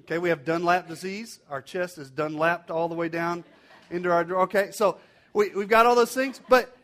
Okay, 0.00 0.18
we 0.18 0.30
have 0.30 0.44
Dunlap 0.44 0.88
disease. 0.88 1.38
Our 1.48 1.62
chest 1.62 1.98
is 1.98 2.10
Dunlapped 2.10 2.70
all 2.70 2.88
the 2.88 2.94
way 2.94 3.08
down 3.08 3.44
into 3.90 4.10
our. 4.10 4.24
Okay, 4.42 4.70
so 4.72 4.98
we, 5.32 5.50
we've 5.50 5.68
got 5.68 5.86
all 5.86 5.94
those 5.94 6.12
things, 6.12 6.40
but 6.48 6.76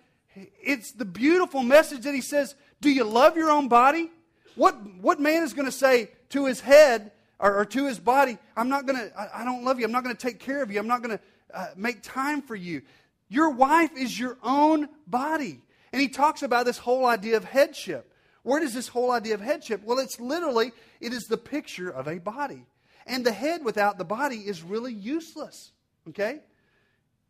it's 0.62 0.92
the 0.92 1.04
beautiful 1.04 1.62
message 1.62 2.02
that 2.02 2.14
he 2.14 2.20
says 2.20 2.54
Do 2.80 2.90
you 2.90 3.04
love 3.04 3.36
your 3.36 3.50
own 3.50 3.68
body? 3.68 4.10
What, 4.54 4.76
what 5.00 5.20
man 5.20 5.42
is 5.42 5.54
going 5.54 5.66
to 5.66 5.72
say 5.72 6.10
to 6.30 6.46
his 6.46 6.60
head 6.60 7.10
or, 7.38 7.58
or 7.58 7.64
to 7.64 7.86
his 7.86 7.98
body, 7.98 8.38
I'm 8.56 8.68
not 8.68 8.86
going 8.86 8.98
to, 8.98 9.30
I, 9.34 9.44
don't 9.44 9.64
love 9.64 9.78
you. 9.78 9.84
I'm 9.84 9.92
not 9.92 10.04
going 10.04 10.16
to 10.16 10.26
take 10.26 10.40
care 10.40 10.62
of 10.62 10.70
you. 10.70 10.78
I'm 10.78 10.86
not 10.86 11.02
going 11.02 11.18
to 11.18 11.24
uh, 11.54 11.66
make 11.76 12.02
time 12.02 12.42
for 12.42 12.54
you. 12.54 12.82
Your 13.28 13.50
wife 13.50 13.90
is 13.96 14.18
your 14.18 14.38
own 14.42 14.88
body. 15.06 15.60
And 15.92 16.00
he 16.00 16.08
talks 16.08 16.42
about 16.42 16.66
this 16.66 16.78
whole 16.78 17.06
idea 17.06 17.36
of 17.36 17.44
headship. 17.44 18.12
Where 18.42 18.60
does 18.60 18.74
this 18.74 18.88
whole 18.88 19.10
idea 19.10 19.34
of 19.34 19.40
headship? 19.40 19.82
Well, 19.84 19.98
it's 19.98 20.20
literally, 20.20 20.72
it 21.00 21.12
is 21.12 21.26
the 21.26 21.36
picture 21.36 21.90
of 21.90 22.06
a 22.06 22.18
body. 22.18 22.64
And 23.06 23.24
the 23.24 23.32
head 23.32 23.64
without 23.64 23.98
the 23.98 24.04
body 24.04 24.36
is 24.36 24.62
really 24.62 24.92
useless. 24.92 25.72
Okay? 26.08 26.40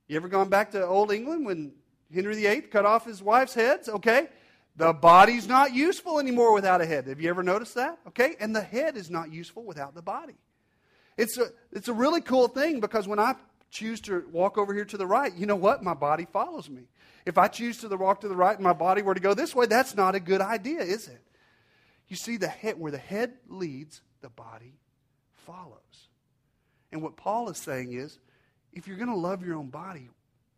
You 0.08 0.16
ever 0.16 0.28
gone 0.28 0.48
back 0.48 0.70
to 0.72 0.86
Old 0.86 1.10
England 1.12 1.46
when 1.46 1.72
Henry 2.12 2.36
VIII 2.36 2.62
cut 2.62 2.86
off 2.86 3.06
his 3.06 3.22
wife's 3.22 3.54
heads? 3.54 3.88
Okay? 3.88 4.28
The 4.76 4.92
body's 4.92 5.48
not 5.48 5.74
useful 5.74 6.18
anymore 6.18 6.52
without 6.52 6.82
a 6.82 6.86
head. 6.86 7.06
Have 7.06 7.20
you 7.20 7.30
ever 7.30 7.42
noticed 7.42 7.74
that? 7.76 7.98
Okay? 8.08 8.36
And 8.38 8.54
the 8.54 8.60
head 8.60 8.96
is 8.96 9.10
not 9.10 9.32
useful 9.32 9.64
without 9.64 9.94
the 9.94 10.02
body. 10.02 10.34
It's 11.16 11.38
a, 11.38 11.46
it's 11.72 11.88
a 11.88 11.94
really 11.94 12.20
cool 12.20 12.48
thing 12.48 12.80
because 12.80 13.08
when 13.08 13.18
I 13.18 13.36
choose 13.70 14.02
to 14.02 14.24
walk 14.30 14.58
over 14.58 14.74
here 14.74 14.84
to 14.84 14.98
the 14.98 15.06
right, 15.06 15.34
you 15.34 15.46
know 15.46 15.56
what? 15.56 15.82
My 15.82 15.94
body 15.94 16.26
follows 16.30 16.68
me. 16.68 16.82
If 17.24 17.38
I 17.38 17.48
choose 17.48 17.78
to 17.78 17.88
the 17.88 17.96
walk 17.96 18.20
to 18.20 18.28
the 18.28 18.36
right 18.36 18.54
and 18.54 18.62
my 18.62 18.74
body 18.74 19.00
were 19.02 19.14
to 19.14 19.20
go 19.20 19.32
this 19.32 19.54
way, 19.54 19.66
that's 19.66 19.96
not 19.96 20.14
a 20.14 20.20
good 20.20 20.42
idea, 20.42 20.80
is 20.80 21.08
it? 21.08 21.22
You 22.08 22.16
see, 22.16 22.36
the 22.36 22.48
head, 22.48 22.78
where 22.78 22.92
the 22.92 22.98
head 22.98 23.32
leads, 23.48 24.02
the 24.20 24.28
body 24.28 24.74
follows. 25.34 26.08
And 26.92 27.02
what 27.02 27.16
Paul 27.16 27.48
is 27.48 27.58
saying 27.58 27.94
is, 27.94 28.18
if 28.72 28.86
you're 28.86 28.98
going 28.98 29.08
to 29.08 29.16
love 29.16 29.44
your 29.44 29.56
own 29.56 29.70
body, 29.70 30.10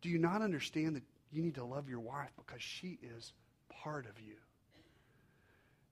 do 0.02 0.08
you 0.08 0.18
not 0.18 0.42
understand 0.42 0.96
that 0.96 1.04
you 1.32 1.42
need 1.42 1.54
to 1.54 1.64
love 1.64 1.88
your 1.88 2.00
wife 2.00 2.30
because 2.36 2.62
she 2.62 2.98
is 3.16 3.32
part 3.83 4.07
of 4.07 4.20
you? 4.20 4.35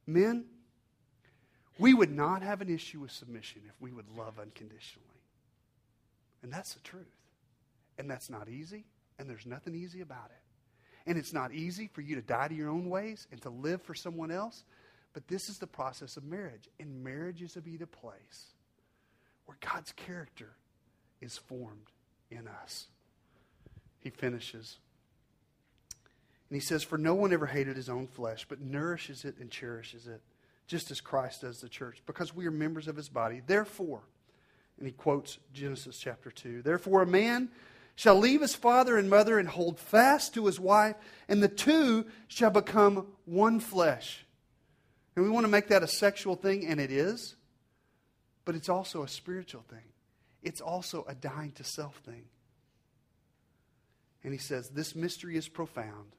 Men, 0.07 0.47
we 1.79 1.93
would 1.95 2.11
not 2.11 2.43
have 2.43 2.61
an 2.61 2.69
issue 2.69 3.01
with 3.01 3.11
submission 3.11 3.63
if 3.69 3.75
we 3.81 3.93
would 3.93 4.09
love 4.17 4.39
unconditionally. 4.41 5.07
And 6.43 6.53
that's 6.53 6.75
the 6.75 6.81
truth. 6.81 7.07
And 7.99 8.11
that's 8.11 8.31
not 8.31 8.49
easy, 8.49 8.85
and 9.19 9.29
there's 9.29 9.47
nothing 9.47 9.75
easy 9.75 10.01
about 10.03 10.31
it. 10.31 11.09
And 11.09 11.17
it's 11.17 11.33
not 11.33 11.53
easy 11.53 11.89
for 11.93 12.03
you 12.03 12.17
to 12.17 12.23
die 12.23 12.49
to 12.49 12.55
your 12.55 12.69
own 12.69 12.91
ways 12.91 13.27
and 13.31 13.41
to 13.43 13.51
live 13.51 13.81
for 13.83 13.95
someone 13.95 14.31
else. 14.31 14.65
But 15.13 15.29
this 15.29 15.49
is 15.49 15.59
the 15.59 15.67
process 15.67 16.17
of 16.17 16.25
marriage. 16.25 16.69
And 16.79 17.03
marriage 17.03 17.41
is 17.41 17.55
to 17.55 17.63
be 17.63 17.77
the 17.77 17.87
place 17.87 18.53
where 19.47 19.57
God's 19.61 19.93
character 19.93 20.51
is 21.21 21.39
formed 21.39 21.91
in 22.31 22.49
us. 22.49 22.89
He 24.01 24.11
finishes. 24.11 24.79
And 26.49 26.57
he 26.57 26.61
says, 26.61 26.83
For 26.83 26.99
no 26.99 27.15
one 27.15 27.33
ever 27.33 27.47
hated 27.47 27.77
his 27.77 27.89
own 27.89 28.07
flesh, 28.07 28.47
but 28.49 28.61
nourishes 28.61 29.25
it 29.25 29.37
and 29.39 29.51
cherishes 29.51 30.07
it, 30.07 30.21
just 30.67 30.91
as 30.91 31.01
Christ 31.01 31.43
does 31.43 31.61
the 31.61 31.69
church, 31.69 32.03
because 32.07 32.35
we 32.35 32.47
are 32.47 32.53
members 32.53 32.89
of 32.89 32.97
his 32.97 33.09
body. 33.09 33.43
Therefore, 33.45 34.03
and 34.79 34.87
he 34.87 34.93
quotes 34.93 35.39
Genesis 35.53 35.99
chapter 35.99 36.31
2 36.31 36.63
Therefore, 36.63 37.03
a 37.03 37.07
man 37.07 37.51
shall 37.95 38.17
leave 38.17 38.43
his 38.43 38.55
father 38.55 38.99
and 38.99 39.09
mother 39.09 39.39
and 39.39 39.49
hold 39.49 39.81
fast 39.81 40.35
to 40.35 40.47
his 40.47 40.61
wife, 40.61 40.97
and 41.29 41.43
the 41.43 41.49
two 41.49 42.07
shall 42.29 42.51
become 42.51 43.07
one 43.25 43.59
flesh. 43.59 44.25
And 45.17 45.25
we 45.25 45.31
want 45.31 45.45
to 45.45 45.51
make 45.51 45.69
that 45.69 45.83
a 45.83 45.89
sexual 45.89 46.37
thing, 46.37 46.67
and 46.67 46.79
it 46.79 46.93
is, 46.93 47.37
but 48.45 48.55
it's 48.55 48.69
also 48.69 49.03
a 49.03 49.09
spiritual 49.09 49.63
thing. 49.69 49.79
It's 50.43 50.61
also 50.61 51.05
a 51.09 51.15
dying 51.15 51.53
to 51.53 51.65
self 51.65 51.97
thing. 52.05 52.27
And 54.23 54.33
he 54.33 54.39
says, 54.39 54.69
This 54.69 54.95
mystery 54.95 55.37
is 55.37 55.49
profound, 55.49 56.15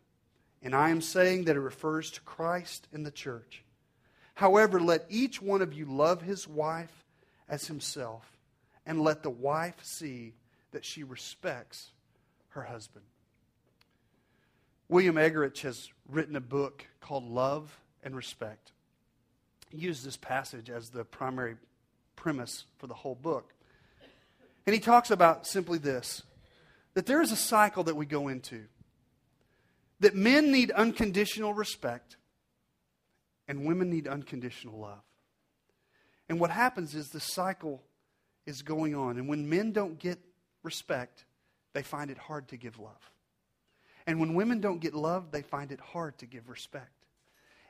and 0.62 0.76
I 0.76 0.90
am 0.90 1.02
saying 1.02 1.46
that 1.46 1.56
it 1.56 1.62
refers 1.62 2.12
to 2.12 2.22
Christ 2.22 2.88
and 2.92 3.06
the 3.06 3.12
church. 3.12 3.64
However, 4.36 4.80
let 4.80 5.06
each 5.10 5.42
one 5.42 5.62
of 5.62 5.74
you 5.74 5.86
love 5.86 6.22
his 6.22 6.48
wife 6.48 7.06
as 7.50 7.68
himself, 7.68 8.38
and 8.86 9.02
let 9.02 9.24
the 9.24 9.30
wife 9.30 9.76
see 9.82 10.34
that 10.72 10.86
she 10.86 11.04
respects 11.04 11.92
her 12.50 12.64
husband. 12.64 13.06
William 14.90 15.16
Eggerichs 15.16 15.62
has 15.62 15.90
written 16.08 16.36
a 16.36 16.42
book 16.42 16.86
called 17.02 17.24
Love 17.24 17.80
and 18.04 18.16
Respect. 18.16 18.72
He 19.70 19.78
used 19.78 20.06
this 20.06 20.18
passage 20.18 20.70
as 20.70 20.90
the 20.90 21.04
primary 21.04 21.58
premise 22.16 22.66
for 22.78 22.88
the 22.88 22.94
whole 22.94 23.16
book. 23.16 23.54
And 24.66 24.74
he 24.74 24.80
talks 24.80 25.12
about 25.12 25.48
simply 25.48 25.78
this 25.78 26.24
that 26.94 27.06
there 27.06 27.22
is 27.22 27.32
a 27.32 27.38
cycle 27.38 27.84
that 27.84 27.96
we 27.96 28.06
go 28.08 28.28
into, 28.28 28.66
that 30.00 30.16
men 30.16 30.52
need 30.52 30.72
unconditional 30.72 31.54
respect, 31.54 32.18
and 33.48 33.66
women 33.66 33.90
need 33.90 34.08
unconditional 34.08 34.80
love. 34.80 35.02
And 36.30 36.40
what 36.40 36.52
happens 36.52 36.94
is 36.94 37.08
the 37.08 37.20
cycle 37.20 37.84
is 38.46 38.62
going 38.62 38.96
on. 38.96 39.18
And 39.18 39.28
when 39.28 39.50
men 39.50 39.72
don't 39.72 39.98
get 39.98 40.20
respect, 40.64 41.26
they 41.74 41.84
find 41.84 42.12
it 42.12 42.18
hard 42.18 42.50
to 42.50 42.58
give 42.58 42.80
love. 42.80 43.12
And 44.06 44.20
when 44.20 44.34
women 44.36 44.62
don't 44.62 44.80
get 44.80 44.94
love, 44.94 45.32
they 45.32 45.42
find 45.42 45.72
it 45.72 45.80
hard 45.80 46.18
to 46.20 46.26
give 46.26 46.50
respect. 46.50 46.92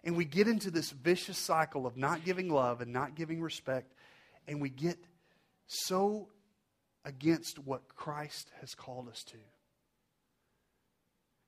And 0.03 0.15
we 0.15 0.25
get 0.25 0.47
into 0.47 0.71
this 0.71 0.91
vicious 0.91 1.37
cycle 1.37 1.85
of 1.85 1.97
not 1.97 2.23
giving 2.23 2.49
love 2.49 2.81
and 2.81 2.93
not 2.93 3.15
giving 3.15 3.41
respect, 3.41 3.93
and 4.47 4.61
we 4.61 4.69
get 4.69 4.97
so 5.67 6.29
against 7.03 7.59
what 7.59 7.95
Christ 7.95 8.51
has 8.61 8.75
called 8.75 9.09
us 9.09 9.23
to. 9.25 9.37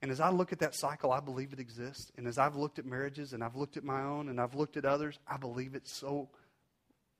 And 0.01 0.11
as 0.11 0.19
I 0.19 0.29
look 0.29 0.53
at 0.53 0.59
that 0.59 0.75
cycle, 0.75 1.11
I 1.11 1.19
believe 1.19 1.51
it 1.51 1.59
exists. 1.59 2.11
And 2.17 2.25
as 2.25 2.37
I've 2.37 2.55
looked 2.55 2.79
at 2.79 2.85
marriages 2.85 3.33
and 3.33 3.43
I've 3.43 3.55
looked 3.55 3.75
at 3.75 3.83
my 3.83 4.01
own 4.01 4.29
and 4.29 4.39
I've 4.39 4.55
looked 4.55 4.77
at 4.77 4.85
others, 4.85 5.19
I 5.27 5.37
believe 5.37 5.75
it 5.75 5.87
so 5.87 6.29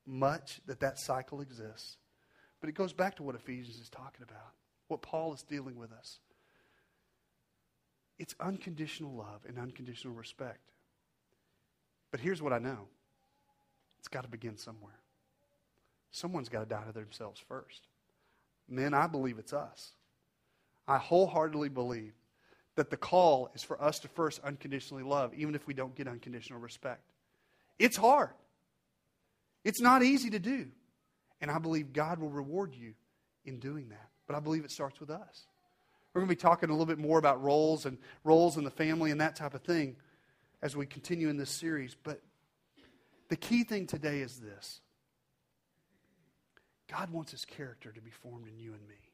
much 0.06 0.60
that 0.66 0.80
that 0.80 0.98
cycle 0.98 1.40
exists. 1.42 1.98
But 2.60 2.70
it 2.70 2.74
goes 2.74 2.92
back 2.92 3.16
to 3.16 3.22
what 3.22 3.34
Ephesians 3.34 3.78
is 3.78 3.90
talking 3.90 4.22
about, 4.22 4.52
what 4.88 5.02
Paul 5.02 5.34
is 5.34 5.42
dealing 5.42 5.76
with 5.76 5.92
us. 5.92 6.20
It's 8.18 8.34
unconditional 8.40 9.12
love 9.14 9.40
and 9.46 9.58
unconditional 9.58 10.14
respect. 10.14 10.72
But 12.10 12.20
here's 12.20 12.42
what 12.42 12.52
I 12.52 12.58
know 12.58 12.88
it's 13.98 14.08
got 14.08 14.22
to 14.22 14.28
begin 14.28 14.56
somewhere. 14.56 14.98
Someone's 16.10 16.48
got 16.48 16.60
to 16.60 16.66
die 16.66 16.84
to 16.84 16.92
themselves 16.92 17.40
first. 17.46 17.86
Men, 18.68 18.94
I 18.94 19.06
believe 19.06 19.38
it's 19.38 19.52
us. 19.52 19.92
I 20.88 20.98
wholeheartedly 20.98 21.68
believe 21.68 22.12
that 22.76 22.90
the 22.90 22.96
call 22.96 23.50
is 23.54 23.62
for 23.62 23.82
us 23.82 23.98
to 24.00 24.08
first 24.08 24.40
unconditionally 24.44 25.02
love, 25.02 25.34
even 25.34 25.54
if 25.54 25.66
we 25.66 25.74
don't 25.74 25.94
get 25.94 26.08
unconditional 26.08 26.60
respect. 26.60 27.02
It's 27.78 27.96
hard, 27.96 28.30
it's 29.64 29.80
not 29.80 30.02
easy 30.02 30.30
to 30.30 30.38
do. 30.38 30.68
And 31.42 31.50
I 31.50 31.58
believe 31.58 31.94
God 31.94 32.18
will 32.18 32.28
reward 32.28 32.74
you 32.74 32.92
in 33.46 33.60
doing 33.60 33.88
that. 33.88 34.08
But 34.26 34.36
I 34.36 34.40
believe 34.40 34.64
it 34.64 34.70
starts 34.70 35.00
with 35.00 35.10
us. 35.10 35.46
We're 36.12 36.20
going 36.20 36.28
to 36.28 36.36
be 36.36 36.40
talking 36.40 36.68
a 36.68 36.72
little 36.72 36.86
bit 36.86 36.98
more 36.98 37.18
about 37.18 37.42
roles 37.42 37.86
and 37.86 37.98
roles 38.24 38.56
in 38.56 38.64
the 38.64 38.70
family 38.70 39.10
and 39.10 39.20
that 39.20 39.36
type 39.36 39.54
of 39.54 39.62
thing 39.62 39.96
as 40.60 40.76
we 40.76 40.86
continue 40.86 41.28
in 41.28 41.36
this 41.36 41.50
series. 41.50 41.96
But 42.02 42.20
the 43.28 43.36
key 43.36 43.64
thing 43.64 43.86
today 43.86 44.20
is 44.20 44.38
this 44.38 44.80
God 46.90 47.10
wants 47.10 47.30
his 47.30 47.44
character 47.44 47.92
to 47.92 48.00
be 48.00 48.10
formed 48.10 48.48
in 48.48 48.58
you 48.58 48.74
and 48.74 48.86
me. 48.88 49.09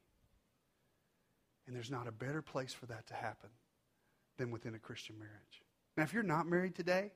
And 1.67 1.75
there's 1.75 1.91
not 1.91 2.07
a 2.07 2.11
better 2.11 2.41
place 2.41 2.73
for 2.73 2.85
that 2.87 3.07
to 3.07 3.13
happen 3.13 3.49
than 4.37 4.51
within 4.51 4.73
a 4.73 4.79
Christian 4.79 5.19
marriage. 5.19 5.61
Now, 5.97 6.03
if 6.03 6.13
you're 6.13 6.23
not 6.23 6.47
married 6.47 6.75
today, 6.75 7.11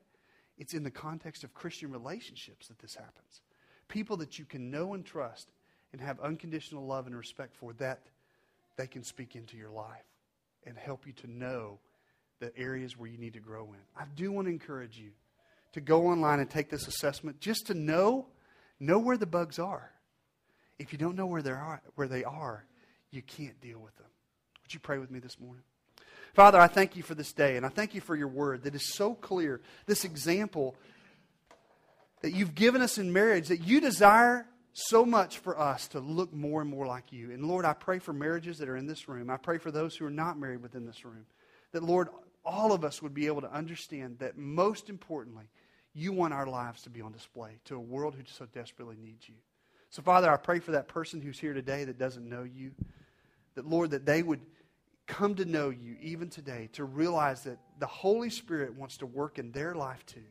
it's 0.57 0.73
in 0.73 0.83
the 0.83 0.91
context 0.91 1.43
of 1.43 1.53
Christian 1.53 1.91
relationships 1.91 2.67
that 2.67 2.79
this 2.79 2.95
happens 2.95 3.41
people 3.87 4.15
that 4.15 4.39
you 4.39 4.45
can 4.45 4.71
know 4.71 4.93
and 4.93 5.05
trust 5.05 5.51
and 5.91 5.99
have 5.99 6.17
unconditional 6.21 6.85
love 6.85 7.07
and 7.07 7.15
respect 7.15 7.53
for, 7.53 7.73
that 7.73 7.99
they 8.77 8.87
can 8.87 9.03
speak 9.03 9.35
into 9.35 9.57
your 9.57 9.69
life 9.69 10.05
and 10.65 10.77
help 10.77 11.05
you 11.05 11.11
to 11.11 11.29
know 11.29 11.77
the 12.39 12.57
areas 12.57 12.97
where 12.97 13.09
you 13.09 13.17
need 13.17 13.33
to 13.33 13.39
grow 13.39 13.65
in. 13.73 13.79
I 13.95 14.05
do 14.15 14.31
want 14.31 14.47
to 14.47 14.51
encourage 14.51 14.97
you 14.97 15.11
to 15.73 15.81
go 15.81 16.07
online 16.07 16.39
and 16.39 16.49
take 16.49 16.69
this 16.69 16.87
assessment 16.87 17.39
just 17.39 17.67
to 17.67 17.73
know 17.73 18.27
know 18.79 18.97
where 18.97 19.17
the 19.17 19.27
bugs 19.27 19.59
are. 19.59 19.91
If 20.79 20.91
you 20.91 20.97
don't 20.97 21.15
know 21.15 21.27
where 21.27 21.43
they 21.43 21.51
are, 21.51 21.81
where 21.95 22.07
they 22.07 22.23
are, 22.23 22.65
you 23.11 23.21
can't 23.21 23.59
deal 23.61 23.77
with 23.77 23.95
them. 23.97 24.07
Would 24.71 24.75
you 24.75 24.79
pray 24.79 24.99
with 24.99 25.11
me 25.11 25.19
this 25.19 25.37
morning? 25.37 25.63
Father, 26.33 26.57
I 26.57 26.67
thank 26.67 26.95
you 26.95 27.03
for 27.03 27.13
this 27.13 27.33
day, 27.33 27.57
and 27.57 27.65
I 27.65 27.67
thank 27.67 27.93
you 27.93 27.99
for 27.99 28.15
your 28.15 28.29
word 28.29 28.63
that 28.63 28.73
is 28.73 28.93
so 28.93 29.13
clear. 29.13 29.59
This 29.85 30.05
example 30.05 30.77
that 32.21 32.31
you've 32.31 32.55
given 32.55 32.81
us 32.81 32.97
in 32.97 33.11
marriage 33.11 33.49
that 33.49 33.67
you 33.67 33.81
desire 33.81 34.45
so 34.71 35.05
much 35.05 35.39
for 35.39 35.59
us 35.59 35.89
to 35.89 35.99
look 35.99 36.31
more 36.31 36.61
and 36.61 36.69
more 36.69 36.85
like 36.85 37.11
you. 37.11 37.31
And 37.31 37.43
Lord, 37.43 37.65
I 37.65 37.73
pray 37.73 37.99
for 37.99 38.13
marriages 38.13 38.59
that 38.59 38.69
are 38.69 38.77
in 38.77 38.87
this 38.87 39.09
room. 39.09 39.29
I 39.29 39.35
pray 39.35 39.57
for 39.57 39.71
those 39.71 39.97
who 39.97 40.05
are 40.05 40.09
not 40.09 40.39
married 40.39 40.61
within 40.61 40.85
this 40.85 41.03
room. 41.03 41.25
That, 41.73 41.83
Lord, 41.83 42.07
all 42.45 42.71
of 42.71 42.85
us 42.85 43.01
would 43.01 43.13
be 43.13 43.27
able 43.27 43.41
to 43.41 43.53
understand 43.53 44.19
that 44.19 44.37
most 44.37 44.89
importantly, 44.89 45.49
you 45.93 46.13
want 46.13 46.33
our 46.33 46.47
lives 46.47 46.83
to 46.83 46.89
be 46.89 47.01
on 47.01 47.11
display 47.11 47.57
to 47.65 47.75
a 47.75 47.81
world 47.81 48.15
who 48.15 48.23
so 48.25 48.45
desperately 48.45 48.95
needs 49.03 49.27
you. 49.27 49.35
So, 49.89 50.01
Father, 50.01 50.31
I 50.31 50.37
pray 50.37 50.59
for 50.59 50.71
that 50.71 50.87
person 50.87 51.19
who's 51.19 51.39
here 51.39 51.53
today 51.53 51.83
that 51.83 51.97
doesn't 51.97 52.29
know 52.29 52.43
you, 52.43 52.71
that, 53.55 53.67
Lord, 53.67 53.91
that 53.91 54.05
they 54.05 54.23
would 54.23 54.39
come 55.11 55.35
to 55.35 55.45
know 55.45 55.69
you 55.69 55.97
even 56.01 56.29
today, 56.29 56.69
to 56.73 56.85
realize 56.85 57.43
that 57.43 57.59
the 57.79 57.87
Holy 57.87 58.29
Spirit 58.29 58.73
wants 58.75 58.97
to 58.97 59.05
work 59.05 59.37
in 59.39 59.51
their 59.51 59.75
life 59.75 60.05
too, 60.05 60.23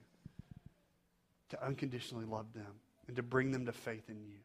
to 1.50 1.64
unconditionally 1.64 2.24
love 2.24 2.52
them 2.54 2.72
and 3.06 3.16
to 3.16 3.22
bring 3.22 3.52
them 3.52 3.66
to 3.66 3.72
faith 3.72 4.08
in 4.08 4.22
you. 4.22 4.38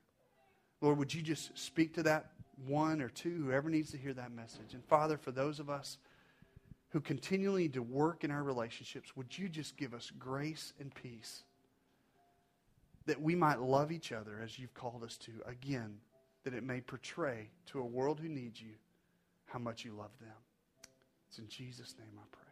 Lord, 0.81 0.97
would 0.97 1.13
you 1.13 1.21
just 1.21 1.57
speak 1.57 1.93
to 1.95 2.03
that 2.03 2.31
one 2.67 3.01
or 3.01 3.09
two, 3.09 3.43
whoever 3.45 3.69
needs 3.69 3.91
to 3.91 3.97
hear 3.97 4.13
that 4.13 4.31
message? 4.31 4.73
And 4.73 4.83
Father, 4.83 5.17
for 5.17 5.31
those 5.31 5.59
of 5.59 5.69
us 5.69 5.97
who 6.89 6.99
continually 6.99 7.63
need 7.63 7.73
to 7.73 7.81
work 7.81 8.23
in 8.23 8.31
our 8.31 8.43
relationships, 8.43 9.15
would 9.15 9.37
you 9.37 9.49
just 9.49 9.77
give 9.77 9.93
us 9.93 10.11
grace 10.17 10.73
and 10.79 10.93
peace? 10.93 11.43
that 13.05 13.21
we 13.21 13.35
might 13.35 13.61
love 13.61 13.91
each 13.91 14.11
other 14.11 14.41
as 14.43 14.57
you've 14.57 14.73
called 14.73 15.03
us 15.03 15.17
to. 15.17 15.31
Again, 15.45 15.97
that 16.43 16.53
it 16.53 16.63
may 16.63 16.81
portray 16.81 17.49
to 17.67 17.79
a 17.79 17.85
world 17.85 18.19
who 18.19 18.29
needs 18.29 18.61
you 18.61 18.71
how 19.45 19.59
much 19.59 19.85
you 19.85 19.93
love 19.93 20.17
them. 20.19 20.37
It's 21.29 21.39
in 21.39 21.47
Jesus' 21.47 21.95
name 21.99 22.17
I 22.17 22.25
pray. 22.31 22.44